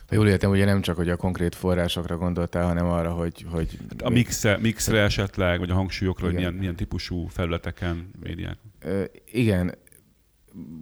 Ha 0.08 0.14
jól 0.14 0.28
értem, 0.28 0.50
ugye 0.50 0.64
nem 0.64 0.80
csak, 0.80 0.96
hogy 0.96 1.08
a 1.08 1.16
konkrét 1.16 1.54
forrásokra 1.54 2.16
gondoltál, 2.16 2.66
hanem 2.66 2.86
arra, 2.86 3.10
hogy... 3.10 3.46
hogy 3.50 3.78
a 3.98 4.08
mixre, 4.08 4.58
mixre 4.58 5.00
esetleg, 5.00 5.58
vagy 5.58 5.70
a 5.70 5.74
hangsúlyokra, 5.74 6.26
hogy 6.26 6.34
milyen, 6.34 6.52
milyen 6.54 6.76
típusú 6.76 7.26
felületeken, 7.26 8.10
médiák. 8.22 8.58
Igen, 9.32 9.74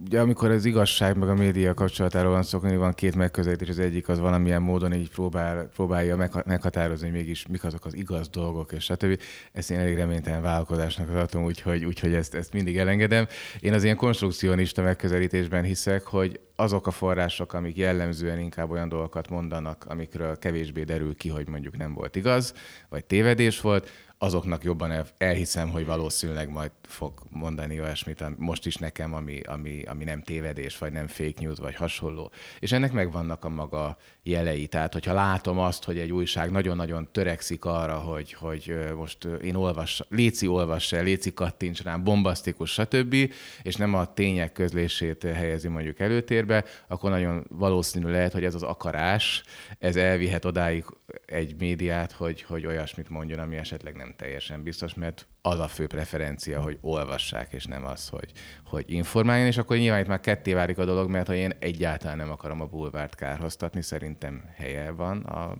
ugye 0.05 0.19
amikor 0.19 0.51
az 0.51 0.65
igazság 0.65 1.17
meg 1.17 1.29
a 1.29 1.33
média 1.33 1.73
kapcsolatáról 1.73 2.31
van 2.31 2.43
szó, 2.43 2.59
van 2.59 2.93
két 2.93 3.15
megközelítés, 3.15 3.69
az 3.69 3.79
egyik 3.79 4.09
az 4.09 4.19
valamilyen 4.19 4.61
módon 4.61 4.93
így 4.93 5.09
próbál, 5.09 5.69
próbálja 5.73 6.29
meghatározni, 6.45 7.09
hogy 7.09 7.17
mégis 7.17 7.47
mik 7.47 7.63
azok 7.63 7.85
az 7.85 7.95
igaz 7.95 8.29
dolgok, 8.29 8.71
és 8.71 8.83
stb. 8.83 9.21
Ezt 9.51 9.71
én 9.71 9.79
elég 9.79 9.95
reménytelen 9.95 10.41
vállalkozásnak 10.41 11.11
tartom, 11.11 11.43
úgyhogy, 11.43 11.85
úgyhogy 11.85 12.13
ezt, 12.13 12.35
ezt 12.35 12.53
mindig 12.53 12.77
elengedem. 12.77 13.27
Én 13.59 13.73
az 13.73 13.83
ilyen 13.83 13.95
konstrukcionista 13.95 14.81
megközelítésben 14.81 15.63
hiszek, 15.63 16.03
hogy 16.03 16.39
azok 16.55 16.87
a 16.87 16.91
források, 16.91 17.53
amik 17.53 17.77
jellemzően 17.77 18.39
inkább 18.39 18.69
olyan 18.69 18.89
dolgokat 18.89 19.29
mondanak, 19.29 19.85
amikről 19.87 20.37
kevésbé 20.37 20.83
derül 20.83 21.15
ki, 21.15 21.29
hogy 21.29 21.47
mondjuk 21.47 21.77
nem 21.77 21.93
volt 21.93 22.15
igaz, 22.15 22.53
vagy 22.89 23.05
tévedés 23.05 23.61
volt, 23.61 23.89
azoknak 24.23 24.63
jobban 24.63 24.91
el, 24.91 25.05
elhiszem, 25.17 25.69
hogy 25.69 25.85
valószínűleg 25.85 26.49
majd 26.49 26.71
fog 26.81 27.13
mondani 27.29 27.79
olyasmit 27.79 28.37
most 28.37 28.65
is 28.65 28.75
nekem, 28.75 29.13
ami, 29.13 29.39
ami, 29.39 29.81
ami 29.83 30.03
nem 30.03 30.21
tévedés, 30.21 30.77
vagy 30.77 30.91
nem 30.91 31.07
fake 31.07 31.41
news, 31.41 31.57
vagy 31.57 31.75
hasonló. 31.75 32.31
És 32.59 32.71
ennek 32.71 32.91
megvannak 32.91 33.45
a 33.45 33.49
maga 33.49 33.97
jelei. 34.23 34.67
Tehát, 34.67 34.93
hogyha 34.93 35.13
látom 35.13 35.59
azt, 35.59 35.83
hogy 35.83 35.97
egy 35.97 36.11
újság 36.11 36.51
nagyon-nagyon 36.51 37.09
törekszik 37.11 37.65
arra, 37.65 37.97
hogy, 37.97 38.33
hogy 38.33 38.75
most 38.95 39.23
én 39.23 39.55
olvas, 39.55 40.01
Léci 40.09 40.47
olvassa 40.47 41.01
Léci 41.01 41.33
kattints 41.33 41.83
rám, 41.83 42.03
bombasztikus, 42.03 42.71
stb., 42.71 43.15
és 43.61 43.75
nem 43.75 43.93
a 43.93 44.13
tények 44.13 44.51
közlését 44.51 45.23
helyezi 45.23 45.67
mondjuk 45.67 45.99
előtérbe, 45.99 46.63
akkor 46.87 47.09
nagyon 47.09 47.45
valószínű 47.49 48.07
lehet, 48.07 48.33
hogy 48.33 48.43
ez 48.43 48.55
az 48.55 48.63
akarás, 48.63 49.43
ez 49.79 49.95
elvihet 49.95 50.45
odáig 50.45 50.85
egy 51.25 51.55
médiát, 51.59 52.11
hogy, 52.11 52.41
hogy 52.41 52.65
olyasmit 52.65 53.09
mondjon, 53.09 53.39
ami 53.39 53.55
esetleg 53.55 53.95
nem 53.95 54.10
teljesen 54.15 54.63
biztos, 54.63 54.93
mert 54.93 55.27
az 55.41 55.59
a 55.59 55.67
fő 55.67 55.87
preferencia, 55.87 56.61
hogy 56.61 56.77
olvassák, 56.81 57.53
és 57.53 57.65
nem 57.65 57.85
az, 57.85 58.07
hogy, 58.07 58.31
hogy 58.65 58.83
informáljon, 58.87 59.47
és 59.47 59.57
akkor 59.57 59.77
nyilván 59.77 60.01
itt 60.01 60.07
már 60.07 60.19
ketté 60.19 60.53
válik 60.53 60.77
a 60.77 60.85
dolog, 60.85 61.09
mert 61.09 61.27
ha 61.27 61.33
én 61.33 61.53
egyáltalán 61.59 62.17
nem 62.17 62.31
akarom 62.31 62.61
a 62.61 62.65
bulvárt 62.65 63.15
kárhoztatni, 63.15 63.81
szerintem 63.81 64.43
helye 64.55 64.91
van 64.91 65.19
a 65.19 65.55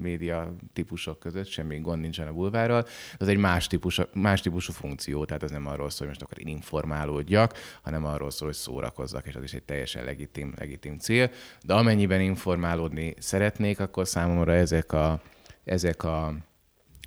média 0.00 0.54
típusok 0.72 1.18
között, 1.18 1.46
semmi 1.46 1.78
gond 1.80 2.00
nincsen 2.00 2.26
a 2.26 2.32
bulvárral, 2.32 2.86
az 3.18 3.28
egy 3.28 3.36
más, 3.36 3.66
típus, 3.66 4.00
más 4.12 4.40
típusú 4.40 4.72
funkció, 4.72 5.24
tehát 5.24 5.42
ez 5.42 5.50
nem 5.50 5.66
arról 5.66 5.90
szól, 5.90 6.06
hogy 6.06 6.16
most 6.16 6.22
akkor 6.22 6.48
informálódjak, 6.48 7.58
hanem 7.82 8.04
arról 8.04 8.30
szól, 8.30 8.48
hogy 8.48 8.56
szórakozzak, 8.56 9.26
és 9.26 9.34
az 9.34 9.42
is 9.42 9.52
egy 9.52 9.62
teljesen 9.62 10.04
legitim, 10.04 10.54
legitim 10.56 10.98
cél, 10.98 11.30
de 11.62 11.74
amennyiben 11.74 12.20
informálódni 12.20 13.14
szeretnék, 13.18 13.80
akkor 13.80 14.08
számomra 14.08 14.52
ezek 14.52 14.92
a, 14.92 15.20
ezek 15.64 16.04
a 16.04 16.34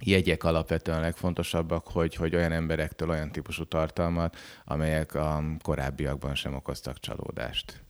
jegyek 0.02 0.44
alapvetően 0.44 1.02
legfontosabbak, 1.02 1.88
hogy, 1.88 2.16
hogy 2.16 2.36
olyan 2.36 2.52
emberektől 2.52 3.10
olyan 3.10 3.32
típusú 3.32 3.64
tartalmat, 3.64 4.38
amelyek 4.66 5.16
a 5.16 5.44
korábbiakban 5.62 6.36
sem 6.36 6.56
okoztak 6.56 7.00
csalódást. 7.00 7.84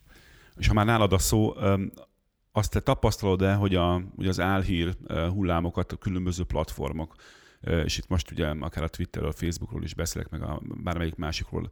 És 0.58 0.68
ha 0.68 0.74
már 0.74 0.86
nálad 0.86 1.14
a 1.14 1.18
szó, 1.18 1.53
azt 2.51 2.72
te 2.72 2.80
tapasztalod-e, 2.80 3.53
hogy, 3.53 3.76
a, 3.76 4.01
hogy 4.16 4.28
az 4.28 4.39
álhír 4.39 4.95
hullámokat 5.08 5.91
a 5.91 5.97
különböző 5.97 6.43
platformok, 6.43 7.16
és 7.86 7.97
itt 7.97 8.08
most 8.08 8.32
ugye 8.32 8.47
akár 8.47 8.84
a 8.84 8.88
Twitterről, 8.88 9.30
a 9.30 9.34
Facebookról 9.34 9.84
is 9.84 9.93
beszélek, 9.93 10.30
meg 10.30 10.41
a 10.41 10.62
bármelyik 10.84 11.16
másikról, 11.16 11.70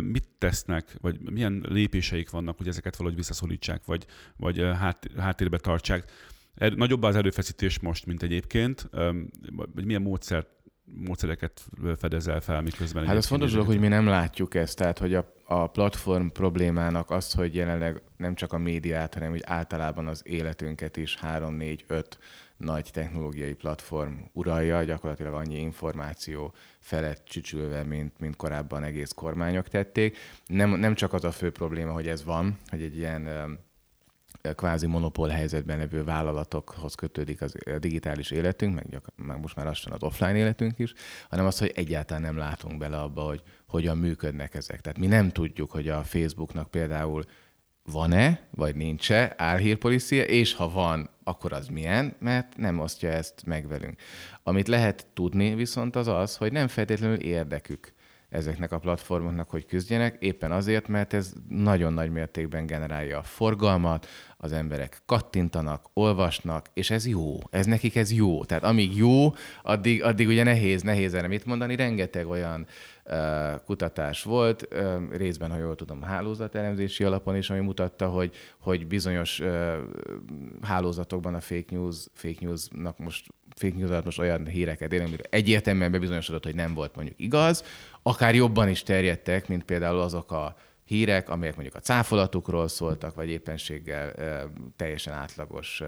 mit 0.00 0.28
tesznek, 0.38 0.96
vagy 1.00 1.20
milyen 1.20 1.64
lépéseik 1.68 2.30
vannak, 2.30 2.56
hogy 2.56 2.68
ezeket 2.68 2.96
valahogy 2.96 3.18
visszaszorítsák, 3.18 3.84
vagy, 3.84 4.06
vagy 4.36 4.58
hát, 4.58 5.06
háttérbe 5.18 5.58
tartsák. 5.58 6.10
Er, 6.56 6.72
nagyobb 6.72 7.02
az 7.02 7.16
erőfeszítés 7.16 7.78
most, 7.78 8.06
mint 8.06 8.22
egyébként, 8.22 8.88
vagy 9.74 9.84
milyen 9.84 10.02
módszert 10.02 10.48
módszereket 11.06 11.64
fedezel 11.98 12.40
fel, 12.40 12.62
miközben... 12.62 13.06
Hát 13.06 13.16
az 13.16 13.26
fontos 13.26 13.50
dolog, 13.50 13.66
hogy 13.66 13.78
mi 13.78 13.88
nem 13.88 14.06
látjuk 14.06 14.54
ezt, 14.54 14.76
tehát 14.76 14.98
hogy 14.98 15.14
a, 15.14 15.34
a 15.44 15.66
platform 15.66 16.26
problémának 16.26 17.10
az, 17.10 17.32
hogy 17.32 17.54
jelenleg 17.54 18.02
nem 18.16 18.34
csak 18.34 18.52
a 18.52 18.58
médiát, 18.58 19.14
hanem 19.14 19.30
hogy 19.30 19.42
általában 19.44 20.06
az 20.06 20.22
életünket 20.24 20.96
is 20.96 21.16
3, 21.16 21.54
4, 21.54 21.84
5 21.86 22.18
nagy 22.56 22.90
technológiai 22.92 23.54
platform 23.54 24.12
uralja, 24.32 24.82
gyakorlatilag 24.82 25.34
annyi 25.34 25.58
információ 25.58 26.54
felett 26.78 27.24
csücsülve, 27.24 27.82
mint, 27.82 28.18
mint 28.18 28.36
korábban 28.36 28.82
egész 28.82 29.12
kormányok 29.12 29.68
tették. 29.68 30.16
Nem, 30.46 30.70
nem 30.70 30.94
csak 30.94 31.12
az 31.12 31.24
a 31.24 31.30
fő 31.30 31.50
probléma, 31.50 31.92
hogy 31.92 32.08
ez 32.08 32.24
van, 32.24 32.58
hogy 32.70 32.82
egy 32.82 32.96
ilyen 32.96 33.28
kvázi 34.54 34.86
monopól 34.86 35.28
helyzetben 35.28 35.78
levő 35.78 36.04
vállalatokhoz 36.04 36.94
kötődik 36.94 37.42
az, 37.42 37.54
a 37.64 37.78
digitális 37.78 38.30
életünk, 38.30 38.74
meg, 38.74 38.88
gyak, 38.88 39.12
meg 39.16 39.40
most 39.40 39.56
már 39.56 39.66
lassan 39.66 39.92
az 39.92 40.02
offline 40.02 40.36
életünk 40.36 40.78
is, 40.78 40.92
hanem 41.28 41.46
az, 41.46 41.58
hogy 41.58 41.72
egyáltalán 41.74 42.22
nem 42.22 42.36
látunk 42.36 42.78
bele 42.78 43.00
abba, 43.00 43.22
hogy 43.22 43.42
hogyan 43.66 43.98
működnek 43.98 44.54
ezek. 44.54 44.80
Tehát 44.80 44.98
mi 44.98 45.06
nem 45.06 45.30
tudjuk, 45.30 45.70
hogy 45.70 45.88
a 45.88 46.02
Facebooknak 46.02 46.70
például 46.70 47.24
van-e, 47.92 48.48
vagy 48.50 48.76
nincs-e 48.76 49.34
álhírpolicia, 49.36 50.22
és 50.22 50.54
ha 50.54 50.68
van, 50.68 51.10
akkor 51.24 51.52
az 51.52 51.68
milyen, 51.68 52.16
mert 52.18 52.56
nem 52.56 52.78
osztja 52.78 53.10
ezt 53.10 53.42
meg 53.46 53.68
velünk. 53.68 54.00
Amit 54.42 54.68
lehet 54.68 55.06
tudni 55.14 55.54
viszont 55.54 55.96
az 55.96 56.08
az, 56.08 56.36
hogy 56.36 56.52
nem 56.52 56.68
feltétlenül 56.68 57.16
érdekük 57.16 57.94
ezeknek 58.28 58.72
a 58.72 58.78
platformoknak, 58.78 59.50
hogy 59.50 59.66
küzdjenek, 59.66 60.16
éppen 60.18 60.52
azért, 60.52 60.88
mert 60.88 61.12
ez 61.12 61.32
nagyon 61.48 61.92
nagy 61.92 62.10
mértékben 62.10 62.66
generálja 62.66 63.18
a 63.18 63.22
forgalmat, 63.22 64.06
az 64.38 64.52
emberek 64.52 65.02
kattintanak, 65.06 65.86
olvasnak, 65.92 66.66
és 66.74 66.90
ez 66.90 67.06
jó, 67.06 67.38
ez 67.50 67.66
nekik 67.66 67.96
ez 67.96 68.12
jó. 68.12 68.44
Tehát 68.44 68.64
amíg 68.64 68.96
jó, 68.96 69.34
addig, 69.62 70.02
addig 70.02 70.26
ugye 70.26 70.42
nehéz, 70.42 70.82
nehéz 70.82 71.14
erre 71.14 71.26
mit 71.26 71.44
mondani, 71.44 71.76
rengeteg 71.76 72.28
olyan 72.28 72.66
kutatás 73.64 74.22
volt, 74.22 74.68
részben, 75.10 75.50
ha 75.50 75.58
jól 75.58 75.74
tudom, 75.74 76.02
hálózatelemzési 76.02 77.04
alapon 77.04 77.36
is, 77.36 77.50
ami 77.50 77.60
mutatta, 77.60 78.08
hogy, 78.08 78.34
hogy 78.58 78.86
bizonyos 78.86 79.42
hálózatokban 80.62 81.34
a 81.34 81.40
fake 81.40 81.76
news, 81.76 82.06
fake 82.12 82.38
newsnak 82.40 82.98
most 82.98 83.26
fake 83.54 83.76
news 83.76 83.90
alatt 83.90 84.04
most 84.04 84.18
olyan 84.18 84.46
híreket 84.46 84.92
élünk, 84.92 85.08
amire 85.08 85.24
egyértelműen 85.30 85.90
bebizonyosodott, 85.90 86.44
hogy 86.44 86.54
nem 86.54 86.74
volt 86.74 86.94
mondjuk 86.94 87.20
igaz, 87.20 87.64
akár 88.06 88.34
jobban 88.34 88.68
is 88.68 88.82
terjedtek, 88.82 89.48
mint 89.48 89.64
például 89.64 90.00
azok 90.00 90.32
a 90.32 90.56
hírek, 90.84 91.28
amelyek 91.28 91.54
mondjuk 91.54 91.76
a 91.76 91.80
cáfolatukról 91.80 92.68
szóltak, 92.68 93.14
vagy 93.14 93.28
éppenséggel 93.28 94.12
teljesen 94.76 95.12
átlagos 95.12 95.82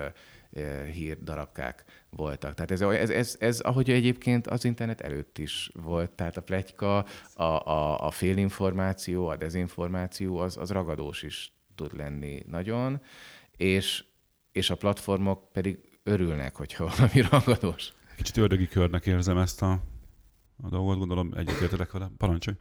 hírdarabkák 0.93 1.85
voltak. 2.11 2.55
Tehát 2.55 2.71
ez, 2.71 2.81
ez, 2.81 3.11
ez, 3.11 3.37
ez, 3.41 3.61
ahogy 3.61 3.91
egyébként 3.91 4.47
az 4.47 4.65
internet 4.65 5.01
előtt 5.01 5.39
is 5.39 5.71
volt, 5.75 6.11
tehát 6.11 6.37
a 6.37 6.43
pletyka, 6.43 7.05
a, 7.35 7.43
a, 7.43 8.07
a 8.07 8.11
félinformáció, 8.11 9.27
a 9.27 9.37
dezinformáció, 9.37 10.39
az, 10.39 10.57
az 10.57 10.71
ragadós 10.71 11.23
is 11.23 11.53
tud 11.75 11.97
lenni 11.97 12.43
nagyon, 12.47 13.01
és, 13.57 14.05
és 14.53 14.71
a 14.71 14.77
platformok 14.77 15.53
pedig 15.53 15.79
örülnek, 16.03 16.57
hogyha 16.57 16.91
valami 16.97 17.29
ragadós. 17.31 17.93
Kicsit 18.17 18.37
ördögi 18.37 18.69
körnek 18.69 19.07
érzem 19.07 19.39
ezt 19.39 19.63
a, 19.63 19.81
a 20.63 20.69
dolgot, 20.69 20.99
gondolom 20.99 21.33
egyetértetek 21.37 21.93
vele. 21.93 22.11
Parancsolj! 22.19 22.57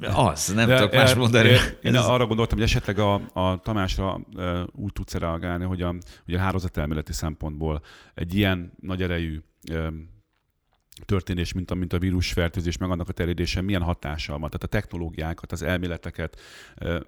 Az, 0.00 0.52
nem 0.54 0.68
de, 0.68 0.76
tudok 0.76 0.92
más 0.92 1.14
mondani. 1.14 1.48
Én, 1.48 1.58
én 1.82 1.96
arra 1.96 2.26
gondoltam, 2.26 2.58
hogy 2.58 2.66
esetleg 2.66 2.98
a, 2.98 3.14
a 3.32 3.56
Tamásra 3.56 4.20
úgy 4.72 4.92
tudsz 4.92 5.14
reagálni, 5.14 5.64
hogy 5.64 5.82
a, 5.82 5.94
ugye 6.26 6.38
a 6.38 6.40
hálózatelméleti 6.40 7.12
szempontból 7.12 7.82
egy 8.14 8.34
ilyen 8.34 8.72
nagy 8.80 9.02
erejű 9.02 9.42
történés, 11.04 11.52
mint 11.52 11.70
a, 11.70 11.74
mint 11.74 11.92
a 11.92 11.98
vírusfertőzés, 11.98 12.76
meg 12.76 12.90
annak 12.90 13.08
a 13.08 13.12
terjedése 13.12 13.60
milyen 13.60 13.82
hatással 13.82 14.38
van. 14.38 14.48
Tehát 14.48 14.64
a 14.64 14.66
technológiákat, 14.66 15.52
az 15.52 15.62
elméleteket 15.62 16.40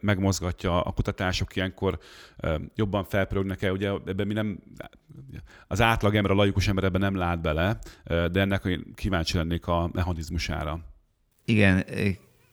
megmozgatja, 0.01 0.83
a 0.83 0.93
kutatások 0.93 1.57
ilyenkor 1.57 1.99
jobban 2.75 3.05
felpörögnek 3.05 3.63
el. 3.63 3.73
Ugye 3.73 3.91
ebben 4.07 4.27
mi 4.27 4.33
nem, 4.33 4.59
az 5.67 5.81
átlag 5.81 6.15
ember, 6.15 6.31
a 6.31 6.35
laikus 6.35 6.69
ember 6.69 6.85
ebben 6.85 7.01
nem 7.01 7.17
lát 7.17 7.41
bele, 7.41 7.79
de 8.05 8.41
ennek 8.41 8.79
kíváncsi 8.95 9.37
lennék 9.37 9.67
a 9.67 9.91
mechanizmusára. 9.93 10.81
Igen, 11.45 11.85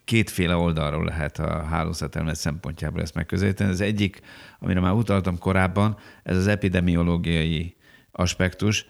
kétféle 0.04 0.56
oldalról 0.56 1.06
lehet 1.06 1.40
a 1.40 1.64
hálózatelmélet 1.64 2.38
szempontjából 2.40 3.02
ezt 3.02 3.16
megközelíteni. 3.16 3.70
Az 3.70 3.82
egyik, 3.82 4.22
amire 4.60 4.80
már 4.80 4.94
utaltam 4.94 5.38
korábban, 5.38 5.98
ez 6.24 6.38
az 6.38 6.48
epidemiológiai 6.48 7.76
aspektus. 8.12 8.86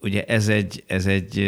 Ugye 0.00 0.24
ez 0.24 0.48
egy, 0.48 0.84
ez 0.86 1.06
egy 1.06 1.38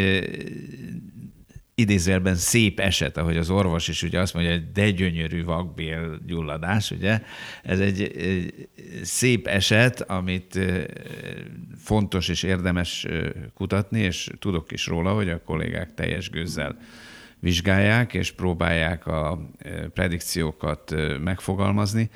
idézőjelben 1.75 2.35
szép 2.35 2.79
eset, 2.79 3.17
ahogy 3.17 3.37
az 3.37 3.49
orvos 3.49 3.87
is 3.87 4.03
ugye 4.03 4.19
azt 4.19 4.33
mondja, 4.33 4.51
hogy 4.51 4.71
de 4.71 4.91
gyönyörű 4.91 5.43
vakbél 5.43 6.19
gyulladás, 6.25 6.91
ugye? 6.91 7.21
Ez 7.63 7.79
egy, 7.79 8.01
egy 8.01 8.69
szép 9.03 9.47
eset, 9.47 10.01
amit 10.01 10.59
fontos 11.77 12.27
és 12.27 12.43
érdemes 12.43 13.07
kutatni, 13.53 13.99
és 13.99 14.29
tudok 14.39 14.71
is 14.71 14.87
róla, 14.87 15.13
hogy 15.13 15.29
a 15.29 15.43
kollégák 15.43 15.93
teljes 15.93 16.29
gőzzel 16.29 16.77
vizsgálják, 17.39 18.13
és 18.13 18.31
próbálják 18.31 19.07
a 19.07 19.49
predikciókat 19.93 20.95
megfogalmazni. 21.23 22.09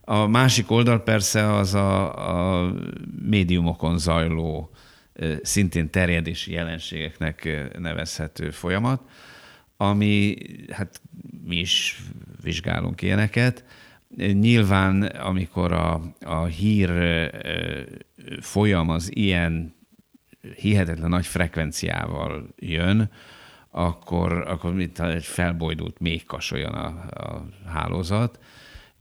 A 0.00 0.26
másik 0.26 0.70
oldal 0.70 1.02
persze 1.02 1.54
az 1.54 1.74
a, 1.74 2.62
a 2.64 2.74
médiumokon 3.22 3.98
zajló, 3.98 4.70
szintén 5.42 5.90
terjedési 5.90 6.52
jelenségeknek 6.52 7.68
nevezhető 7.78 8.50
folyamat, 8.50 9.02
ami, 9.76 10.36
hát 10.70 11.00
mi 11.44 11.56
is 11.56 12.02
vizsgálunk 12.42 13.02
ilyeneket. 13.02 13.64
Nyilván, 14.16 15.02
amikor 15.02 15.72
a, 15.72 16.14
a 16.20 16.44
hír 16.44 16.90
folyam 18.40 18.88
az 18.88 19.16
ilyen 19.16 19.74
hihetetlen 20.56 21.08
nagy 21.08 21.26
frekvenciával 21.26 22.48
jön, 22.56 23.10
akkor, 23.70 24.32
akkor 24.32 24.74
mint 24.74 25.00
egy 25.00 25.24
felbojdult 25.24 25.98
méhkas 25.98 26.50
olyan 26.50 26.74
a, 26.74 26.86
a 27.24 27.48
hálózat, 27.66 28.38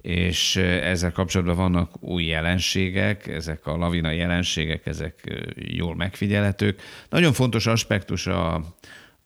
és 0.07 0.55
ezzel 0.55 1.11
kapcsolatban 1.11 1.55
vannak 1.55 2.03
új 2.03 2.23
jelenségek, 2.23 3.27
ezek 3.27 3.65
a 3.65 3.77
lavina 3.77 4.11
jelenségek, 4.11 4.85
ezek 4.85 5.43
jól 5.55 5.95
megfigyelhetők. 5.95 6.81
Nagyon 7.09 7.33
fontos 7.33 7.65
aspektus 7.65 8.27
a, 8.27 8.63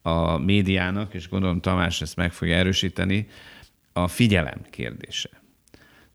a 0.02 0.38
médiának, 0.38 1.14
és 1.14 1.30
gondolom 1.30 1.62
Tamás 1.62 2.02
ezt 2.02 2.16
meg 2.16 2.34
fogja 2.34 2.56
erősíteni, 2.56 3.28
a 3.94 4.08
figyelem 4.08 4.62
kérdése. 4.70 5.30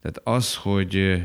Tehát 0.03 0.21
az, 0.25 0.57
hogy 0.57 1.23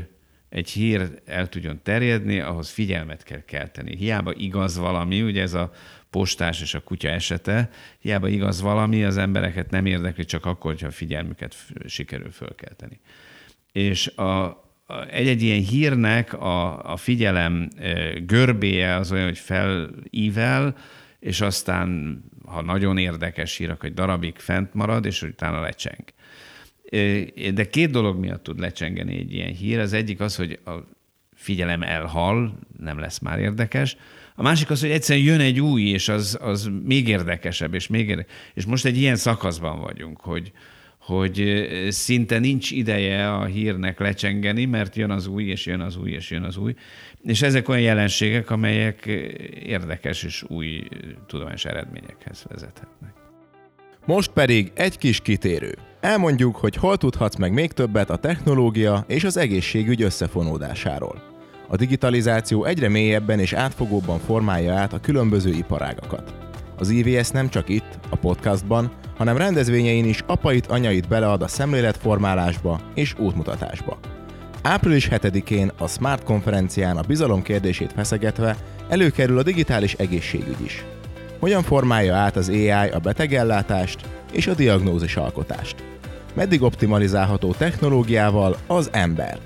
egy 0.48 0.70
hír 0.70 1.22
el 1.24 1.48
tudjon 1.48 1.80
terjedni, 1.82 2.40
ahhoz 2.40 2.70
figyelmet 2.70 3.22
kell 3.22 3.44
kelteni. 3.44 3.96
Hiába 3.96 4.32
igaz 4.34 4.78
valami, 4.78 5.22
ugye 5.22 5.42
ez 5.42 5.54
a 5.54 5.72
postás 6.10 6.60
és 6.60 6.74
a 6.74 6.80
kutya 6.80 7.08
esete, 7.08 7.70
hiába 7.98 8.28
igaz 8.28 8.60
valami, 8.60 9.04
az 9.04 9.16
embereket 9.16 9.70
nem 9.70 9.86
érdekli 9.86 10.24
csak 10.24 10.46
akkor, 10.46 10.70
hogyha 10.70 10.86
a 10.86 10.90
figyelmüket 10.90 11.56
sikerül 11.86 12.30
fölkelteni. 12.30 13.00
És 13.72 14.06
a, 14.06 14.62
egy-egy 15.10 15.42
ilyen 15.42 15.62
hírnek 15.62 16.32
a, 16.32 16.90
a 16.92 16.96
figyelem 16.96 17.68
görbéje 18.26 18.94
az 18.94 19.12
olyan, 19.12 19.24
hogy 19.24 19.38
felível, 19.38 20.76
és 21.20 21.40
aztán, 21.40 22.20
ha 22.46 22.62
nagyon 22.62 22.98
érdekes 22.98 23.56
hír, 23.56 23.70
akkor 23.70 23.88
egy 23.88 23.94
darabig 23.94 24.38
fent 24.38 24.74
marad, 24.74 25.04
és 25.04 25.22
utána 25.22 25.60
lecseng. 25.60 26.04
De 27.54 27.68
két 27.70 27.90
dolog 27.90 28.18
miatt 28.18 28.42
tud 28.42 28.58
lecsengeni 28.58 29.16
egy 29.16 29.34
ilyen 29.34 29.52
hír. 29.52 29.78
Az 29.78 29.92
egyik 29.92 30.20
az, 30.20 30.36
hogy 30.36 30.58
a 30.64 30.72
figyelem 31.34 31.82
elhal, 31.82 32.58
nem 32.78 32.98
lesz 32.98 33.18
már 33.18 33.38
érdekes. 33.38 33.96
A 34.34 34.42
másik 34.42 34.70
az, 34.70 34.80
hogy 34.80 34.90
egyszerűen 34.90 35.26
jön 35.26 35.40
egy 35.40 35.60
új, 35.60 35.82
és 35.82 36.08
az, 36.08 36.38
az 36.40 36.70
még 36.84 37.08
érdekesebb, 37.08 37.74
és 37.74 37.86
még 37.86 38.08
érdekesebb. 38.08 38.38
És 38.54 38.64
most 38.64 38.84
egy 38.84 38.96
ilyen 38.96 39.16
szakaszban 39.16 39.80
vagyunk, 39.80 40.20
hogy, 40.20 40.52
hogy 41.04 41.66
szinte 41.88 42.38
nincs 42.38 42.70
ideje 42.70 43.32
a 43.32 43.44
hírnek 43.44 43.98
lecsengeni, 44.00 44.64
mert 44.64 44.96
jön 44.96 45.10
az 45.10 45.26
új, 45.26 45.44
és 45.44 45.66
jön 45.66 45.80
az 45.80 45.96
új, 45.96 46.10
és 46.10 46.30
jön 46.30 46.42
az 46.42 46.56
új. 46.56 46.74
És 47.22 47.42
ezek 47.42 47.68
olyan 47.68 47.82
jelenségek, 47.82 48.50
amelyek 48.50 49.06
érdekes 49.64 50.22
és 50.22 50.44
új 50.48 50.82
tudományos 51.26 51.64
eredményekhez 51.64 52.44
vezethetnek. 52.48 53.12
Most 54.06 54.30
pedig 54.30 54.72
egy 54.74 54.98
kis 54.98 55.20
kitérő. 55.20 55.74
Elmondjuk, 56.00 56.56
hogy 56.56 56.76
hol 56.76 56.96
tudhatsz 56.96 57.36
meg 57.36 57.52
még 57.52 57.72
többet 57.72 58.10
a 58.10 58.16
technológia 58.16 59.04
és 59.08 59.24
az 59.24 59.36
egészségügy 59.36 60.02
összefonódásáról. 60.02 61.22
A 61.68 61.76
digitalizáció 61.76 62.64
egyre 62.64 62.88
mélyebben 62.88 63.38
és 63.38 63.52
átfogóbban 63.52 64.18
formálja 64.18 64.74
át 64.74 64.92
a 64.92 65.00
különböző 65.00 65.50
iparágakat. 65.50 66.41
Az 66.82 66.90
IVS 66.90 67.28
nem 67.28 67.48
csak 67.48 67.68
itt, 67.68 67.98
a 68.08 68.16
podcastban, 68.16 68.90
hanem 69.16 69.36
rendezvényein 69.36 70.04
is 70.04 70.22
apait, 70.26 70.66
anyait 70.66 71.08
belead 71.08 71.42
a 71.42 71.48
szemléletformálásba 71.48 72.80
és 72.94 73.14
útmutatásba. 73.18 73.98
Április 74.62 75.08
7-én 75.10 75.72
a 75.78 75.88
Smart 75.88 76.24
konferencián 76.24 76.96
a 76.96 77.02
bizalom 77.02 77.42
kérdését 77.42 77.92
feszegetve 77.92 78.56
előkerül 78.88 79.38
a 79.38 79.42
digitális 79.42 79.92
egészségügy 79.92 80.64
is. 80.64 80.84
Hogyan 81.40 81.62
formálja 81.62 82.14
át 82.14 82.36
az 82.36 82.48
AI 82.48 82.70
a 82.70 82.98
betegellátást 82.98 84.00
és 84.32 84.46
a 84.46 84.54
diagnózis 84.54 85.16
alkotást? 85.16 85.74
Meddig 86.34 86.62
optimalizálható 86.62 87.52
technológiával 87.52 88.56
az 88.66 88.88
ember? 88.92 89.38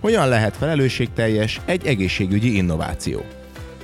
Hogyan 0.00 0.28
lehet 0.28 0.56
felelősségteljes 0.56 1.60
egy 1.64 1.86
egészségügyi 1.86 2.56
innováció? 2.56 3.24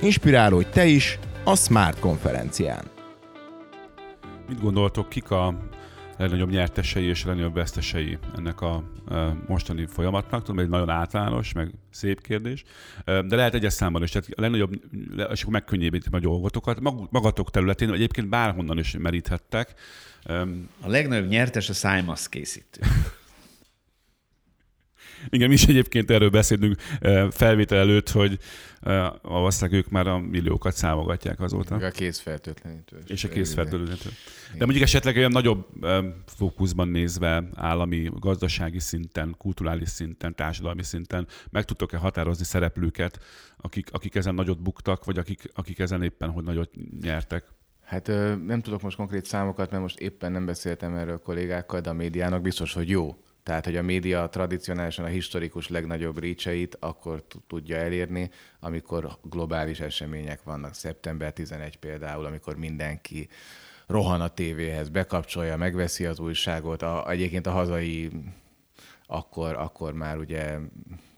Inspirálódj 0.01 0.67
te 0.69 0.85
is 0.85 1.19
a 1.43 1.55
Smart 1.55 1.99
konferencián. 1.99 2.85
Mit 4.47 4.61
gondoltok, 4.61 5.09
kik 5.09 5.31
a 5.31 5.57
legnagyobb 6.17 6.49
nyertesei 6.49 7.05
és 7.05 7.25
legnagyobb 7.25 7.53
vesztesei 7.53 8.17
ennek 8.37 8.61
a 8.61 8.83
mostani 9.47 9.85
folyamatnak. 9.85 10.43
Tudom, 10.43 10.59
egy 10.59 10.69
nagyon 10.69 10.89
általános, 10.89 11.53
meg 11.53 11.71
szép 11.89 12.21
kérdés, 12.21 12.63
de 13.05 13.35
lehet 13.35 13.53
egyes 13.53 13.73
számban 13.73 14.03
is. 14.03 14.11
Tehát 14.11 14.29
a 14.35 14.41
legnagyobb, 14.41 14.73
és 15.31 15.41
akkor 15.41 15.53
megkönnyítik 15.53 16.13
a 16.13 16.19
dolgotokat. 16.19 16.79
Magatok 17.09 17.51
területén, 17.51 17.87
vagy 17.87 17.97
egyébként 17.97 18.29
bárhonnan 18.29 18.77
is 18.77 18.95
meríthettek. 18.99 19.73
A 20.81 20.87
legnagyobb 20.87 21.27
nyertes 21.27 21.69
a 21.69 21.73
Simas 21.73 22.29
készítő. 22.29 22.81
Igen, 25.29 25.47
mi 25.47 25.53
is 25.53 25.63
egyébként 25.63 26.11
erről 26.11 26.29
beszélünk 26.29 26.75
felvétel 27.29 27.77
előtt, 27.77 28.09
hogy 28.09 28.39
valószínűleg 29.21 29.79
ők 29.79 29.89
már 29.89 30.07
a 30.07 30.17
milliókat 30.17 30.75
számogatják 30.75 31.39
azóta. 31.39 31.75
A 31.75 31.89
kézfertőtlenítő. 31.89 32.97
És 33.07 33.23
a 33.23 33.29
kézfertőtlenítő. 33.29 34.09
De 34.57 34.65
mondjuk 34.65 34.83
esetleg 34.83 35.15
olyan 35.15 35.31
nagyobb 35.31 35.67
fókuszban 36.25 36.87
nézve 36.87 37.43
állami, 37.55 38.11
gazdasági 38.19 38.79
szinten, 38.79 39.35
kulturális 39.37 39.89
szinten, 39.89 40.35
társadalmi 40.35 40.83
szinten 40.83 41.27
meg 41.49 41.63
tudtok-e 41.63 41.97
határozni 41.97 42.45
szereplőket, 42.45 43.19
akik, 43.57 43.87
akik 43.91 44.15
ezen 44.15 44.35
nagyot 44.35 44.61
buktak, 44.61 45.05
vagy 45.05 45.17
akik, 45.17 45.51
akik 45.53 45.79
ezen 45.79 46.03
éppen 46.03 46.29
hogy 46.29 46.43
nagyot 46.43 46.71
nyertek? 47.01 47.43
Hát 47.83 48.07
nem 48.45 48.61
tudok 48.61 48.81
most 48.81 48.97
konkrét 48.97 49.25
számokat, 49.25 49.71
mert 49.71 49.81
most 49.81 49.99
éppen 49.99 50.31
nem 50.31 50.45
beszéltem 50.45 50.95
erről 50.95 51.13
a 51.13 51.17
kollégákkal, 51.17 51.79
de 51.79 51.89
a 51.89 51.93
médiának 51.93 52.41
biztos, 52.41 52.73
hogy 52.73 52.89
jó 52.89 53.15
tehát, 53.43 53.65
hogy 53.65 53.75
a 53.75 53.81
média 53.81 54.29
tradicionálisan 54.29 55.05
a 55.05 55.07
historikus 55.07 55.67
legnagyobb 55.67 56.19
récseit 56.19 56.77
akkor 56.79 57.23
tudja 57.47 57.77
elérni, 57.77 58.29
amikor 58.59 59.17
globális 59.23 59.79
események 59.79 60.43
vannak. 60.43 60.73
Szeptember 60.73 61.33
11 61.33 61.77
például, 61.77 62.25
amikor 62.25 62.57
mindenki 62.57 63.29
rohan 63.87 64.21
a 64.21 64.27
tévéhez, 64.27 64.89
bekapcsolja, 64.89 65.57
megveszi 65.57 66.05
az 66.05 66.19
újságot. 66.19 66.81
A, 66.81 67.09
egyébként 67.09 67.47
a 67.47 67.51
hazai 67.51 68.09
akkor, 69.05 69.55
akkor 69.55 69.93
már 69.93 70.17
ugye 70.17 70.57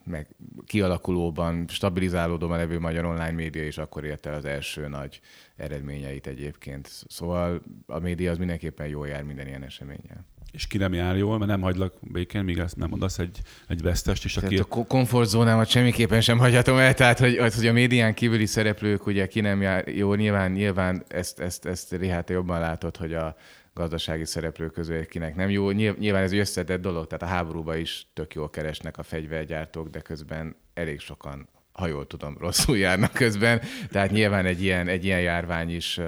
meg 0.06 0.28
kialakulóban, 0.66 1.66
stabilizálódóban 1.68 2.58
levő 2.58 2.80
magyar 2.80 3.06
online 3.06 3.32
média 3.32 3.66
is 3.66 3.78
akkor 3.78 4.04
érte 4.04 4.32
az 4.32 4.46
első 4.46 4.88
nagy 4.88 5.20
eredményeit 5.56 6.28
egyébként. 6.28 6.90
Szóval 7.08 7.62
a 7.86 8.00
média 8.00 8.32
az 8.32 8.38
mindenképpen 8.38 8.88
jól 8.88 9.08
jár 9.08 9.24
minden 9.24 9.48
ilyen 9.48 9.64
eseményel 9.64 10.26
és 10.54 10.68
ki 10.68 10.78
nem 10.78 10.94
jár 10.94 11.18
jól, 11.18 11.38
mert 11.38 11.50
nem 11.52 11.62
hagylak 11.62 11.94
békén, 12.02 12.44
míg 12.44 12.58
ezt 12.58 12.76
nem 12.76 12.90
mondasz 12.90 13.20
egy, 13.20 13.40
egy 13.68 13.82
vesztest 13.82 14.26
is, 14.26 14.38
aki... 14.38 14.58
A 14.58 14.66
komfortzónámat 14.66 15.68
semmiképpen 15.68 16.22
sem 16.22 16.38
hagyhatom 16.38 16.78
el, 16.78 16.94
tehát 16.94 17.20
hogy, 17.20 17.38
hogy 17.38 17.68
a 17.68 17.72
médián 17.72 18.14
kívüli 18.14 18.46
szereplők 18.46 19.06
ugye 19.06 19.28
ki 19.28 19.42
nem 19.42 19.62
jár 19.62 19.88
jó, 19.88 20.14
nyilván, 20.14 20.52
nyilván 20.52 21.04
ezt, 21.08 21.40
ezt, 21.40 21.66
ezt 21.66 21.92
Rihát 21.92 22.30
jobban 22.30 22.60
látod, 22.60 22.98
hogy 22.98 23.14
a 23.14 23.36
gazdasági 23.74 24.26
szereplők 24.26 24.72
közül 24.72 25.06
kinek 25.06 25.36
nem 25.36 25.50
jó. 25.50 25.72
Nyilván 25.72 26.24
ez 26.24 26.32
egy 26.32 26.40
összetett 26.40 26.82
dolog, 26.82 27.08
tehát 27.08 27.34
a 27.34 27.36
háborúban 27.36 27.78
is 27.78 28.08
tök 28.14 28.34
jól 28.34 28.50
keresnek 28.50 28.98
a 28.98 29.04
fegyvergyártók, 29.04 29.90
de 29.90 30.00
közben 30.00 30.56
elég 30.74 31.00
sokan 31.00 31.48
ha 31.74 31.88
jól 31.88 32.08
tudom, 32.08 32.38
rosszul 32.40 32.78
járnak 32.78 33.14
közben. 33.14 33.62
Tehát 33.92 34.12
nyilván 34.12 34.46
egy 34.46 34.62
ilyen, 34.62 34.88
egy 34.88 35.06
ilyen 35.06 35.22
járvány 35.22 35.76
is 35.76 36.00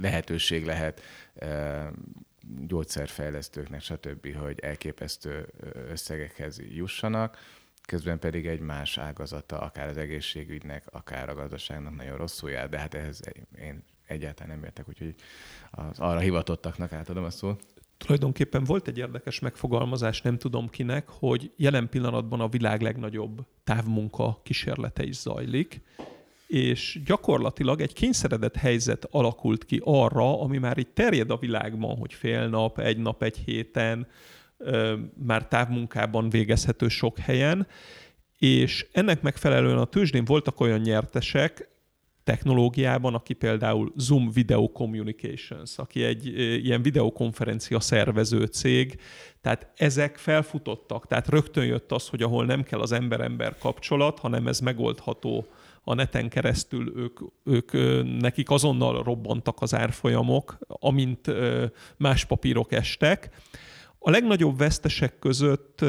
lehetőség 0.00 0.64
lehet 0.64 1.02
gyógyszerfejlesztőknek, 2.66 3.80
stb., 3.80 4.36
hogy 4.36 4.58
elképesztő 4.60 5.48
összegekhez 5.88 6.60
jussanak, 6.68 7.38
közben 7.86 8.18
pedig 8.18 8.46
egy 8.46 8.60
más 8.60 8.98
ágazata, 8.98 9.58
akár 9.58 9.88
az 9.88 9.96
egészségügynek, 9.96 10.84
akár 10.90 11.28
a 11.28 11.34
gazdaságnak 11.34 11.96
nagyon 11.96 12.16
rosszul 12.16 12.50
jár, 12.50 12.68
de 12.68 12.78
hát 12.78 12.94
ehhez 12.94 13.20
én 13.58 13.84
egyáltalán 14.06 14.56
nem 14.56 14.64
értek, 14.64 14.88
úgyhogy 14.88 15.14
az 15.70 15.98
arra 15.98 16.18
hivatottaknak 16.18 16.92
átadom 16.92 17.24
a 17.24 17.30
szót. 17.30 17.64
Tulajdonképpen 17.96 18.64
volt 18.64 18.88
egy 18.88 18.98
érdekes 18.98 19.38
megfogalmazás, 19.38 20.22
nem 20.22 20.38
tudom 20.38 20.68
kinek, 20.68 21.08
hogy 21.08 21.52
jelen 21.56 21.88
pillanatban 21.88 22.40
a 22.40 22.48
világ 22.48 22.80
legnagyobb 22.80 23.46
távmunka 23.64 24.40
kísérlete 24.42 25.04
is 25.04 25.16
zajlik, 25.16 25.80
és 26.52 27.00
gyakorlatilag 27.04 27.80
egy 27.80 27.92
kényszeredett 27.92 28.56
helyzet 28.56 29.06
alakult 29.10 29.64
ki 29.64 29.80
arra, 29.84 30.40
ami 30.40 30.58
már 30.58 30.78
így 30.78 30.88
terjed 30.88 31.30
a 31.30 31.36
világban, 31.36 31.96
hogy 31.96 32.12
fél 32.12 32.48
nap, 32.48 32.78
egy 32.78 32.98
nap, 32.98 33.22
egy 33.22 33.36
héten, 33.36 34.06
már 35.26 35.48
távmunkában 35.48 36.30
végezhető 36.30 36.88
sok 36.88 37.18
helyen, 37.18 37.66
és 38.38 38.86
ennek 38.92 39.22
megfelelően 39.22 39.78
a 39.78 39.84
tőzsdén 39.84 40.24
voltak 40.24 40.60
olyan 40.60 40.80
nyertesek, 40.80 41.68
technológiában, 42.24 43.14
aki 43.14 43.34
például 43.34 43.92
Zoom 43.96 44.30
Video 44.30 44.68
Communications, 44.68 45.78
aki 45.78 46.04
egy 46.04 46.26
ilyen 46.64 46.82
videokonferencia 46.82 47.80
szervező 47.80 48.44
cég, 48.44 49.00
tehát 49.40 49.72
ezek 49.76 50.16
felfutottak, 50.16 51.06
tehát 51.06 51.28
rögtön 51.28 51.64
jött 51.64 51.92
az, 51.92 52.08
hogy 52.08 52.22
ahol 52.22 52.44
nem 52.44 52.62
kell 52.62 52.80
az 52.80 52.92
ember-ember 52.92 53.58
kapcsolat, 53.58 54.18
hanem 54.18 54.46
ez 54.46 54.60
megoldható 54.60 55.46
a 55.84 55.94
neten 55.94 56.28
keresztül 56.28 56.92
ők, 56.96 57.20
ők 57.44 57.72
nekik 58.20 58.50
azonnal 58.50 59.02
robbantak 59.02 59.62
az 59.62 59.74
árfolyamok, 59.74 60.58
amint 60.66 61.30
más 61.96 62.24
papírok 62.24 62.72
estek. 62.72 63.30
A 63.98 64.10
legnagyobb 64.10 64.58
vesztesek 64.58 65.18
között 65.18 65.84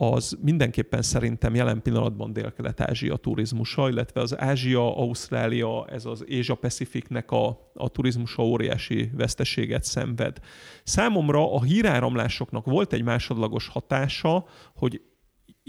az 0.00 0.38
mindenképpen 0.42 1.02
szerintem 1.02 1.54
jelen 1.54 1.82
pillanatban 1.82 2.32
Dél-Kelet-Ázsia 2.32 3.16
turizmusa, 3.16 3.88
illetve 3.88 4.20
az 4.20 4.38
Ázsia, 4.38 4.96
Ausztrália, 4.96 5.86
ez 5.86 6.04
az 6.04 6.24
Asia 6.28 6.54
Pacificnek 6.54 7.30
a, 7.30 7.70
a 7.74 7.88
turizmusa 7.88 8.42
óriási 8.42 9.10
veszteséget 9.14 9.84
szenved. 9.84 10.38
Számomra 10.84 11.52
a 11.52 11.62
híráramlásoknak 11.62 12.64
volt 12.64 12.92
egy 12.92 13.02
másodlagos 13.02 13.68
hatása, 13.68 14.46
hogy 14.74 15.02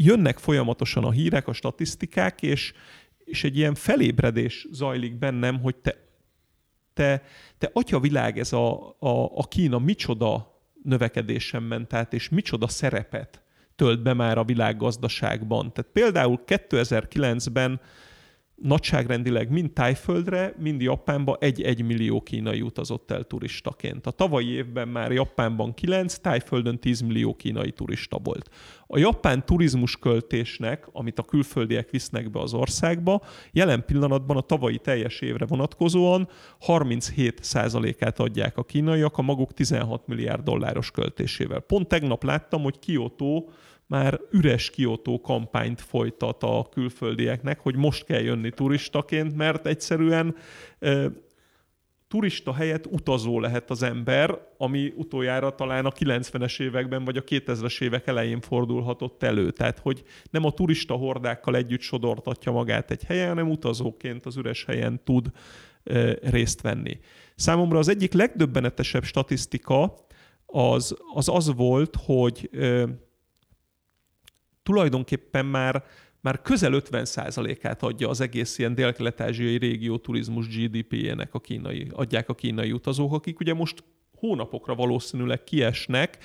jönnek 0.04 0.38
folyamatosan 0.38 1.04
a 1.04 1.12
hírek, 1.12 1.48
a 1.48 1.54
statisztikák, 1.54 2.42
és, 2.42 2.74
és 3.18 3.44
egy 3.44 3.58
ilyen 3.58 3.76
felébredés 3.76 4.68
zajlik 4.72 5.16
bennem, 5.16 5.60
hogy 5.60 5.76
te, 5.76 5.96
te, 6.94 7.24
te 7.58 7.70
atya 7.74 8.00
világ 8.00 8.40
ez 8.40 8.54
a, 8.54 8.90
a, 9.00 9.32
a 9.36 9.48
Kína 9.48 9.80
micsoda 9.80 10.62
növekedésen 10.84 11.64
ment 11.64 11.94
át, 11.94 12.14
és 12.14 12.30
micsoda 12.30 12.68
szerepet 12.68 13.44
tölt 13.76 14.02
be 14.02 14.14
már 14.14 14.38
a 14.38 14.44
világgazdaságban. 14.44 15.74
Tehát 15.74 15.92
például 15.92 16.44
2009-ben 16.46 17.82
nagyságrendileg 18.62 19.50
mind 19.50 19.72
Tájföldre, 19.72 20.54
mind 20.58 20.82
Japánba 20.82 21.38
egy-egy 21.40 21.86
millió 21.86 22.22
kínai 22.22 22.62
utazott 22.62 23.12
el 23.12 23.24
turistaként. 23.24 24.08
A 24.08 24.12
tavalyi 24.12 24.48
évben 24.48 24.88
már 24.88 25.12
Japánban 25.12 25.74
9, 25.74 26.18
Tájföldön 26.18 26.80
10 26.80 27.02
millió 27.02 27.36
kínai 27.36 27.72
turista 27.72 28.18
volt. 28.24 28.50
A 28.88 28.98
japán 28.98 29.46
turizmus 29.46 29.98
költésnek, 29.98 30.88
amit 30.92 31.20
a 31.20 31.24
külföldiek 31.24 31.90
visznek 31.90 32.32
be 32.32 32.40
az 32.40 32.54
országba, 32.54 33.22
jelen 33.52 33.86
pillanatban 33.86 34.38
a 34.38 34.42
tavalyi 34.42 34.78
teljes 34.78 35.20
évre 35.20 35.46
vonatkozóan 35.46 36.30
37%-át 36.68 38.20
adják 38.20 38.58
a 38.58 38.64
kínaiak 38.64 39.18
a 39.18 39.22
maguk 39.22 39.54
16 39.54 40.08
milliárd 40.08 40.44
dolláros 40.44 40.92
költésével. 40.92 41.60
Pont 41.60 41.88
tegnap 41.88 42.24
láttam, 42.24 42.62
hogy 42.62 42.80
Kyoto 42.80 43.44
már 43.90 44.20
üres 44.32 44.70
Kyoto 44.70 45.22
kampányt 45.22 45.82
folytat 45.82 46.44
a 46.44 46.68
külföldieknek, 46.72 47.60
hogy 47.60 47.76
most 47.76 48.06
kell 48.06 48.22
jönni 48.22 48.50
turistaként, 48.50 49.36
mert 49.36 49.68
egyszerűen 49.68 50.36
turista 52.08 52.54
helyett 52.54 52.86
utazó 52.86 53.40
lehet 53.40 53.70
az 53.70 53.84
ember, 53.84 54.48
ami 54.58 54.94
utoljára 54.96 55.56
talán 55.56 55.86
a 55.86 55.92
90-es 55.92 56.62
években 56.62 57.04
vagy 57.04 57.18
a 57.18 57.24
2000-es 57.24 57.82
évek 57.82 58.08
elején 58.08 58.42
fordulhatott 58.42 59.24
elő. 59.24 59.52
Tehát, 59.52 59.80
hogy 59.80 60.04
nem 60.30 60.46
a 60.46 60.52
turista 60.52 60.94
hordákkal 60.94 61.56
együtt 61.56 61.82
sodortatja 61.82 62.52
magát 62.52 62.92
egy 62.92 63.04
helyen, 63.04 63.28
hanem 63.28 63.50
utazóként 63.50 64.26
az 64.26 64.38
üres 64.38 64.66
helyen 64.66 65.02
tud 65.04 65.32
részt 66.22 66.62
venni. 66.62 67.00
Számomra 67.36 67.78
az 67.78 67.88
egyik 67.88 68.14
legdöbbenetesebb 68.14 69.04
statisztika 69.04 69.94
az 70.46 70.96
az, 71.14 71.30
az 71.30 71.56
volt, 71.56 71.96
hogy 72.06 72.50
tulajdonképpen 74.70 75.46
már, 75.46 75.84
már 76.22 76.42
közel 76.42 76.72
50%-át 76.76 77.84
adja 77.84 78.10
az 78.10 78.22
egész 78.22 78.58
ilyen 78.58 78.76
dél-kelet-ázsiai 78.76 79.58
régió 79.58 79.98
turizmus 79.98 80.48
GDP-jének 80.48 81.34
a 81.34 81.40
kínai, 81.40 81.88
adják 81.94 82.30
a 82.30 82.36
kínai 82.36 82.72
utazók, 82.72 83.14
akik 83.14 83.40
ugye 83.40 83.54
most 83.54 83.84
hónapokra 84.18 84.76
valószínűleg 84.76 85.44
kiesnek, 85.44 86.18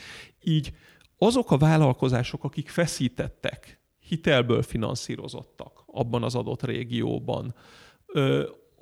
így 0.43 0.73
azok 1.19 1.51
a 1.51 1.57
vállalkozások, 1.57 2.45
akik 2.45 2.69
feszítettek, 2.69 3.81
hitelből 3.99 4.63
finanszírozottak 4.63 5.83
abban 5.87 6.23
az 6.23 6.35
adott 6.35 6.63
régióban, 6.63 7.55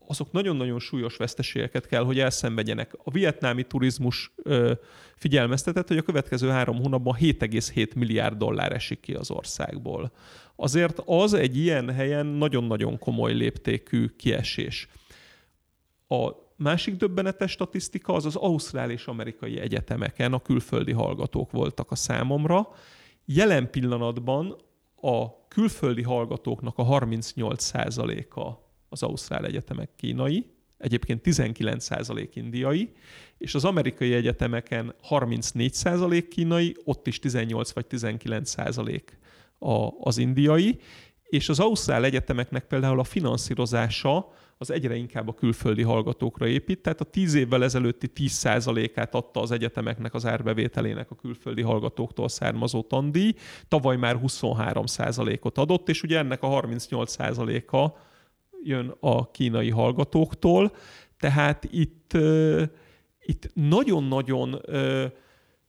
azok 0.07 0.32
nagyon-nagyon 0.32 0.78
súlyos 0.78 1.16
veszteségeket 1.16 1.86
kell, 1.86 2.05
hogy 2.05 2.18
elszenvedjenek. 2.18 2.92
A 3.05 3.11
vietnámi 3.11 3.62
turizmus 3.62 4.32
ö, 4.36 4.72
figyelmeztetett, 5.16 5.88
hogy 5.88 5.96
a 5.96 6.03
következő 6.03 6.48
három 6.48 6.76
hónapban 6.76 7.16
7,7 7.20 7.94
milliárd 7.94 8.36
dollár 8.36 8.72
esik 8.72 9.00
ki 9.00 9.14
az 9.14 9.30
országból. 9.30 10.12
Azért 10.57 11.03
az 11.05 11.32
egy 11.32 11.57
ilyen 11.57 11.90
helyen 11.90 12.26
nagyon-nagyon 12.26 12.98
komoly 12.98 13.32
léptékű 13.32 14.07
kiesés. 14.07 14.88
A 16.09 16.30
másik 16.57 16.96
döbbenetes 16.96 17.50
statisztika 17.50 18.12
az 18.12 18.26
az 18.26 18.36
ausztrál 18.36 18.90
és 18.90 19.07
amerikai 19.07 19.59
egyetemeken 19.61 20.32
a 20.32 20.42
külföldi 20.42 20.92
hallgatók 20.92 21.50
voltak 21.50 21.90
a 21.90 21.94
számomra. 21.94 22.68
Jelen 23.24 23.70
pillanatban 23.70 24.57
a 25.00 25.46
külföldi 25.48 26.03
hallgatóknak 26.03 26.78
a 26.78 26.84
38%-a 26.84 28.72
az 28.93 29.03
ausztrál 29.03 29.45
egyetemek 29.45 29.90
kínai, 29.97 30.47
egyébként 30.78 31.20
19% 31.24 32.28
indiai, 32.34 32.93
és 33.38 33.55
az 33.55 33.64
amerikai 33.64 34.14
egyetemeken 34.14 34.95
34% 35.09 36.24
kínai, 36.30 36.76
ott 36.84 37.07
is 37.07 37.18
18 37.18 37.72
vagy 37.72 37.86
19% 37.90 39.01
az 40.01 40.18
indiai, 40.18 40.78
és 41.22 41.49
az 41.49 41.61
ausztrál 41.61 42.05
egyetemeknek 42.05 42.66
például 42.66 42.99
a 42.99 43.05
finanszírozása 43.05 44.32
az 44.59 44.70
egyre 44.70 44.95
inkább 44.95 45.28
a 45.28 45.34
külföldi 45.34 45.82
hallgatókra 45.82 46.47
épít, 46.47 46.82
tehát 46.82 47.01
a 47.01 47.05
10 47.05 47.34
évvel 47.34 47.64
ezelőtti 47.64 48.11
10%-át 48.16 49.14
adta 49.14 49.40
az 49.40 49.51
egyetemeknek 49.51 50.14
az 50.14 50.26
árbevételének 50.26 51.11
a 51.11 51.14
külföldi 51.14 51.62
hallgatóktól 51.62 52.28
származó 52.28 52.82
tandíj, 52.82 53.34
tavaly 53.68 53.97
már 53.97 54.20
23%-ot 54.22 55.59
adott, 55.59 55.88
és 55.88 56.03
ugye 56.03 56.18
ennek 56.18 56.43
a 56.43 56.49
38%-a 56.49 57.99
jön 58.65 58.95
a 59.01 59.31
kínai 59.31 59.71
hallgatóktól, 59.71 60.73
tehát 61.19 61.69
itt, 61.71 62.13
itt 63.21 63.51
nagyon-nagyon 63.55 64.61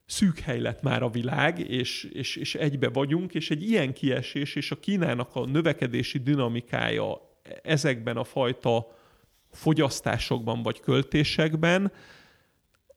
szűk 0.06 0.40
hely 0.40 0.60
lett 0.60 0.82
már 0.82 1.04
a 1.04 1.10
világ, 1.10 1.60
és, 1.60 2.04
és, 2.04 2.36
és 2.36 2.56
egybe 2.56 2.90
vagyunk, 2.90 3.34
és 3.34 3.52
egy 3.52 3.70
ilyen 3.70 3.94
kiesés, 3.94 4.56
és 4.56 4.72
a 4.72 4.80
Kínának 4.80 5.36
a 5.36 5.46
növekedési 5.46 6.18
dinamikája 6.18 7.22
ezekben 7.64 8.18
a 8.18 8.24
fajta 8.24 8.88
fogyasztásokban 9.52 10.64
vagy 10.64 10.80
költésekben, 10.80 11.92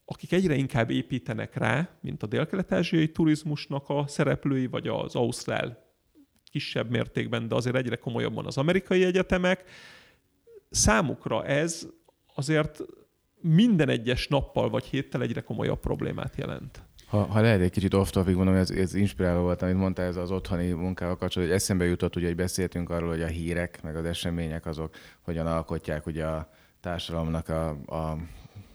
akik 0.05 0.33
egyre 0.33 0.55
inkább 0.55 0.91
építenek 0.91 1.57
rá, 1.57 1.89
mint 2.01 2.23
a 2.23 2.27
dél-kelet-ázsiai 2.27 3.11
turizmusnak 3.11 3.89
a 3.89 4.05
szereplői, 4.07 4.67
vagy 4.67 4.89
az 4.89 5.15
ausztrál 5.15 5.86
kisebb 6.57 6.91
mértékben, 6.91 7.49
de 7.49 7.55
azért 7.55 7.77
egyre 7.77 7.97
komolyabban 7.97 8.47
az 8.47 8.59
amerikai 8.59 9.05
egyetemek. 9.05 9.65
Számukra 10.71 11.45
ez 11.45 11.87
azért 12.35 12.83
minden 13.41 13.89
egyes 13.89 14.29
nappal 14.29 14.71
vagy 14.71 14.85
héttel 14.85 15.23
egyre 15.23 15.41
komolyabb 15.41 15.81
problémát 15.81 16.37
jelent. 16.37 16.83
Ha, 17.07 17.25
ha 17.25 17.41
lehet 17.41 17.61
egy 17.61 17.71
kicsit 17.71 17.95
off 17.95 18.11
topic, 18.11 18.37
mondom, 18.37 18.55
ez, 18.55 18.71
ez 18.71 18.95
inspiráló 18.95 19.43
volt, 19.43 19.63
amit 19.63 19.77
mondtál, 19.77 20.07
ez 20.07 20.17
az 20.17 20.31
otthoni 20.31 20.71
munkával 20.71 21.17
kapcsolatban, 21.17 21.47
hogy 21.47 21.63
eszembe 21.63 21.85
jutott, 21.85 22.17
ugye, 22.17 22.27
hogy 22.27 22.37
beszéltünk 22.37 22.91
arról, 22.91 23.09
hogy 23.09 23.23
a 23.23 23.27
hírek, 23.27 23.83
meg 23.83 23.97
az 23.97 24.05
események 24.05 24.67
azok 24.67 24.95
hogyan 25.21 25.47
alkotják 25.47 26.07
ugye 26.07 26.25
a 26.25 26.49
társadalomnak 26.81 27.49
a, 27.49 27.69
a 27.87 28.17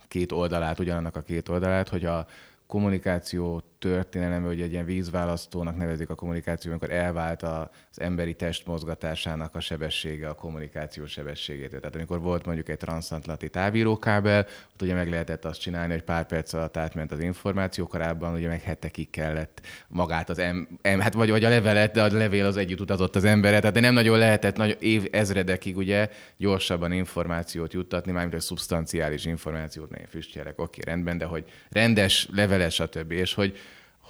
két 0.07 0.31
oldalát, 0.31 0.79
ugyanannak 0.79 1.15
a 1.15 1.21
két 1.21 1.49
oldalát, 1.49 1.89
hogy 1.89 2.05
a 2.05 2.25
kommunikáció 2.67 3.63
történelemben, 3.81 4.49
hogy 4.49 4.61
egy 4.61 4.71
ilyen 4.71 4.85
vízválasztónak 4.85 5.77
nevezik 5.77 6.09
a 6.09 6.15
kommunikáció, 6.15 6.71
amikor 6.71 6.91
elvált 6.91 7.43
az 7.43 7.67
emberi 7.95 8.33
test 8.33 8.65
mozgatásának 8.65 9.55
a 9.55 9.59
sebessége 9.59 10.29
a 10.29 10.33
kommunikáció 10.33 11.05
sebességétől. 11.05 11.79
Tehát 11.79 11.95
amikor 11.95 12.19
volt 12.19 12.45
mondjuk 12.45 12.69
egy 12.69 12.77
transatlanti 12.77 13.49
távírókábel, 13.49 14.47
ott 14.73 14.81
ugye 14.81 14.93
meg 14.93 15.09
lehetett 15.09 15.45
azt 15.45 15.59
csinálni, 15.59 15.93
hogy 15.93 16.01
pár 16.03 16.25
perc 16.25 16.53
alatt 16.53 16.77
átment 16.77 17.11
az 17.11 17.19
információ, 17.19 17.87
korábban 17.87 18.33
ugye 18.33 18.47
meg 18.47 18.61
hetekig 18.61 19.09
kellett 19.09 19.61
magát 19.87 20.29
az 20.29 20.39
em, 20.39 20.67
em 20.81 20.99
hát 20.99 21.13
vagy, 21.13 21.29
vagy 21.29 21.43
a 21.43 21.49
levelet, 21.49 21.93
de 21.93 22.03
a 22.03 22.13
levél 22.13 22.45
az 22.45 22.57
együtt 22.57 22.79
utazott 22.79 23.15
az 23.15 23.23
emberre, 23.23 23.59
tehát 23.59 23.79
nem 23.79 23.93
nagyon 23.93 24.17
lehetett 24.17 24.55
nagy 24.55 24.77
év 24.79 25.07
ezredekig 25.11 25.77
ugye 25.77 26.09
gyorsabban 26.37 26.91
információt 26.91 27.73
juttatni, 27.73 28.11
mármint 28.11 28.35
egy 28.35 28.41
szubstanciális 28.41 29.25
információt, 29.25 29.89
ne 29.89 30.05
füstjelek, 30.09 30.59
oké, 30.59 30.81
rendben, 30.85 31.17
de 31.17 31.25
hogy 31.25 31.45
rendes 31.69 32.27
leveles, 32.31 32.73
stb. 32.73 33.11
És 33.11 33.33
hogy 33.33 33.57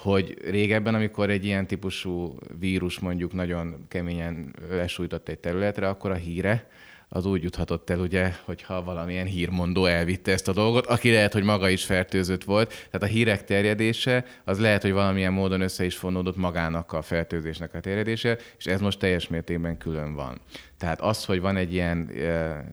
hogy 0.02 0.38
régebben, 0.50 0.96
amikor 0.96 1.30
egy 1.30 1.46
ilyen 1.46 1.68
típusú 1.68 2.38
vírus 2.60 3.00
mondjuk 3.00 3.34
nagyon 3.34 3.86
keményen 3.88 4.56
lesújtott 4.70 5.30
egy 5.30 5.40
területre, 5.40 5.88
akkor 5.88 6.12
a 6.12 6.16
híre 6.16 6.70
az 7.14 7.26
úgy 7.26 7.44
juthatott 7.44 7.90
el, 7.90 8.00
ugye, 8.00 8.32
hogyha 8.46 8.84
valamilyen 8.84 9.26
hírmondó 9.26 9.86
elvitte 9.86 10.32
ezt 10.32 10.48
a 10.48 10.54
dolgot, 10.54 10.86
aki 10.86 11.12
lehet, 11.12 11.34
hogy 11.34 11.44
maga 11.44 11.70
is 11.70 11.86
fertőzött 11.86 12.44
volt. 12.44 12.70
Tehát 12.70 13.08
a 13.08 13.12
hírek 13.12 13.44
terjedése 13.44 14.26
az 14.44 14.60
lehet, 14.60 14.82
hogy 14.82 14.92
valamilyen 14.92 15.34
módon 15.34 15.62
össze 15.62 15.86
is 15.86 15.96
fonódott 15.96 16.36
magának 16.36 16.94
a 16.94 17.02
fertőzésnek 17.02 17.74
a 17.74 17.80
terjedése, 17.80 18.38
és 18.58 18.66
ez 18.66 18.82
most 18.82 19.00
teljes 19.00 19.28
mértékben 19.28 19.78
külön 19.78 20.14
van. 20.14 20.42
Tehát 20.82 21.02
az, 21.02 21.26
hogy 21.26 21.42
van 21.42 21.58
egy 21.58 21.74
ilyen 21.74 22.12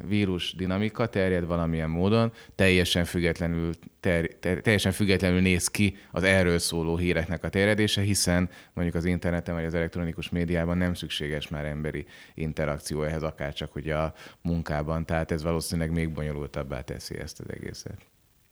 vírus 0.06 0.54
dinamika, 0.54 1.06
terjed 1.06 1.46
valamilyen 1.46 1.90
módon, 1.90 2.32
teljesen 2.54 3.04
függetlenül, 3.04 3.72
ter, 4.00 4.26
ter, 4.40 4.60
teljesen 4.60 4.92
függetlenül 4.92 5.40
néz 5.40 5.68
ki 5.68 5.96
az 6.10 6.22
erről 6.22 6.58
szóló 6.58 6.96
híreknek 6.96 7.44
a 7.44 7.48
terjedése, 7.48 8.00
hiszen 8.00 8.50
mondjuk 8.72 8.96
az 8.96 9.04
interneten 9.04 9.54
vagy 9.54 9.64
az 9.64 9.74
elektronikus 9.74 10.28
médiában 10.28 10.78
nem 10.78 10.94
szükséges 10.94 11.48
már 11.48 11.64
emberi 11.64 12.06
interakció 12.34 13.02
ehhez, 13.02 13.22
akár 13.22 13.52
csak 13.52 13.74
ugye 13.74 13.96
a 13.96 14.14
munkában, 14.42 15.06
tehát 15.06 15.30
ez 15.30 15.42
valószínűleg 15.42 15.90
még 15.90 16.12
bonyolultabbá 16.12 16.80
teszi 16.80 17.18
ezt 17.18 17.40
az 17.40 17.46
egészet. 17.52 18.06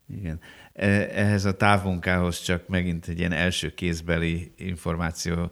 Igen. 0.09 0.41
E, 0.73 0.87
ehhez 1.13 1.45
a 1.45 1.57
távmunkához 1.57 2.41
csak 2.41 2.69
megint 2.69 3.09
egy 3.09 3.19
ilyen 3.19 3.33
első 3.33 3.75
kézbeli 3.75 4.53
információ 4.57 5.51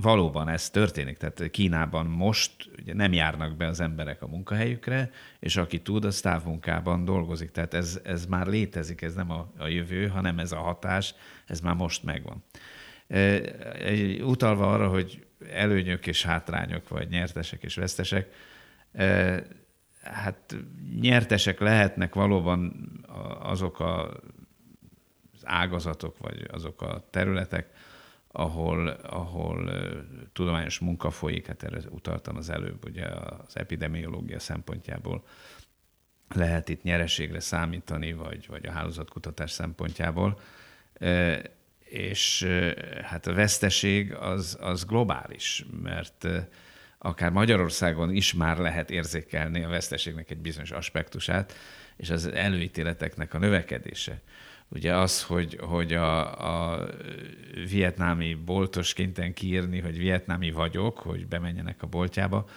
valóban 0.00 0.48
ez 0.48 0.70
történik. 0.70 1.16
Tehát 1.16 1.50
Kínában 1.50 2.06
most 2.06 2.70
ugye 2.78 2.94
nem 2.94 3.12
járnak 3.12 3.56
be 3.56 3.66
az 3.66 3.80
emberek 3.80 4.22
a 4.22 4.26
munkahelyükre, 4.26 5.10
és 5.40 5.56
aki 5.56 5.82
tud, 5.82 6.04
az 6.04 6.20
távmunkában 6.20 7.04
dolgozik. 7.04 7.50
Tehát 7.50 7.74
ez, 7.74 8.00
ez 8.04 8.26
már 8.26 8.46
létezik, 8.46 9.02
ez 9.02 9.14
nem 9.14 9.30
a, 9.30 9.52
a 9.58 9.66
jövő, 9.66 10.08
hanem 10.08 10.38
ez 10.38 10.52
a 10.52 10.58
hatás, 10.58 11.14
ez 11.46 11.60
már 11.60 11.74
most 11.74 12.02
megvan. 12.02 12.44
E, 13.08 13.40
utalva 14.22 14.72
arra, 14.72 14.88
hogy 14.88 15.26
előnyök 15.50 16.06
és 16.06 16.24
hátrányok, 16.24 16.88
vagy 16.88 17.08
nyertesek 17.08 17.62
és 17.62 17.74
vesztesek, 17.74 18.32
e, 18.92 19.42
hát 20.02 20.56
nyertesek 21.00 21.60
lehetnek 21.60 22.14
valóban 22.14 22.90
azok 23.40 23.80
a, 23.80 24.10
az 25.32 25.42
ágazatok, 25.42 26.18
vagy 26.18 26.46
azok 26.50 26.82
a 26.82 27.06
területek, 27.10 27.70
ahol, 28.38 28.88
ahol 28.88 29.70
tudományos 30.32 30.78
munka 30.78 31.10
folyik, 31.10 31.46
hát 31.46 31.62
erre 31.62 31.80
utaltam 31.90 32.36
az 32.36 32.50
előbb, 32.50 32.84
ugye 32.84 33.06
az 33.06 33.56
epidemiológia 33.56 34.38
szempontjából 34.38 35.24
lehet 36.34 36.68
itt 36.68 36.82
nyereségre 36.82 37.40
számítani, 37.40 38.12
vagy, 38.12 38.46
vagy 38.46 38.66
a 38.66 38.70
hálózatkutatás 38.70 39.50
szempontjából. 39.50 40.40
És 41.78 42.46
hát 43.02 43.26
a 43.26 43.34
veszteség 43.34 44.14
az, 44.14 44.58
az 44.60 44.84
globális, 44.84 45.64
mert 45.82 46.26
akár 46.98 47.30
Magyarországon 47.30 48.14
is 48.14 48.34
már 48.34 48.58
lehet 48.58 48.90
érzékelni 48.90 49.64
a 49.64 49.68
veszteségnek 49.68 50.30
egy 50.30 50.38
bizonyos 50.38 50.70
aspektusát, 50.70 51.54
és 51.96 52.10
az 52.10 52.26
előítéleteknek 52.26 53.34
a 53.34 53.38
növekedése. 53.38 54.20
Ugye 54.68 54.96
az, 54.96 55.22
hogy, 55.22 55.58
hogy 55.60 55.92
a, 55.92 56.72
a 56.72 56.88
vietnámi 57.70 58.34
boltos 58.34 58.92
kénytelen 58.92 59.34
kiírni, 59.34 59.80
hogy 59.80 59.98
vietnámi 59.98 60.50
vagyok, 60.50 60.98
hogy 60.98 61.26
bemenjenek 61.26 61.82
a 61.82 61.86
boltjába, 61.86 62.48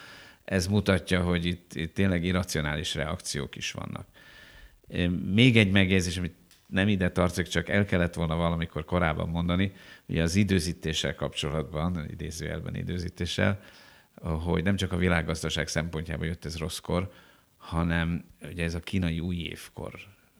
ez 0.44 0.66
mutatja, 0.66 1.22
hogy 1.22 1.44
itt, 1.44 1.74
itt 1.74 1.94
tényleg 1.94 2.24
irracionális 2.24 2.94
reakciók 2.94 3.56
is 3.56 3.72
vannak. 3.72 4.06
Még 5.32 5.56
egy 5.56 5.70
megjegyzés, 5.70 6.16
amit 6.16 6.34
nem 6.66 6.88
ide 6.88 7.10
tartozik, 7.10 7.46
csak 7.46 7.68
el 7.68 7.84
kellett 7.84 8.14
volna 8.14 8.36
valamikor 8.36 8.84
korábban 8.84 9.28
mondani, 9.28 9.72
ugye 10.06 10.22
az 10.22 10.34
időzítéssel 10.34 11.14
kapcsolatban, 11.14 12.06
idézőjelben 12.10 12.74
időzítéssel, 12.74 13.60
hogy 14.20 14.62
nem 14.62 14.76
csak 14.76 14.92
a 14.92 14.96
világgazdaság 14.96 15.68
szempontjából 15.68 16.26
jött 16.26 16.44
ez 16.44 16.58
rosszkor, 16.58 17.12
hanem 17.56 18.24
ugye 18.50 18.64
ez 18.64 18.74
a 18.74 18.80
kínai 18.80 19.20
új 19.20 19.36
évkor 19.36 19.92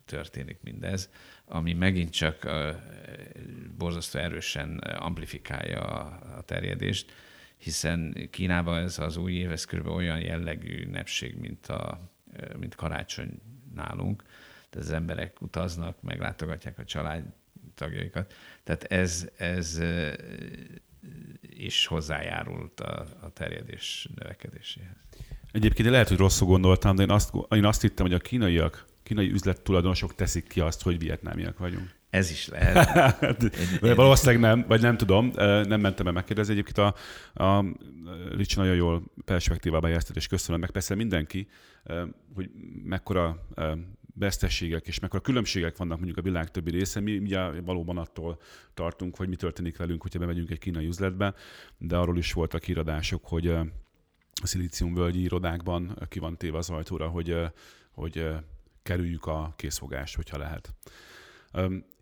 történik 0.04 0.58
mindez, 0.62 1.10
ami 1.44 1.72
megint 1.72 2.10
csak 2.10 2.50
borzasztó 3.78 4.18
erősen 4.18 4.78
amplifikálja 4.78 5.80
a 6.36 6.42
terjedést, 6.44 7.12
hiszen 7.56 8.28
Kínában 8.30 8.78
ez 8.78 8.98
az 8.98 9.16
új 9.16 9.32
év, 9.32 9.50
ez 9.50 9.64
kb. 9.64 9.86
olyan 9.86 10.20
jellegű 10.20 10.82
ünnepség, 10.82 11.36
mint, 11.36 11.66
a, 11.66 12.10
mint 12.58 12.74
karácsony 12.74 13.40
nálunk. 13.74 14.22
Tehát 14.70 14.88
az 14.88 14.92
emberek 14.92 15.40
utaznak, 15.40 16.02
meglátogatják 16.02 16.78
a 16.78 16.84
család 16.84 17.24
tagjaikat. 17.74 18.34
Tehát 18.64 18.84
ez, 18.84 19.28
ez 19.36 19.80
is 21.40 21.86
hozzájárult 21.86 22.80
a, 22.80 23.06
a 23.20 23.30
terjedés 23.30 24.08
növekedéséhez. 24.14 24.96
Egyébként 25.52 25.88
lehet, 25.88 26.08
hogy 26.08 26.16
rosszul 26.16 26.46
gondoltam, 26.46 26.96
de 26.96 27.02
én 27.02 27.10
azt, 27.10 27.34
én 27.50 27.64
azt 27.64 27.80
hittem, 27.80 28.06
hogy 28.06 28.14
a 28.14 28.18
kínaiak, 28.18 28.86
kínai 29.12 29.32
üzlettulajdonosok 29.32 30.14
teszik 30.14 30.46
ki 30.46 30.60
azt, 30.60 30.82
hogy 30.82 30.98
vietnámiak 30.98 31.58
vagyunk. 31.58 31.90
Ez 32.10 32.30
is 32.30 32.48
lehet. 32.48 33.20
De 33.80 33.94
valószínűleg 33.94 34.40
nem, 34.40 34.64
vagy 34.68 34.80
nem 34.80 34.96
tudom, 34.96 35.30
nem 35.68 35.80
mentem 35.80 36.06
el 36.06 36.12
megkérdezni. 36.12 36.52
Egyébként 36.52 36.78
a, 36.78 36.94
a 37.44 37.64
Ricsi 38.30 38.58
nagyon 38.58 38.74
jól 38.74 39.02
perspektívába 39.24 39.88
jelzted, 39.88 40.16
és 40.16 40.26
köszönöm 40.26 40.60
meg 40.60 40.70
persze 40.70 40.94
mindenki, 40.94 41.48
hogy 42.34 42.50
mekkora 42.84 43.46
vesztességek 44.14 44.86
és 44.86 44.98
mekkora 44.98 45.22
különbségek 45.22 45.76
vannak 45.76 45.96
mondjuk 45.96 46.18
a 46.18 46.22
világ 46.22 46.50
többi 46.50 46.70
része. 46.70 47.00
Mi 47.00 47.18
ugye 47.18 47.60
valóban 47.60 47.98
attól 47.98 48.38
tartunk, 48.74 49.16
hogy 49.16 49.28
mi 49.28 49.36
történik 49.36 49.76
velünk, 49.76 50.02
hogyha 50.02 50.18
bemegyünk 50.18 50.50
egy 50.50 50.58
kínai 50.58 50.86
üzletbe, 50.86 51.34
de 51.78 51.96
arról 51.96 52.18
is 52.18 52.32
voltak 52.32 52.64
híradások, 52.64 53.24
hogy 53.24 53.48
a 53.48 53.66
szilíciumvölgyi 54.42 55.22
irodákban 55.22 55.98
ki 56.08 56.18
van 56.18 56.36
téve 56.36 56.58
az 56.58 56.70
ajtóra, 56.70 57.08
hogy, 57.08 57.36
hogy 57.90 58.24
kerüljük 58.82 59.26
a 59.26 59.52
készfogást, 59.56 60.16
hogyha 60.16 60.38
lehet. 60.38 60.74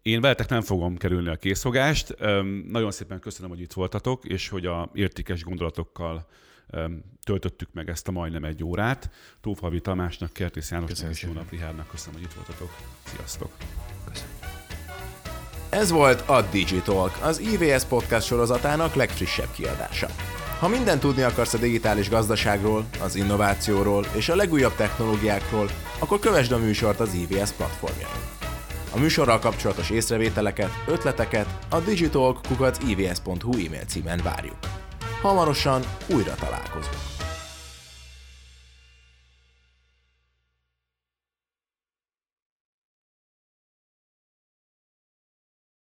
Én 0.03 0.21
veletek 0.21 0.49
nem 0.49 0.61
fogom 0.61 0.97
kerülni 0.97 1.29
a 1.29 1.37
készfogást. 1.37 2.17
Nagyon 2.69 2.91
szépen 2.91 3.21
köszönöm, 3.21 3.51
hogy 3.51 3.61
itt 3.61 3.73
voltatok, 3.73 4.25
és 4.25 4.49
hogy 4.49 4.67
a 4.67 4.91
értékes 4.95 5.45
gondolatokkal 5.45 6.29
töltöttük 7.25 7.73
meg 7.73 7.89
ezt 7.89 8.09
a 8.09 8.11
majdnem 8.11 8.45
egy 8.45 8.65
órát. 8.65 9.11
Tófalvi 9.41 9.81
Tamásnak, 9.81 10.33
Kertész 10.33 10.71
Jánosnak 10.71 11.11
és 11.11 11.23
Jónap 11.23 11.51
Rihárnak 11.51 11.89
köszönöm, 11.89 12.21
hogy 12.21 12.29
itt 12.31 12.35
voltatok. 12.35 12.77
Sziasztok! 13.05 13.51
Köszönöm. 14.09 14.35
Ez 15.71 15.91
volt 15.91 16.29
a 16.29 16.43
Digitalk, 16.51 17.19
az 17.23 17.39
IVS 17.39 17.85
podcast 17.85 18.27
sorozatának 18.27 18.95
legfrissebb 18.95 19.51
kiadása. 19.53 20.09
Ha 20.61 20.69
mindent 20.69 21.01
tudni 21.01 21.23
akarsz 21.23 21.55
a 21.55 21.59
digitális 21.59 22.09
gazdaságról, 22.09 22.85
az 23.03 23.15
innovációról 23.15 24.07
és 24.13 24.29
a 24.29 24.35
legújabb 24.35 24.75
technológiákról, 24.75 25.71
akkor 25.99 26.19
kövesd 26.19 26.53
a 26.53 26.59
műsort 26.59 27.01
az 27.01 27.15
IVS 27.15 27.51
platformján. 27.51 28.11
A 28.95 28.99
műsorral 28.99 29.39
kapcsolatos 29.39 29.91
észrevételeket, 29.91 30.71
ötleteket 30.87 31.47
a 31.71 31.79
digitalk.ivs.hu 31.79 33.67
e-mail 33.67 33.85
címen 33.87 34.21
várjuk. 34.25 34.59
Hamarosan 35.23 35.83
újra 36.07 36.35
találkozunk. 36.35 37.10